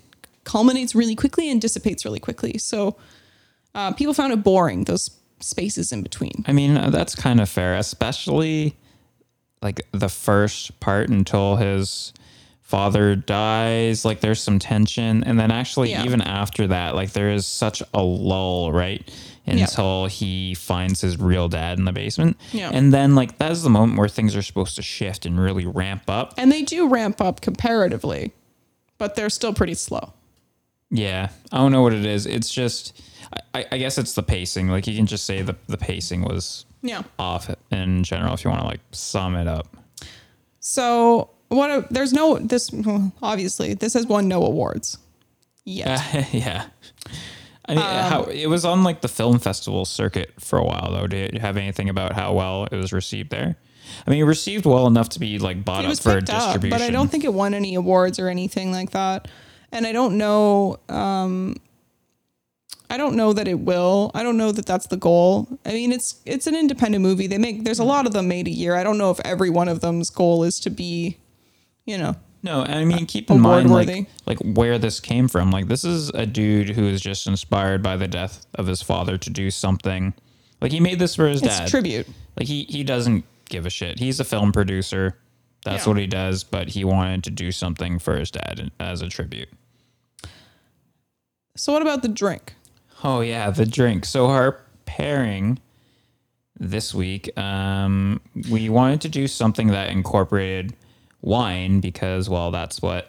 culminates 0.44 0.94
really 0.94 1.14
quickly 1.14 1.50
and 1.50 1.60
dissipates 1.60 2.06
really 2.06 2.18
quickly. 2.18 2.56
So 2.56 2.96
uh, 3.74 3.92
people 3.92 4.14
found 4.14 4.32
it 4.32 4.42
boring 4.42 4.84
those 4.84 5.10
spaces 5.40 5.92
in 5.92 6.02
between. 6.02 6.44
I 6.46 6.52
mean, 6.52 6.76
uh, 6.76 6.90
that's 6.90 7.14
kind 7.14 7.40
of 7.40 7.48
fair, 7.48 7.74
especially 7.76 8.76
like 9.62 9.80
the 9.92 10.08
first 10.08 10.78
part 10.80 11.08
until 11.10 11.56
his 11.56 12.12
father 12.62 13.16
dies. 13.16 14.04
Like, 14.04 14.20
there's 14.20 14.40
some 14.40 14.58
tension. 14.58 15.24
And 15.24 15.38
then, 15.40 15.50
actually, 15.50 15.90
Yeah. 15.90 16.04
even 16.04 16.20
after 16.22 16.68
that, 16.68 16.94
like, 16.94 17.12
there 17.12 17.30
is 17.30 17.44
such 17.46 17.82
a 17.92 18.02
lull, 18.02 18.72
right? 18.72 19.06
Until 19.46 20.06
he 20.06 20.54
finds 20.54 21.00
his 21.00 21.18
real 21.18 21.48
dad 21.48 21.78
in 21.78 21.84
the 21.84 21.90
basement. 21.92 22.36
Yeah. 22.52 22.70
And 22.72 22.92
then, 22.94 23.16
like, 23.16 23.36
that's 23.38 23.62
the 23.62 23.70
moment 23.70 23.98
where 23.98 24.08
things 24.08 24.36
are 24.36 24.42
supposed 24.42 24.76
to 24.76 24.82
shift 24.82 25.26
and 25.26 25.40
really 25.40 25.66
ramp 25.66 26.04
up. 26.08 26.34
And 26.36 26.52
they 26.52 26.62
do 26.62 26.86
ramp 26.88 27.20
up 27.20 27.40
comparatively, 27.40 28.32
but 28.96 29.16
they're 29.16 29.30
still 29.30 29.52
pretty 29.52 29.74
slow. 29.74 30.12
Yeah. 30.92 31.30
I 31.50 31.56
don't 31.58 31.72
know 31.72 31.82
what 31.82 31.92
it 31.92 32.04
is. 32.04 32.26
It's 32.26 32.48
just, 32.50 33.00
I, 33.54 33.64
I 33.72 33.78
guess 33.78 33.96
it's 33.98 34.14
the 34.14 34.22
pacing. 34.22 34.68
Like, 34.68 34.86
you 34.86 34.96
can 34.96 35.06
just 35.06 35.24
say 35.24 35.42
the, 35.42 35.56
the 35.68 35.76
pacing 35.78 36.22
was 36.22 36.64
Yeah. 36.82 37.02
off 37.18 37.48
in 37.70 38.02
general 38.04 38.34
if 38.34 38.44
you 38.44 38.50
want 38.50 38.62
to, 38.62 38.66
like, 38.66 38.80
sum 38.92 39.36
it 39.36 39.46
up. 39.46 39.68
So 40.60 41.30
what? 41.48 41.70
A, 41.70 41.86
there's 41.90 42.12
no 42.12 42.38
this. 42.38 42.70
Obviously, 43.22 43.74
this 43.74 43.94
has 43.94 44.06
won 44.06 44.28
no 44.28 44.44
awards 44.44 44.98
yet. 45.64 46.28
yeah. 46.32 46.66
I 47.66 47.74
mean, 47.74 47.78
Um, 47.84 48.10
how 48.10 48.22
it 48.24 48.46
was 48.46 48.64
on 48.64 48.82
like 48.84 49.00
the 49.00 49.08
film 49.08 49.38
festival 49.38 49.84
circuit 49.84 50.32
for 50.38 50.58
a 50.58 50.64
while 50.64 50.90
though. 50.92 51.06
Did 51.06 51.34
you 51.34 51.40
have 51.40 51.56
anything 51.56 51.88
about 51.88 52.12
how 52.14 52.32
well 52.34 52.64
it 52.70 52.76
was 52.76 52.92
received 52.92 53.30
there? 53.30 53.56
I 54.06 54.10
mean, 54.10 54.20
it 54.20 54.24
received 54.24 54.66
well 54.66 54.86
enough 54.86 55.08
to 55.10 55.20
be 55.20 55.38
like 55.38 55.64
bought 55.64 55.84
up 55.84 55.96
for 55.98 56.14
picked 56.16 56.30
up, 56.30 56.44
distribution. 56.44 56.78
but 56.78 56.82
I 56.84 56.90
don't 56.90 57.10
think 57.10 57.24
it 57.24 57.32
won 57.32 57.54
any 57.54 57.74
awards 57.74 58.18
or 58.18 58.28
anything 58.28 58.70
like 58.72 58.90
that. 58.90 59.28
And 59.72 59.86
I 59.86 59.92
don't 59.92 60.18
know. 60.18 60.78
Um, 60.88 61.56
I 62.90 62.96
don't 62.96 63.14
know 63.14 63.32
that 63.32 63.46
it 63.48 63.60
will. 63.60 64.10
I 64.14 64.22
don't 64.24 64.36
know 64.36 64.50
that 64.52 64.66
that's 64.66 64.88
the 64.88 64.96
goal. 64.96 65.46
I 65.64 65.72
mean, 65.72 65.92
it's 65.92 66.20
it's 66.26 66.46
an 66.46 66.56
independent 66.56 67.02
movie. 67.02 67.26
They 67.28 67.38
make 67.38 67.64
there's 67.64 67.78
a 67.78 67.84
lot 67.84 68.04
of 68.06 68.12
them 68.12 68.26
made 68.28 68.48
a 68.48 68.50
year. 68.50 68.74
I 68.74 68.82
don't 68.82 68.98
know 68.98 69.10
if 69.12 69.20
every 69.24 69.48
one 69.48 69.68
of 69.68 69.80
them's 69.80 70.10
goal 70.10 70.42
is 70.44 70.58
to 70.60 70.70
be, 70.70 71.16
you 71.86 71.96
know, 71.96 72.16
No, 72.42 72.62
and 72.62 72.74
I 72.74 72.84
mean, 72.84 73.06
keep 73.06 73.30
in 73.30 73.40
mind 73.40 73.70
like 73.70 74.06
like 74.26 74.38
where 74.40 74.76
this 74.78 74.98
came 75.00 75.28
from. 75.28 75.50
Like 75.52 75.68
this 75.68 75.84
is 75.84 76.08
a 76.10 76.26
dude 76.26 76.70
who 76.70 76.84
is 76.88 77.00
just 77.00 77.26
inspired 77.28 77.82
by 77.82 77.96
the 77.96 78.08
death 78.08 78.44
of 78.54 78.66
his 78.66 78.82
father 78.82 79.16
to 79.18 79.30
do 79.30 79.50
something. 79.50 80.12
Like 80.60 80.72
he 80.72 80.80
made 80.80 80.98
this 80.98 81.14
for 81.14 81.28
his 81.28 81.42
it's 81.42 81.58
dad. 81.60 81.68
tribute. 81.68 82.08
Like 82.36 82.48
he 82.48 82.64
he 82.68 82.82
doesn't 82.82 83.24
give 83.48 83.66
a 83.66 83.70
shit. 83.70 83.98
He's 84.00 84.18
a 84.20 84.24
film 84.24 84.50
producer. 84.52 85.16
That's 85.64 85.84
Yeah. 85.86 85.90
what 85.92 85.98
he 86.00 86.06
does. 86.06 86.42
But 86.42 86.68
he 86.70 86.84
wanted 86.84 87.22
to 87.24 87.30
do 87.30 87.52
something 87.52 87.98
for 88.00 88.16
his 88.18 88.30
dad 88.30 88.70
as 88.80 89.00
a 89.00 89.08
tribute. 89.08 89.48
So 91.56 91.72
what 91.72 91.82
about 91.82 92.02
the 92.02 92.08
drink? 92.08 92.54
Oh 93.02 93.20
yeah, 93.20 93.50
the 93.50 93.66
drink. 93.66 94.04
So 94.04 94.26
our 94.26 94.58
pairing 94.86 95.58
this 96.58 96.94
week, 96.94 97.36
um, 97.38 98.20
we 98.50 98.68
wanted 98.68 99.00
to 99.02 99.08
do 99.08 99.26
something 99.26 99.68
that 99.68 99.90
incorporated 99.90 100.74
wine 101.22 101.80
because, 101.80 102.28
well, 102.28 102.50
that's 102.50 102.82
what 102.82 103.08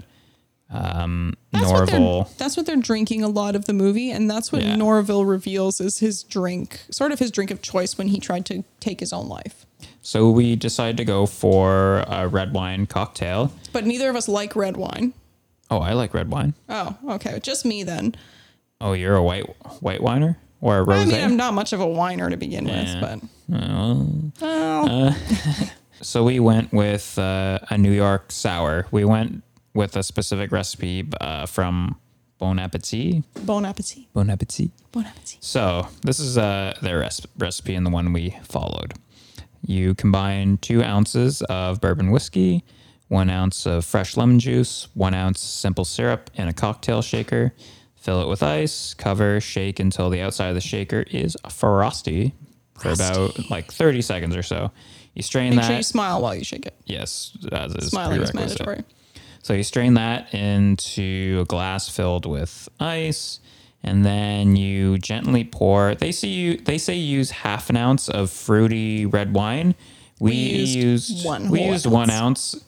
um, 0.74 1.36
That's 1.52 1.70
what 1.70 1.90
they're 1.90 2.24
that's 2.38 2.56
what 2.56 2.66
they're 2.66 2.78
drinking 2.78 3.24
a 3.24 3.28
lot 3.28 3.58
of 3.58 3.66
the 3.66 3.74
movie, 3.74 4.10
and 4.10 4.32
that's 4.32 4.54
what 4.54 4.62
Yeah. 4.64 4.78
Norval 4.78 5.26
reveals 5.26 5.82
is 5.82 5.98
his 5.98 6.24
drink, 6.24 6.86
sort 6.90 7.12
of 7.12 7.20
his 7.20 7.30
drink 7.30 7.52
of 7.52 7.62
choice 7.62 7.98
when 7.98 8.08
he 8.08 8.20
tried 8.22 8.46
to 8.46 8.64
take 8.80 9.02
his 9.02 9.12
own 9.12 9.28
life. 9.28 9.66
So 10.02 10.30
we 10.30 10.56
decided 10.56 10.96
to 10.98 11.06
go 11.06 11.26
for 11.26 12.06
a 12.08 12.28
red 12.28 12.54
wine 12.54 12.86
cocktail. 12.86 13.52
But 13.74 13.86
neither 13.86 14.10
of 14.10 14.16
us 14.16 14.30
like 14.30 14.56
red 14.56 14.78
wine. 14.78 15.14
Oh, 15.70 15.80
I 15.80 15.92
like 15.94 16.14
red 16.14 16.30
wine. 16.32 16.54
Oh, 16.70 16.96
okay, 17.10 17.40
just 17.42 17.66
me 17.66 17.84
then. 17.84 18.16
Oh, 18.82 18.94
you're 18.94 19.16
a 19.16 19.24
white 19.24 19.46
white 19.82 20.02
winer 20.02 20.36
or 20.60 20.80
a 20.80 20.86
rosé? 20.86 21.02
I 21.02 21.06
mean, 21.06 21.24
I'm 21.24 21.38
not 21.38 21.54
much 21.54 21.72
of 21.72 21.80
a 21.80 21.88
whiner 21.88 22.30
to 22.30 22.36
begin 22.38 22.68
Yeah. 22.68 23.00
with, 23.00 23.02
but 23.02 24.42
well, 24.42 25.16
So 26.02 26.24
we 26.24 26.40
went 26.40 26.74
with 26.74 27.18
uh, 27.20 27.60
a 27.70 27.78
New 27.78 27.92
York 27.92 28.32
sour. 28.32 28.88
We 28.92 29.06
went 29.06 29.44
with 29.76 29.96
a 29.96 30.02
specific 30.04 30.52
recipe 30.52 31.08
uh, 31.22 31.46
from 31.46 31.96
Bon 32.40 32.58
Appetit. 32.58 33.24
bon 33.46 33.66
appetit. 33.66 34.06
Bon 34.14 34.28
Appetit. 34.30 34.72
Bon 34.92 35.06
appetit. 35.06 35.38
So 35.42 35.88
this 36.02 36.20
is 36.20 36.40
uh, 36.40 36.74
their 36.82 37.00
res- 37.00 37.22
recipe 37.38 37.76
and 37.76 37.86
the 37.86 37.92
one 37.92 38.14
we 38.14 38.36
followed. 38.44 38.94
You 39.64 39.94
combine 39.94 40.58
two 40.58 40.82
ounces 40.84 41.44
of 41.44 41.80
bourbon 41.80 42.10
whiskey, 42.10 42.64
one 43.10 43.30
ounce 43.30 43.68
of 43.68 43.86
fresh 43.86 44.18
lemon 44.18 44.40
juice, 44.40 44.88
one 44.96 45.14
ounce 45.14 45.40
simple 45.40 45.86
syrup 45.86 46.32
in 46.34 46.48
a 46.48 46.54
cocktail 46.54 47.04
shaker. 47.04 47.54
Fill 48.02 48.22
it 48.24 48.28
with 48.28 48.44
ice, 48.44 48.94
cover, 48.96 49.40
shake 49.40 49.80
until 49.80 50.10
the 50.10 50.22
outside 50.22 50.50
of 50.50 50.56
the 50.56 50.62
shaker 50.62 51.06
is 51.12 51.38
frosty 51.50 52.34
for 52.80 52.90
about 52.92 53.50
like 53.50 53.72
30 53.72 54.02
seconds 54.02 54.36
or 54.36 54.44
so. 54.44 54.72
You 55.14 55.22
strain 55.22 55.52
Make 55.56 55.62
that. 55.62 55.68
sure 55.68 55.78
you 55.78 55.84
smile 55.84 56.22
while 56.22 56.36
you 56.36 56.44
shake 56.44 56.66
it. 56.66 56.74
yes, 56.86 57.38
as 57.52 57.74
is 57.76 57.90
Smiling 57.90 58.22
is 58.22 58.34
mandatory. 58.34 58.84
So 59.44 59.54
you 59.54 59.64
strain 59.64 59.94
that 59.96 60.34
into 60.34 61.40
a 61.42 61.46
glass 61.46 61.90
filled 61.90 62.26
with 62.26 62.70
ice, 62.80 63.40
and 63.84 64.04
then 64.06 64.56
you 64.56 64.98
gently 65.00 65.44
pour. 65.44 65.96
They 65.96 66.12
say 66.12 66.28
you 66.28 66.58
they 66.58 66.78
say 66.78 66.96
use 66.96 67.30
half 67.32 67.70
an 67.70 67.78
ounce 67.78 68.08
of 68.10 68.30
fruity 68.32 69.06
red 69.06 69.34
wine. 69.34 69.76
We, 70.20 70.30
We 70.32 70.36
used 70.38 70.76
used 70.76 71.26
one 71.26 71.50
we 71.50 71.62
used 71.64 71.86
one 71.88 72.10
ounce. 72.10 72.56
ounce. 72.56 72.66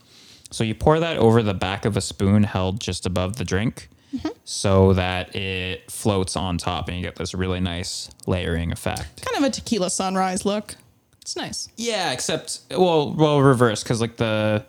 So 0.52 0.64
you 0.64 0.76
pour 0.76 1.00
that 1.00 1.18
over 1.18 1.42
the 1.42 1.54
back 1.56 1.86
of 1.86 1.96
a 1.98 2.02
spoon 2.02 2.44
held 2.44 2.80
just 2.80 3.06
above 3.06 3.38
the 3.38 3.46
drink, 3.46 3.90
Mm-hmm. 4.14 4.30
so 4.44 4.94
that 4.94 5.36
it 5.36 5.90
floats 5.90 6.36
on 6.36 6.60
top, 6.60 6.88
and 6.88 6.96
you 6.98 7.04
get 7.04 7.16
this 7.16 7.34
really 7.34 7.60
nice 7.60 8.12
layering 8.28 8.72
effect. 8.72 9.26
Kind 9.26 9.44
of 9.44 9.50
a 9.50 9.52
tequila 9.52 9.90
sunrise 9.90 10.46
look. 10.46 10.76
It's 11.22 11.36
nice. 11.36 11.70
Yeah, 11.78 12.12
except 12.12 12.60
well, 12.70 13.14
well, 13.14 13.42
reverse 13.42 13.82
because 13.82 14.02
like 14.02 14.18
the 14.18 14.66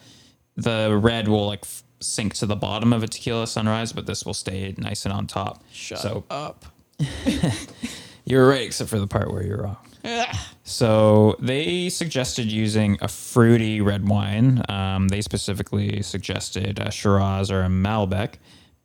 the 0.56 0.98
red 0.98 1.28
will 1.28 1.46
like 1.46 1.60
f- 1.64 1.82
sink 2.00 2.34
to 2.34 2.46
the 2.46 2.56
bottom 2.56 2.92
of 2.92 3.02
a 3.02 3.06
tequila 3.06 3.46
sunrise, 3.46 3.92
but 3.92 4.06
this 4.06 4.24
will 4.24 4.34
stay 4.34 4.74
nice 4.78 5.04
and 5.04 5.12
on 5.12 5.26
top. 5.26 5.62
Shut 5.72 5.98
so 5.98 6.24
up. 6.30 6.64
you're 8.24 8.48
right, 8.48 8.62
except 8.62 8.88
for 8.88 8.98
the 8.98 9.06
part 9.06 9.30
where 9.32 9.42
you're 9.42 9.62
wrong. 9.62 9.76
Ugh. 10.04 10.36
So 10.64 11.36
they 11.40 11.88
suggested 11.88 12.50
using 12.50 12.98
a 13.00 13.08
fruity 13.08 13.80
red 13.80 14.08
wine. 14.08 14.62
Um, 14.68 15.08
they 15.08 15.20
specifically 15.20 16.02
suggested 16.02 16.78
a 16.78 16.90
Shiraz 16.90 17.50
or 17.50 17.62
a 17.62 17.68
Malbec, 17.68 18.34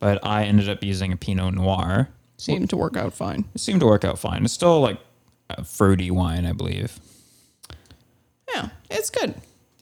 but 0.00 0.18
I 0.24 0.44
ended 0.44 0.68
up 0.68 0.82
using 0.82 1.12
a 1.12 1.16
Pinot 1.16 1.54
Noir. 1.54 2.08
Seemed 2.36 2.70
to 2.70 2.76
work 2.76 2.96
out 2.96 3.12
fine. 3.12 3.44
It 3.54 3.60
seemed 3.60 3.80
to 3.80 3.86
work 3.86 4.04
out 4.04 4.18
fine. 4.18 4.44
It's 4.44 4.54
still 4.54 4.80
like 4.80 4.98
a 5.50 5.62
fruity 5.62 6.10
wine, 6.10 6.46
I 6.46 6.52
believe. 6.52 6.98
Yeah, 8.52 8.70
it's 8.90 9.10
good. 9.10 9.30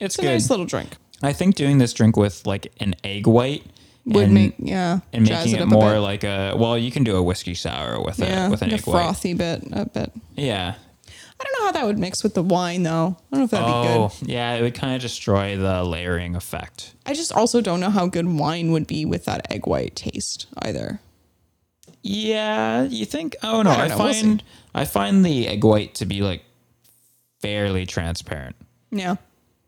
It's, 0.01 0.16
It's 0.16 0.19
a 0.19 0.23
good. 0.23 0.29
nice 0.29 0.51
little 0.51 0.66
drink. 0.66 0.91
I 1.23 1.33
think 1.33 1.55
doing 1.55 1.79
this 1.79 1.93
drink 1.93 2.16
with 2.16 2.47
like 2.47 2.73
an 2.81 2.95
egg 3.03 3.27
white 3.27 3.64
Would 4.07 4.25
and, 4.25 4.35
make 4.35 4.55
yeah, 4.59 5.01
and 5.12 5.29
making 5.29 5.57
it, 5.57 5.61
a 5.61 5.66
more 5.66 5.99
like 5.99 6.23
a 6.25 6.55
well, 6.57 6.77
you 6.79 6.91
can 6.91 7.03
do 7.05 7.16
a 7.16 7.23
whiskey 7.23 7.55
sour 7.55 8.01
with 8.01 8.19
yeah, 8.19 8.47
it 8.47 8.51
with 8.51 8.62
an 8.62 8.73
egg 8.73 8.87
white. 8.87 9.03
frothy 9.03 9.35
bit, 9.35 9.64
a 9.73 9.87
bit. 9.87 10.12
Yeah. 10.37 10.75
I 11.41 11.45
don't 11.45 11.53
know 11.61 11.66
how 11.66 11.72
that 11.72 11.86
would 11.86 11.99
mix 11.99 12.22
with 12.22 12.34
the 12.34 12.43
wine 12.43 12.82
though. 12.82 13.16
I 13.32 13.36
don't 13.36 13.41
know 13.41 13.45
if 13.45 13.51
that'd 13.51 13.66
be 13.66 13.72
Oh, 13.72 14.12
good. 14.20 14.28
yeah. 14.28 14.55
It 14.55 14.62
would 14.62 14.74
kind 14.74 14.95
of 14.97 15.01
destroy 15.03 15.57
the 15.57 15.84
layering 15.84 16.34
effect. 16.34 16.95
I 17.07 17.14
just 17.14 17.32
also 17.32 17.61
don't 17.61 17.78
know 17.80 17.91
how 17.91 18.07
good 18.07 18.26
wine 18.26 18.72
would 18.72 18.86
be 18.86 19.05
with 19.05 19.24
that 19.26 19.51
egg 19.53 19.66
white 19.66 19.95
taste 19.95 20.47
either. 20.59 21.01
Yeah, 22.03 22.84
you 22.84 23.05
think? 23.05 23.36
Oh 23.43 23.62
no, 23.62 23.70
I 23.70 23.89
know, 23.89 23.99
we'll 23.99 24.12
find 24.12 24.43
I 24.74 24.84
find 24.84 25.24
the 25.24 25.49
egg 25.49 25.64
white 25.64 25.95
to 25.97 26.07
be 26.07 26.22
like 26.22 26.43
fairly 27.41 27.86
transparent. 27.86 28.57
Yeah. 28.91 29.16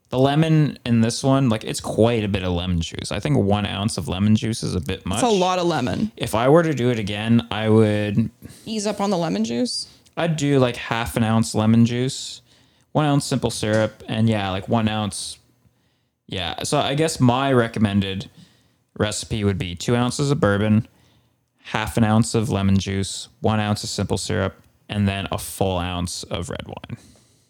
The 0.09 0.19
lemon 0.19 0.77
in 0.85 1.03
this 1.03 1.23
one, 1.23 1.49
like 1.49 1.63
it's 1.65 1.81
quite 1.81 2.25
a 2.25 2.29
bit 2.29 2.43
of 2.43 2.53
lemon 2.53 2.81
juice. 2.81 3.13
I 3.13 3.21
think 3.21 3.37
one 3.37 3.65
ounce 3.67 3.97
of 3.97 4.09
lemon 4.09 4.35
juice 4.35 4.63
is 4.65 4.75
a 4.75 4.81
bit 4.81 5.07
much. 5.07 5.23
It's 5.23 5.33
a 5.33 5.37
lot 5.37 5.59
of 5.61 5.67
lemon. 5.67 6.11
If 6.17 6.35
I 6.35 6.49
were 6.49 6.63
to 6.65 6.75
do 6.75 6.91
it 6.91 6.99
again, 6.99 7.47
I 7.51 7.69
would 7.69 8.31
Ease 8.67 8.87
up 8.89 9.01
on 9.01 9.11
the 9.11 9.19
lemon 9.19 9.45
juice. 9.45 9.87
I'd 10.17 10.37
do 10.37 10.59
like 10.59 10.77
half 10.77 11.17
an 11.17 11.25
ounce 11.25 11.55
lemon 11.55 11.87
juice, 11.87 12.43
one 12.93 13.07
ounce 13.07 13.25
simple 13.25 13.51
syrup, 13.51 14.03
and 14.09 14.29
yeah, 14.29 14.51
like 14.51 14.69
one 14.69 14.89
ounce. 14.89 15.39
Yeah. 16.27 16.63
So 16.63 16.79
I 16.79 16.95
guess 16.95 17.21
my 17.21 17.53
recommended 17.53 18.31
recipe 18.99 19.45
would 19.45 19.59
be 19.59 19.75
two 19.75 19.97
ounces 19.97 20.31
of 20.31 20.41
bourbon, 20.41 20.87
half 21.59 21.97
an 21.97 22.05
ounce 22.05 22.35
of 22.35 22.51
lemon 22.51 22.79
juice, 22.79 23.29
one 23.41 23.61
ounce 23.61 23.83
of 23.85 23.91
simple 23.91 24.19
syrup, 24.19 24.55
and 24.89 25.09
then 25.09 25.27
a 25.33 25.39
full 25.39 25.79
ounce 25.79 26.23
of 26.25 26.51
red 26.51 26.67
wine. 26.67 26.99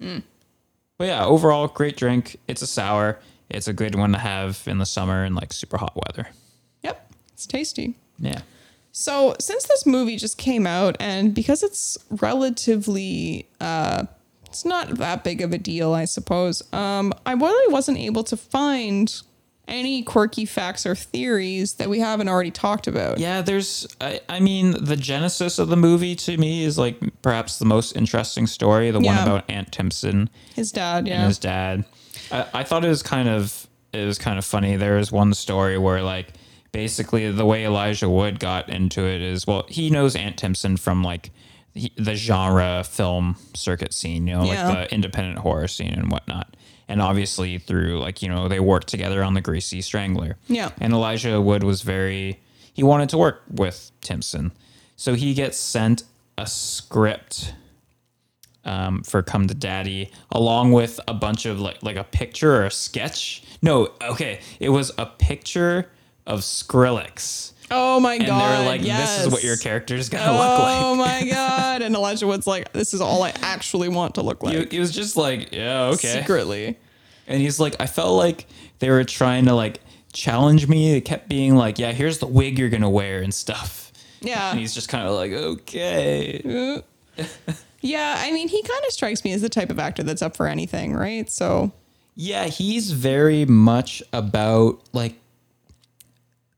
Mm. 0.01 0.23
But 0.99 1.09
yeah, 1.09 1.25
overall, 1.25 1.67
great 1.69 1.97
drink. 1.97 2.37
It's 2.47 2.63
a 2.63 2.67
sour. 2.67 3.19
It's 3.49 3.67
a 3.67 3.73
good 3.73 3.95
one 3.95 4.13
to 4.13 4.19
have 4.19 4.63
in 4.67 4.79
the 4.79 4.87
summer 4.87 5.25
and 5.25 5.35
like 5.35 5.53
super 5.53 5.77
hot 5.77 5.97
weather. 5.97 6.29
Yep, 6.83 7.13
it's 7.33 7.47
tasty. 7.47 7.95
Yeah. 8.19 8.43
So, 8.93 9.35
since 9.39 9.65
this 9.67 9.87
movie 9.87 10.17
just 10.17 10.37
came 10.37 10.67
out, 10.67 10.97
and 11.01 11.35
because 11.35 11.63
it's 11.63 11.97
relatively, 12.11 13.49
uh, 13.61 14.05
it's 14.47 14.65
not 14.65 14.97
that 14.99 15.23
big 15.25 15.41
of 15.41 15.53
a 15.53 15.59
deal, 15.59 15.93
I 15.95 16.05
suppose. 16.07 16.63
Um, 16.73 17.13
I 17.25 17.33
really 17.33 17.73
wasn't 17.73 17.99
able 17.99 18.25
to 18.25 18.37
find 18.37 19.15
any 19.69 20.03
quirky 20.03 20.45
facts 20.45 20.85
or 20.85 20.97
theories 20.97 21.75
that 21.75 21.89
we 21.89 22.01
haven't 22.01 22.29
already 22.29 22.51
talked 22.51 22.89
about. 22.89 23.19
Yeah, 23.21 23.41
there's, 23.41 23.87
I, 24.01 24.21
I 24.29 24.41
mean, 24.41 24.73
the 24.85 24.97
genesis 24.97 25.61
of 25.61 25.69
the 25.69 25.77
movie 25.77 26.17
to 26.17 26.37
me 26.37 26.65
is 26.65 26.77
like 26.77 26.99
perhaps 27.23 27.61
the 27.61 27.65
most 27.67 27.97
interesting 27.97 28.49
story, 28.49 28.91
the 28.91 29.01
Yeah. 29.01 29.15
one 29.19 29.29
about 29.29 29.49
Ant 29.49 29.71
Timpson 29.71 30.29
His 30.57 30.73
dad, 30.73 31.07
yeah, 31.07 31.19
and 31.21 31.29
his 31.29 31.39
dad. 31.39 31.85
I, 32.33 32.47
I 32.55 32.65
thought 32.65 32.85
it 32.85 32.89
was 32.89 33.05
kind 33.05 33.29
of, 33.29 33.69
it 33.93 34.05
was 34.05 34.19
kind 34.19 34.39
of 34.41 34.45
funny. 34.45 34.75
There 34.75 34.97
was 34.97 35.13
one 35.13 35.33
story 35.35 35.79
where 35.79 36.03
like 36.03 36.33
basically 36.73 37.31
the 37.31 37.45
way 37.47 37.65
Elijah 37.65 38.09
Wood 38.09 38.39
got 38.41 38.69
into 38.69 39.03
it 39.07 39.21
is, 39.21 39.47
well, 39.47 39.65
he 39.69 39.91
knows 39.91 40.15
Ant 40.17 40.37
Timpson 40.37 40.77
from 40.77 41.03
like 41.03 41.31
the, 41.75 41.93
the 41.97 42.15
genre 42.15 42.85
film 42.85 43.37
circuit 43.55 43.93
scene, 43.95 44.27
you 44.27 44.35
know, 44.35 44.45
Yeah. 44.45 44.69
like 44.69 44.89
the 44.89 44.95
independent 44.95 45.39
horror 45.39 45.69
scene 45.69 45.93
and 45.95 46.11
whatnot. 46.11 46.57
And 46.89 47.01
obviously 47.01 47.59
through 47.59 48.01
like, 48.01 48.23
you 48.23 48.29
know, 48.29 48.49
they 48.49 48.61
worked 48.61 48.89
together 48.89 49.23
on 49.23 49.35
the 49.35 49.41
Greasy 49.41 49.81
Strangler. 49.81 50.37
Yeah. 50.49 50.71
And 50.81 50.93
Elijah 50.93 51.41
Wood 51.41 51.63
was 51.63 51.83
very, 51.83 52.41
he 52.73 52.83
wanted 52.83 53.09
to 53.11 53.19
work 53.19 53.43
with 53.51 53.91
Timpson. 54.01 54.53
So 54.97 55.15
he 55.15 55.35
gets 55.35 55.57
sent 55.59 56.03
a 56.37 56.47
script 56.47 57.55
um, 58.65 59.03
for 59.03 59.23
Come 59.23 59.47
to 59.49 59.55
Daddy, 59.55 60.11
along 60.31 60.73
with 60.73 61.01
a 61.09 61.15
bunch 61.15 61.47
of 61.47 61.59
like 61.61 61.83
like 61.83 61.97
a 61.97 62.05
picture 62.05 62.57
or 62.57 62.67
a 62.67 62.71
sketch. 62.71 63.43
No, 63.63 63.93
okay, 64.03 64.41
it 64.59 64.69
was 64.69 64.93
a 64.99 65.07
picture 65.07 65.91
of 66.31 66.41
Skrillex, 66.41 67.53
Oh 67.71 68.01
my 68.01 68.15
and 68.15 68.27
god! 68.27 68.41
they 68.41 68.59
were 68.65 68.69
like, 68.71 68.83
yes. 68.83 69.17
"This 69.19 69.27
is 69.27 69.33
what 69.33 69.45
your 69.45 69.57
character's 69.57 70.09
gonna 70.09 70.33
look 70.33 70.41
oh 70.41 70.63
like." 70.63 70.83
Oh 70.85 70.95
my 70.97 71.29
god! 71.31 71.83
And 71.83 71.95
Elijah 71.95 72.27
Wood's 72.27 72.47
like, 72.47 72.73
"This 72.73 72.95
is 72.95 73.01
all 73.01 73.23
I 73.23 73.33
actually 73.43 73.89
want 73.89 74.15
to 74.17 74.23
look 74.23 74.43
like." 74.43 74.57
He, 74.71 74.77
he 74.77 74.81
was 74.81 74.91
just 74.93 75.17
like, 75.17 75.53
"Yeah, 75.53 75.85
okay." 75.95 76.21
Secretly, 76.21 76.79
And 77.29 77.41
he's 77.41 77.61
like, 77.61 77.77
I 77.79 77.87
felt 77.87 78.17
like 78.17 78.47
they 78.81 78.91
were 78.91 79.05
trying 79.05 79.45
to 79.45 79.55
like 79.55 79.81
challenge 80.13 80.67
me. 80.67 80.91
They 80.93 81.01
kept 81.01 81.29
being 81.29 81.55
like, 81.55 81.79
"Yeah, 81.79 81.93
here's 81.93 82.19
the 82.19 82.27
wig 82.27 82.59
you're 82.59 82.71
gonna 82.71 82.91
wear 82.91 83.23
and 83.23 83.33
stuff." 83.33 83.93
yeah. 84.21 84.51
And 84.51 84.59
he's 84.61 84.75
just 84.75 84.89
kind 84.89 85.07
of 85.07 85.15
like, 85.15 85.33
"Okay." 85.33 86.83
Yeah, 87.83 88.17
I 88.19 88.31
mean, 88.33 88.49
he 88.49 88.63
kind 88.63 88.85
of 88.87 88.93
strikes 88.93 89.25
me 89.25 89.33
as 89.33 89.41
the 89.41 89.49
type 89.49 89.71
of 89.71 89.79
actor 89.79 90.03
that's 90.03 90.21
up 90.21 90.37
for 90.37 90.47
anything, 90.47 90.93
right? 90.95 91.31
So, 91.31 91.73
Yeah, 92.15 92.45
he's 92.45 92.91
very 92.93 93.47
much 93.47 94.03
about 94.13 94.81
like 94.93 95.15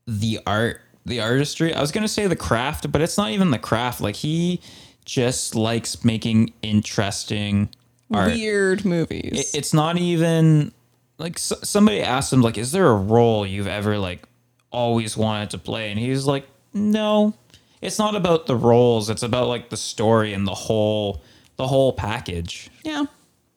the 0.07 0.39
art, 0.45 0.81
the 1.05 1.21
artistry. 1.21 1.73
I 1.73 1.81
was 1.81 1.91
gonna 1.91 2.07
say 2.07 2.27
the 2.27 2.35
craft, 2.35 2.91
but 2.91 3.01
it's 3.01 3.17
not 3.17 3.31
even 3.31 3.51
the 3.51 3.59
craft. 3.59 4.01
Like 4.01 4.15
he 4.15 4.61
just 5.05 5.55
likes 5.55 6.03
making 6.05 6.53
interesting 6.61 7.69
art. 8.11 8.31
weird 8.33 8.85
movies. 8.85 9.31
It- 9.53 9.57
it's 9.57 9.73
not 9.73 9.97
even 9.97 10.71
like 11.17 11.37
s- 11.37 11.53
somebody 11.63 12.01
asked 12.01 12.31
him 12.33 12.41
like, 12.41 12.57
"Is 12.57 12.71
there 12.71 12.87
a 12.87 12.95
role 12.95 13.45
you've 13.45 13.67
ever 13.67 13.97
like 13.97 14.27
always 14.71 15.15
wanted 15.17 15.49
to 15.51 15.57
play?" 15.57 15.89
And 15.91 15.99
he 15.99 16.09
was 16.09 16.25
like, 16.25 16.47
"No." 16.73 17.33
It's 17.81 17.99
not 17.99 18.15
about 18.15 18.45
the 18.45 18.55
roles. 18.55 19.09
It's 19.09 19.23
about 19.23 19.49
like 19.49 19.69
the 19.69 19.75
story 19.77 20.33
and 20.33 20.47
the 20.47 20.53
whole 20.55 21.21
the 21.57 21.67
whole 21.67 21.91
package. 21.93 22.69
yeah. 22.83 23.05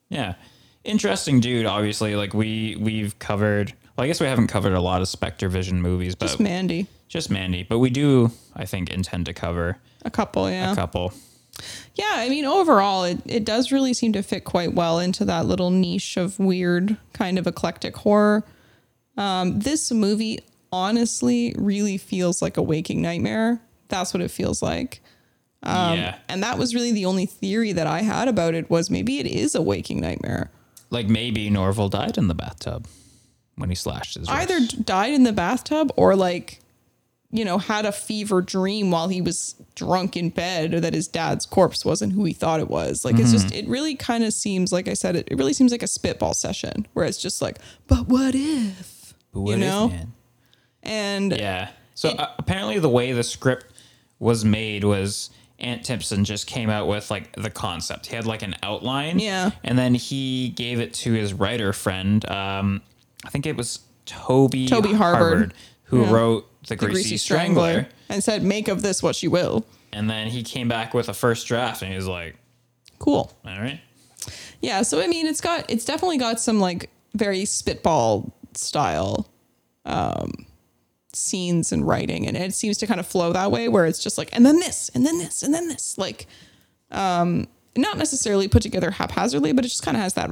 Yeah. 0.09 0.35
Interesting 0.85 1.41
dude, 1.41 1.67
obviously. 1.67 2.15
Like 2.17 2.35
we 2.35 2.77
we've 2.79 3.17
covered 3.19 3.73
well, 3.97 4.05
I 4.05 4.09
guess 4.09 4.21
we 4.21 4.27
haven't 4.27 4.49
covered 4.49 4.75
a 4.75 4.81
lot 4.81 5.01
of 5.01 5.09
Spectre 5.09 5.49
Vision 5.49 5.81
movies, 5.81 6.15
but 6.15 6.27
Just 6.27 6.41
Mandy. 6.41 6.87
just 7.09 7.31
Mandy. 7.31 7.63
But 7.63 7.79
we 7.79 7.91
do, 7.91 8.31
I 8.55 8.65
think, 8.67 8.91
intend 8.91 9.27
to 9.27 9.33
cover 9.35 9.79
A 10.05 10.11
couple, 10.11 10.51
yeah. 10.51 10.73
a 10.73 10.75
couple. 10.75 11.13
Yeah, 11.95 12.13
I 12.13 12.29
mean, 12.29 12.45
overall, 12.45 13.05
it, 13.05 13.19
it 13.25 13.45
does 13.45 13.73
really 13.73 13.95
seem 13.95 14.13
to 14.13 14.23
fit 14.23 14.45
quite 14.45 14.75
well 14.75 14.99
into 14.99 15.25
that 15.25 15.47
little 15.47 15.71
niche 15.71 16.19
of 16.19 16.39
weird, 16.39 16.99
kind 17.15 17.39
of 17.39 17.47
eclectic 17.47 17.97
horror. 17.97 18.45
Um, 19.17 19.61
this 19.61 19.91
movie 19.91 20.41
honestly 20.71 21.55
really 21.57 21.97
feels 21.97 22.43
like 22.43 22.59
a 22.59 22.63
waking 22.63 23.01
nightmare. 23.01 23.61
That's 23.89 24.13
what 24.13 24.21
it 24.23 24.31
feels 24.31 24.61
like. 24.63 25.01
yeah. 25.63 26.19
And 26.29 26.43
that 26.43 26.59
was 26.59 26.75
really 26.75 26.93
the 26.93 27.07
only 27.07 27.25
theory 27.25 27.73
that 27.73 27.87
I 27.87 28.03
had 28.03 28.29
about 28.29 28.53
it 28.55 28.69
was 28.69 28.91
maybe 28.91 29.19
it 29.19 29.27
is 29.27 29.55
a 29.55 29.63
waking 29.63 30.01
nightmare. 30.03 30.51
Like 30.91 31.09
maybe 31.09 31.49
Norval 31.49 31.89
died 31.89 32.19
in 32.19 32.29
the 32.29 32.35
bathtub 32.35 32.87
when 33.57 33.69
he 33.69 33.75
slashed 33.75 34.15
his 34.15 34.29
wrist. 34.29 34.33
Either 34.33 34.61
died 34.83 35.15
in 35.15 35.25
the 35.25 35.33
bathtub 35.33 35.93
or 35.97 36.15
like, 36.15 36.61
you 37.31 37.45
know, 37.45 37.59
had 37.59 37.85
a 37.85 37.93
fever 37.93 38.41
dream 38.41 38.91
while 38.91 39.09
he 39.09 39.21
was 39.21 39.55
drunk 39.75 40.17
in 40.17 40.31
bed 40.31 40.73
or 40.75 40.81
that 40.81 40.95
his 40.95 41.09
dad's 41.09 41.45
corpse 41.45 41.85
wasn't 41.85 42.13
who 42.13 42.25
he 42.25 42.33
thought 42.33 42.61
it 42.61 42.69
was. 42.69 43.05
Like 43.05 43.19
it's 43.19 43.33
just 43.33 43.53
it 43.55 43.67
really 43.67 43.95
kind 43.95 44.25
of 44.25 44.33
seems 44.33 44.73
like 44.73 44.89
I 44.89 44.95
said 44.95 45.17
it, 45.17 45.29
it 45.31 45.37
really 45.37 45.53
seems 45.53 45.73
like 45.73 45.83
a 45.83 45.89
spitball 45.89 46.35
session 46.35 46.87
where 46.93 47.05
it's 47.05 47.19
just 47.19 47.43
like, 47.43 47.59
but 47.89 48.09
what 48.09 48.35
if? 48.35 49.15
But 49.33 49.41
you 49.41 49.45
what 49.45 49.55
if, 49.55 49.61
know? 49.61 49.89
man? 49.89 50.13
And 50.83 51.37
Yeah. 51.37 51.71
So 51.95 52.11
uh, 52.11 52.33
apparently, 52.39 52.79
the 52.79 52.91
way 52.91 53.13
the 53.13 53.25
script 53.25 53.67
was 54.19 54.45
made 54.45 54.85
was 54.85 55.31
Ant 55.59 55.85
Timpson 55.85 56.25
just 56.25 56.47
came 56.47 56.69
out 56.69 56.87
with 56.87 57.11
like 57.11 57.33
the 57.33 57.51
concept. 57.51 58.07
He 58.07 58.17
had 58.17 58.27
like 58.27 58.43
an 58.43 58.55
outline. 58.63 59.19
Yeah. 59.19 59.51
And 59.65 59.79
then 59.79 59.95
he 59.95 60.51
gave 60.51 60.79
it 60.79 60.93
to 60.95 61.13
his 61.13 61.33
writer 61.33 61.73
friend. 61.73 62.29
Um, 62.31 62.83
I 63.27 63.29
think 63.31 63.45
it 63.45 63.57
was 63.57 63.81
Toby 64.07 64.67
Toby 64.69 64.93
Harvard. 64.95 65.53
who 65.85 66.03
Yeah. 66.03 66.13
wrote 66.13 66.49
the 66.69 66.77
the 66.77 66.87
Greasy, 66.87 67.17
Strangler. 67.17 67.89
and 68.09 68.23
said, 68.25 68.43
make 68.43 68.69
of 68.69 68.83
this 68.83 69.03
what 69.03 69.23
you 69.23 69.31
will. 69.31 69.65
And 69.93 70.09
then 70.11 70.29
he 70.29 70.43
came 70.43 70.69
back 70.69 70.95
with 70.95 71.09
a 71.09 71.15
first 71.15 71.47
draft, 71.47 71.83
and 71.83 71.91
he 71.91 71.97
was 71.97 72.07
like, 72.09 72.37
Cool. 72.99 73.33
"All 73.45 73.59
right." 73.59 73.81
Yeah, 74.61 74.83
so 74.83 75.01
I 75.01 75.07
mean, 75.07 75.27
it's 75.27 75.41
got 75.41 75.69
it's 75.71 75.85
definitely 75.85 76.19
got 76.19 76.41
some 76.41 76.61
like 76.61 76.91
very 77.15 77.45
spitball 77.45 78.33
style 78.55 79.29
um, 79.85 80.47
scenes 81.13 81.73
and 81.73 81.87
writing, 81.87 82.27
and 82.27 82.37
it 82.37 82.55
seems 82.55 82.77
to 82.79 82.87
kind 82.87 83.01
of 83.01 83.07
flow 83.07 83.33
that 83.33 83.51
way, 83.53 83.69
where 83.69 83.87
it's 83.87 84.03
just 84.03 84.19
like, 84.19 84.29
and 84.35 84.45
then 84.45 84.59
this, 84.59 84.91
and 84.95 85.07
then 85.07 85.19
this, 85.19 85.43
and 85.43 85.55
then 85.55 85.69
this, 85.69 85.97
like, 85.99 86.27
um, 86.91 87.47
not 87.77 87.97
necessarily 87.97 88.49
put 88.49 88.63
together 88.63 88.91
haphazardly, 88.91 89.53
but 89.53 89.65
it 89.65 89.69
just 89.69 89.83
kind 89.83 89.97
of 89.97 90.03
has 90.03 90.15
that 90.15 90.31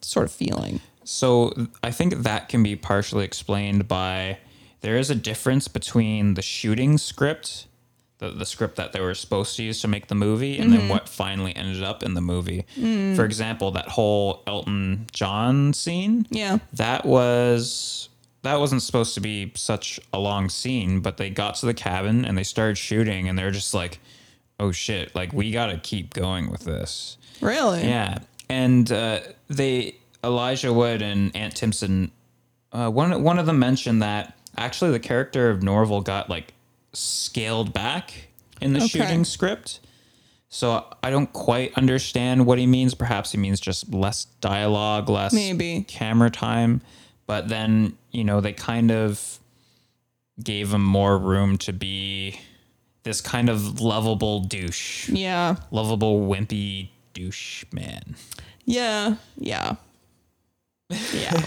sort 0.00 0.24
of 0.26 0.32
feeling. 0.32 0.80
So 1.08 1.52
I 1.82 1.90
think 1.90 2.14
that 2.22 2.48
can 2.48 2.62
be 2.62 2.76
partially 2.76 3.24
explained 3.24 3.88
by 3.88 4.38
there 4.80 4.96
is 4.96 5.08
a 5.10 5.14
difference 5.14 5.68
between 5.68 6.34
the 6.34 6.42
shooting 6.42 6.98
script, 6.98 7.66
the, 8.18 8.30
the 8.30 8.46
script 8.46 8.76
that 8.76 8.92
they 8.92 9.00
were 9.00 9.14
supposed 9.14 9.56
to 9.56 9.62
use 9.62 9.80
to 9.82 9.88
make 9.88 10.08
the 10.08 10.14
movie, 10.14 10.58
and 10.58 10.72
then 10.72 10.88
what 10.88 11.08
finally 11.08 11.54
ended 11.54 11.82
up 11.82 12.02
in 12.02 12.14
the 12.14 12.20
movie. 12.20 12.66
For 12.74 13.24
example, 13.24 13.70
that 13.72 13.88
whole 13.88 14.42
Elton 14.46 15.06
John 15.12 15.72
scene, 15.72 16.26
Yeah, 16.30 16.58
that 16.74 17.04
was 17.06 18.08
that 18.42 18.60
wasn't 18.60 18.82
supposed 18.82 19.14
to 19.14 19.20
be 19.20 19.50
such 19.56 19.98
a 20.12 20.18
long 20.18 20.48
scene, 20.48 21.00
but 21.00 21.16
they 21.16 21.30
got 21.30 21.56
to 21.56 21.66
the 21.66 21.74
cabin 21.74 22.24
and 22.24 22.38
they 22.38 22.44
started 22.44 22.78
shooting, 22.78 23.28
and 23.28 23.38
they're 23.38 23.50
just 23.50 23.74
like, 23.74 23.98
"Oh 24.60 24.72
shit! 24.72 25.14
Like 25.14 25.32
we 25.32 25.50
got 25.50 25.66
to 25.66 25.78
keep 25.78 26.14
going 26.14 26.50
with 26.50 26.62
this." 26.62 27.16
really. 27.40 27.82
Yeah, 27.82 28.18
and 28.48 28.90
uh, 28.90 29.20
they 29.48 29.96
Elijah 30.26 30.72
Wood 30.72 31.00
and 31.02 31.34
Ant 31.36 31.54
Timpson. 31.56 32.10
Uh, 32.72 32.90
one 32.90 33.22
one 33.22 33.38
of 33.38 33.46
them 33.46 33.58
mentioned 33.58 34.02
that 34.02 34.36
actually 34.58 34.90
the 34.90 34.98
character 35.00 35.48
of 35.50 35.62
Norval 35.62 36.00
got 36.02 36.28
like 36.28 36.52
scaled 36.92 37.72
back 37.72 38.28
in 38.60 38.72
the 38.72 38.78
Okay. 38.80 38.88
shooting 38.88 39.24
script. 39.24 39.80
So 40.48 40.84
I 41.02 41.10
don't 41.10 41.32
quite 41.32 41.74
understand 41.74 42.46
what 42.46 42.58
he 42.58 42.66
means. 42.66 42.94
Perhaps 42.94 43.32
he 43.32 43.38
means 43.38 43.60
just 43.60 43.92
less 43.92 44.26
dialogue, 44.40 45.08
less 45.08 45.32
Maybe. 45.32 45.84
camera 45.88 46.30
time. 46.30 46.80
But 47.26 47.48
then 47.48 47.96
you 48.10 48.24
know 48.24 48.40
they 48.40 48.52
kind 48.52 48.90
of 48.90 49.38
gave 50.42 50.72
him 50.72 50.82
more 50.84 51.18
room 51.18 51.56
to 51.58 51.72
be 51.72 52.38
this 53.04 53.20
kind 53.20 53.48
of 53.48 53.80
lovable 53.80 54.40
douche 54.40 55.08
Yeah, 55.08 55.56
lovable, 55.70 56.20
wimpy 56.28 56.88
douche 57.14 57.64
man. 57.72 58.16
yeah, 58.64 59.16
yeah, 59.38 59.76
yeah. 60.90 61.44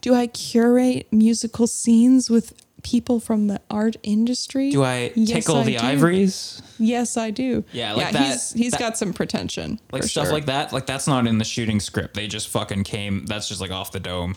Do 0.00 0.14
I 0.14 0.26
curate 0.26 1.06
musical 1.12 1.66
scenes 1.66 2.30
with 2.30 2.54
people 2.82 3.20
from 3.20 3.46
the 3.48 3.60
art 3.70 3.96
industry? 4.02 4.70
Do 4.70 4.82
I 4.82 5.12
Yes, 5.14 5.44
tickle 5.44 5.56
I 5.58 5.64
the 5.64 5.76
do. 5.76 5.84
ivories? 5.84 6.62
Yes, 6.78 7.16
I 7.18 7.30
do. 7.30 7.62
Yeah, 7.72 7.92
like 7.92 8.06
yeah, 8.06 8.12
that- 8.12 8.26
He's 8.32 8.52
he's 8.52 8.70
that- 8.72 8.80
got 8.80 8.96
some 8.98 9.12
pretension, 9.12 9.78
Like 9.92 10.04
stuff 10.04 10.26
sure. 10.26 10.32
like 10.32 10.46
that? 10.46 10.72
Like 10.72 10.86
that's 10.86 11.06
not 11.06 11.26
in 11.26 11.36
the 11.38 11.44
shooting 11.44 11.78
script. 11.80 12.14
They 12.14 12.26
just 12.26 12.48
fucking 12.48 12.84
came. 12.84 13.26
That's 13.26 13.48
just 13.48 13.60
like 13.60 13.70
off 13.70 13.92
the 13.92 14.00
dome. 14.00 14.36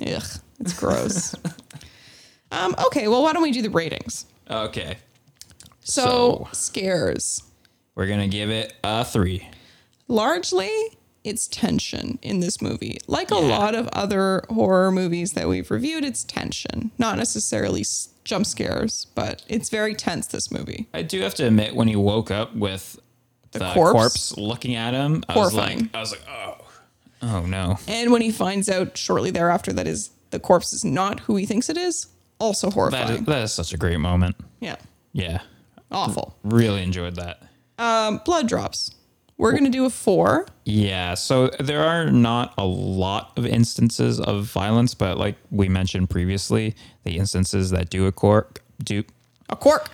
Ugh, 0.00 0.22
it's 0.60 0.72
gross. 0.78 1.34
um, 2.50 2.74
okay, 2.86 3.08
well, 3.08 3.22
why 3.22 3.34
don't 3.34 3.42
we 3.42 3.52
do 3.52 3.60
the 3.60 3.68
ratings? 3.70 4.24
Okay. 4.50 4.96
So, 5.84 6.48
scares. 6.52 7.42
We're 7.94 8.06
gonna 8.06 8.28
give 8.28 8.48
it 8.48 8.72
a 8.82 9.04
three. 9.04 9.46
Largely, 10.08 10.70
it's 11.24 11.46
tension 11.46 12.18
in 12.22 12.40
this 12.40 12.60
movie. 12.60 12.98
Like 13.06 13.30
a 13.30 13.36
lot 13.36 13.74
of 13.74 13.88
other 13.88 14.44
horror 14.50 14.90
movies 14.90 15.32
that 15.32 15.48
we've 15.48 15.70
reviewed, 15.70 16.04
it's 16.04 16.24
tension, 16.24 16.90
not 16.98 17.16
necessarily 17.16 17.84
jump 18.24 18.46
scares, 18.46 19.06
but 19.14 19.42
it's 19.48 19.68
very 19.68 19.94
tense. 19.94 20.26
This 20.26 20.50
movie. 20.50 20.88
I 20.92 21.02
do 21.02 21.20
have 21.20 21.34
to 21.36 21.46
admit, 21.46 21.74
when 21.76 21.88
he 21.88 21.96
woke 21.96 22.30
up 22.30 22.54
with 22.56 22.98
the, 23.52 23.58
corpse? 23.72 23.92
corpse? 23.92 24.36
looking 24.36 24.74
at 24.74 24.94
him, 24.94 25.22
I 25.28 25.36
was 25.38 25.52
Horrifying. 25.52 25.78
like, 25.80 25.94
I 25.94 26.00
was 26.00 26.10
like, 26.12 26.22
oh, 26.28 26.56
oh 27.22 27.40
no. 27.46 27.78
And 27.86 28.10
when 28.10 28.22
he 28.22 28.30
finds 28.32 28.68
out 28.68 28.96
shortly 28.96 29.30
thereafter 29.30 29.72
that 29.74 29.86
is 29.86 30.10
the 30.30 30.40
corpse 30.40 30.72
is 30.72 30.84
not 30.84 31.20
who 31.20 31.36
he 31.36 31.44
thinks 31.46 31.68
it 31.68 31.76
is, 31.76 32.06
also 32.38 32.70
horrifying. 32.70 33.20
is, 33.20 33.26
that 33.26 33.42
is 33.42 33.52
such 33.52 33.72
a 33.74 33.76
great 33.76 33.98
moment. 34.00 34.34
yeah, 34.60 34.76
Yeah, 35.12 35.42
awful. 35.90 36.36
really 36.42 36.82
enjoyed 36.82 37.14
that. 37.16 37.42
Um, 37.78 38.20
blood 38.24 38.48
drops. 38.48 38.94
We're 39.38 39.52
gonna 39.52 39.70
do 39.70 39.84
a 39.84 39.90
four. 39.90 40.46
Yeah, 40.64 41.14
so 41.14 41.48
there 41.58 41.82
are 41.82 42.10
not 42.10 42.54
a 42.56 42.64
lot 42.64 43.36
of 43.36 43.46
instances 43.46 44.20
of 44.20 44.44
violence, 44.44 44.94
but 44.94 45.18
like 45.18 45.36
we 45.50 45.68
mentioned 45.68 46.10
previously, 46.10 46.74
the 47.04 47.18
instances 47.18 47.70
that 47.70 47.90
do 47.90 48.06
occur 48.06 48.46
do 48.82 49.04
A 49.48 49.56
cork. 49.56 49.90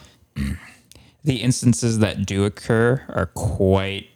the 1.24 1.36
instances 1.36 1.99
that 2.01 2.26
do 2.26 2.45
occur 2.45 3.03
are 3.09 3.26
quite 3.26 4.09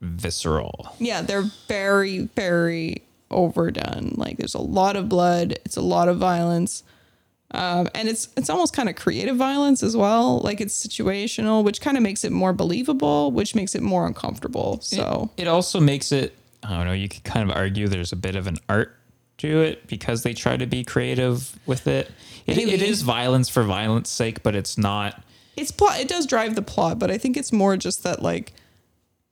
visceral. 0.00 0.94
Yeah, 0.98 1.22
they're 1.22 1.50
very, 1.66 2.20
very 2.36 3.02
overdone. 3.30 4.14
Like 4.16 4.38
there's 4.38 4.54
a 4.54 4.60
lot 4.60 4.96
of 4.96 5.08
blood. 5.08 5.58
It's 5.64 5.76
a 5.76 5.82
lot 5.82 6.08
of 6.08 6.18
violence. 6.18 6.82
Um, 7.52 7.88
and 7.94 8.08
it's 8.08 8.28
it's 8.36 8.50
almost 8.50 8.74
kind 8.74 8.88
of 8.90 8.96
creative 8.96 9.36
violence 9.36 9.82
as 9.82 9.96
well. 9.96 10.38
Like 10.40 10.60
it's 10.60 10.86
situational, 10.86 11.64
which 11.64 11.80
kind 11.80 11.96
of 11.96 12.02
makes 12.02 12.22
it 12.24 12.30
more 12.32 12.52
believable, 12.52 13.32
which 13.32 13.54
makes 13.54 13.74
it 13.74 13.82
more 13.82 14.06
uncomfortable. 14.06 14.80
So 14.82 15.30
It 15.38 15.48
also 15.48 15.80
makes 15.80 16.12
it, 16.12 16.36
I 16.62 16.76
don't 16.76 16.86
know, 16.86 16.92
you 16.92 17.08
could 17.08 17.24
kind 17.24 17.48
of 17.50 17.56
argue 17.56 17.88
there's 17.88 18.12
a 18.12 18.16
bit 18.16 18.36
of 18.36 18.46
an 18.46 18.58
art 18.68 18.94
to 19.38 19.62
it 19.62 19.86
because 19.86 20.24
they 20.24 20.34
try 20.34 20.56
to 20.58 20.66
be 20.66 20.84
creative 20.84 21.58
with 21.64 21.86
it. 21.86 22.10
It, 22.46 22.58
it 22.58 22.82
is 22.82 23.02
violence 23.02 23.48
for 23.48 23.62
violence 23.62 24.10
sake, 24.10 24.42
but 24.42 24.54
it's 24.54 24.76
not. 24.76 25.22
it's 25.56 25.70
plot. 25.70 26.00
It 26.00 26.08
does 26.08 26.26
drive 26.26 26.54
the 26.54 26.62
plot, 26.62 26.98
but 26.98 27.10
I 27.10 27.16
think 27.18 27.36
it's 27.38 27.52
more 27.52 27.76
just 27.78 28.02
that 28.02 28.20
like 28.22 28.52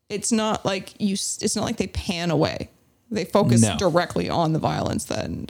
it's 0.08 0.30
not 0.32 0.64
like 0.64 0.94
you. 1.00 1.14
It's 1.14 1.54
not 1.56 1.64
like 1.64 1.76
they 1.76 1.88
pan 1.88 2.30
away. 2.30 2.70
They 3.10 3.24
focus 3.26 3.60
No. 3.62 3.76
directly 3.76 4.30
on 4.30 4.52
the 4.52 4.58
violence. 4.58 5.04
Then 5.04 5.48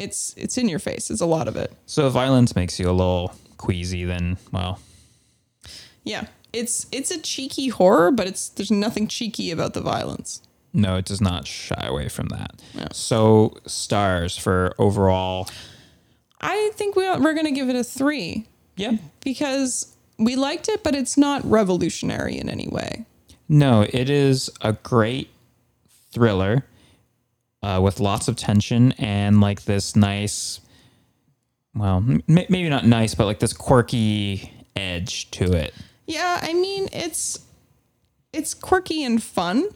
it's 0.00 0.34
it's 0.36 0.56
in 0.58 0.68
your 0.68 0.78
face. 0.78 1.10
It's 1.10 1.20
a 1.20 1.26
lot 1.26 1.46
of 1.48 1.56
it. 1.56 1.72
So 1.86 2.06
if 2.06 2.12
violence 2.12 2.56
makes 2.56 2.78
you 2.80 2.88
a 2.88 2.92
little 2.92 3.34
queasy, 3.58 4.04
then, 4.04 4.38
well, 4.52 4.78
Yeah, 6.04 6.26
it's 6.52 6.86
it's 6.90 7.10
a 7.10 7.20
cheeky 7.20 7.68
horror, 7.68 8.10
but 8.10 8.26
it's 8.26 8.48
there's 8.48 8.70
nothing 8.70 9.06
cheeky 9.06 9.50
about 9.50 9.74
the 9.74 9.80
violence. 9.80 10.40
no, 10.72 10.96
it 10.96 11.04
does 11.04 11.20
not 11.20 11.46
shy 11.48 11.84
away 11.86 12.08
from 12.08 12.28
that. 12.28 12.60
So 12.94 13.56
stars 13.66 14.36
for 14.38 14.72
overall. 14.78 15.48
I 16.40 16.70
think 16.74 16.96
we 16.96 17.02
we're 17.18 17.34
gonna 17.34 17.50
give 17.50 17.68
it 17.68 17.76
a 17.76 17.84
three 17.84 18.46
Yeah. 18.76 18.96
because 19.22 19.94
we 20.18 20.36
liked 20.36 20.68
it, 20.68 20.82
but 20.82 20.94
it's 20.94 21.16
not 21.16 21.44
revolutionary 21.44 22.38
in 22.38 22.48
any 22.48 22.68
way. 22.68 23.04
No, 23.48 23.86
it 23.92 24.08
is 24.08 24.48
a 24.62 24.72
great 24.74 25.28
thriller 26.12 26.64
uh, 27.62 27.80
with 27.82 28.00
lots 28.00 28.28
of 28.28 28.36
tension 28.36 28.92
and 28.92 29.40
like 29.40 29.64
this 29.64 29.94
nice, 29.96 30.60
well, 31.74 31.98
m- 31.98 32.22
maybe 32.26 32.68
not 32.68 32.86
nice, 32.86 33.14
but 33.14 33.26
like 33.26 33.38
this 33.40 33.52
quirky 33.52 34.52
edge 34.76 35.30
to 35.32 35.52
it. 35.52 35.74
Yeah, 36.06 36.38
I 36.42 36.52
mean 36.54 36.88
it's 36.92 37.38
it's 38.32 38.54
quirky 38.54 39.04
and 39.04 39.22
fun. 39.22 39.68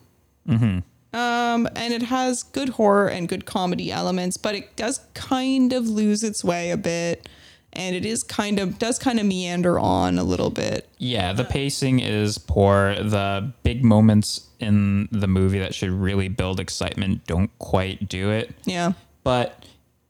Um, 1.13 1.69
and 1.77 1.95
it 1.95 2.03
has 2.03 2.43
good 2.43 2.71
horror 2.71 3.09
and 3.09 3.29
good 3.29 3.45
comedy 3.47 3.93
elements, 3.93 4.37
but 4.37 4.55
it 4.57 4.75
does 4.75 5.01
kind 5.15 5.73
of 5.73 5.89
lose 5.89 6.25
its 6.25 6.43
way 6.43 6.71
a 6.73 6.77
bit, 6.77 7.29
and 7.77 7.95
it 7.95 8.05
is 8.05 8.23
kind 8.23 8.59
of 8.59 8.79
does 8.79 8.99
kind 8.99 9.19
of 9.21 9.27
meander 9.27 9.79
on 9.79 10.19
a 10.19 10.25
little 10.25 10.51
bit. 10.51 10.89
Yeah, 10.99 11.33
the 11.33 11.45
pacing 11.45 12.01
is 12.01 12.39
poor. 12.39 12.95
The 12.95 13.53
big 13.63 13.85
moments 13.85 14.49
in 14.61 15.09
the 15.11 15.27
movie 15.27 15.59
that 15.59 15.75
should 15.75 15.91
really 15.91 16.29
build 16.29 16.61
excitement 16.61 17.27
don't 17.27 17.57
quite 17.59 18.09
do 18.09 18.31
it. 18.31 18.55
Yeah, 18.65 18.93
but 19.23 19.65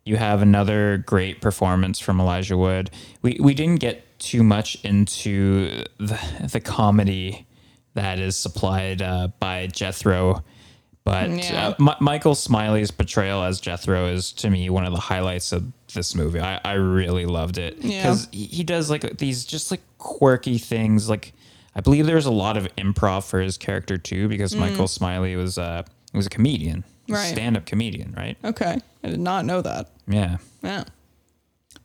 you 0.05 0.17
have 0.17 0.43
another 0.43 0.99
great 0.99 1.41
performance 1.41 1.99
from 1.99 2.21
Elijah 2.21 2.57
Wood. 2.57 2.91
We 3.23 3.39
we 3.41 3.55
didn't 3.55 3.81
get 3.81 4.19
too 4.19 4.43
much 4.43 4.83
into 4.85 5.85
the 5.99 6.19
the 6.51 6.61
comedy 6.61 7.47
that 7.95 8.19
is 8.19 8.37
supplied 8.37 9.01
uh, 9.01 9.29
by 9.39 9.67
Jethro, 9.69 10.43
but 11.05 11.31
Yeah. 11.31 11.69
uh, 11.69 11.75
Mi- 11.83 11.97
Michael 12.01 12.35
Smiley's 12.35 12.91
portrayal 12.91 13.43
as 13.43 13.61
Jethro 13.61 14.07
is 14.07 14.33
to 14.35 14.51
me 14.51 14.71
one 14.71 14.85
of 14.87 14.93
the 14.93 15.01
highlights 15.01 15.53
of 15.53 15.65
this 15.95 16.15
movie. 16.15 16.41
I, 16.41 16.61
I 16.65 16.73
really 16.75 17.27
loved 17.27 17.59
it 17.59 17.77
Yeah. 17.81 18.03
because 18.03 18.29
he 18.33 18.47
he 18.47 18.65
does 18.65 18.91
like 18.91 19.19
these 19.19 19.45
just 19.45 19.71
like 19.71 19.81
quirky 19.99 20.59
things. 20.59 21.09
Like 21.09 21.33
I 21.77 21.81
believe 21.81 22.07
there's 22.07 22.27
a 22.27 22.31
lot 22.33 22.57
of 22.57 22.69
improv 22.77 23.25
for 23.29 23.41
his 23.41 23.57
character 23.59 23.99
too 23.99 24.29
because 24.29 24.55
Michael 24.57 24.89
Smiley 24.89 25.37
was 25.37 25.59
uh 25.59 25.83
was 26.13 26.27
a 26.27 26.31
comedian, 26.31 26.85
Right. 27.09 27.33
stand 27.33 27.57
up 27.57 27.67
comedian, 27.67 28.15
right? 28.17 28.37
okay, 28.45 28.79
I 29.03 29.09
did 29.09 29.21
not 29.21 29.45
know 29.45 29.61
that. 29.63 29.91
Yeah. 30.09 30.39
Yeah, 30.63 30.85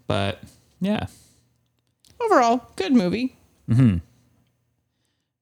But 0.07 0.39
yeah. 0.79 1.07
overall, 2.21 2.61
good 2.77 2.93
movie. 2.93 3.35
That's 3.67 3.81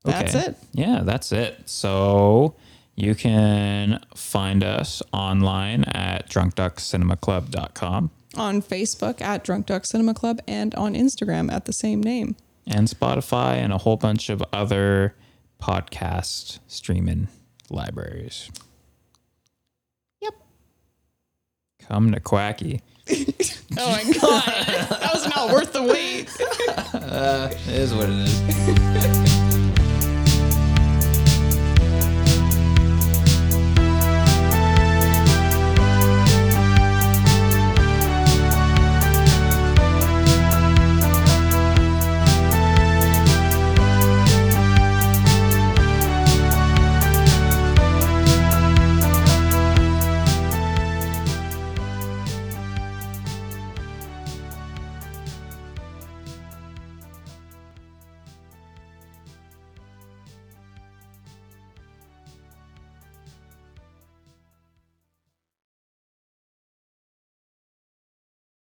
Okay. 0.07 0.19
That's 0.21 0.35
it. 0.35 0.55
Yeah, 0.73 1.01
that's 1.03 1.31
it. 1.31 1.61
So 1.65 2.55
you 2.97 3.13
can 3.15 3.99
find 4.15 4.63
us 4.63 5.01
online 5.13 5.83
at 5.85 6.27
drunkduckcinemaclub.com 6.29 8.09
On 8.35 8.61
Facebook 8.61 9.21
at 9.21 9.43
Drunk 9.43 9.67
Duck 9.67 9.85
Cinema 9.85 10.13
Club 10.13 10.41
and 10.47 10.73
on 10.75 10.93
Instagram 10.95 11.49
at 11.51 11.65
the 11.65 11.73
same 11.73 12.01
name. 12.01 12.35
and 12.65 12.87
Spotify 12.89 13.53
and 13.55 13.71
a 13.71 13.77
whole 13.77 13.95
bunch 13.97 14.29
of 14.29 14.43
other 14.51 15.15
podcast 15.61 16.59
streaming 16.67 17.27
libraries. 17.69 18.49
Yep. 20.21 20.33
Come 21.87 22.11
to 22.11 22.19
Quacky. 22.19 22.81
Oh 23.79 23.91
my 23.91 24.03
god, 24.11 24.43
that 24.89 25.11
was 25.13 25.27
not 25.27 25.51
worth 25.53 25.71
the 25.71 25.83
wait. 25.83 26.29
Uh, 26.93 27.47
it 27.51 27.67
is 27.67 27.93
what 27.93 28.09
it 28.09 28.15
is. 28.17 29.26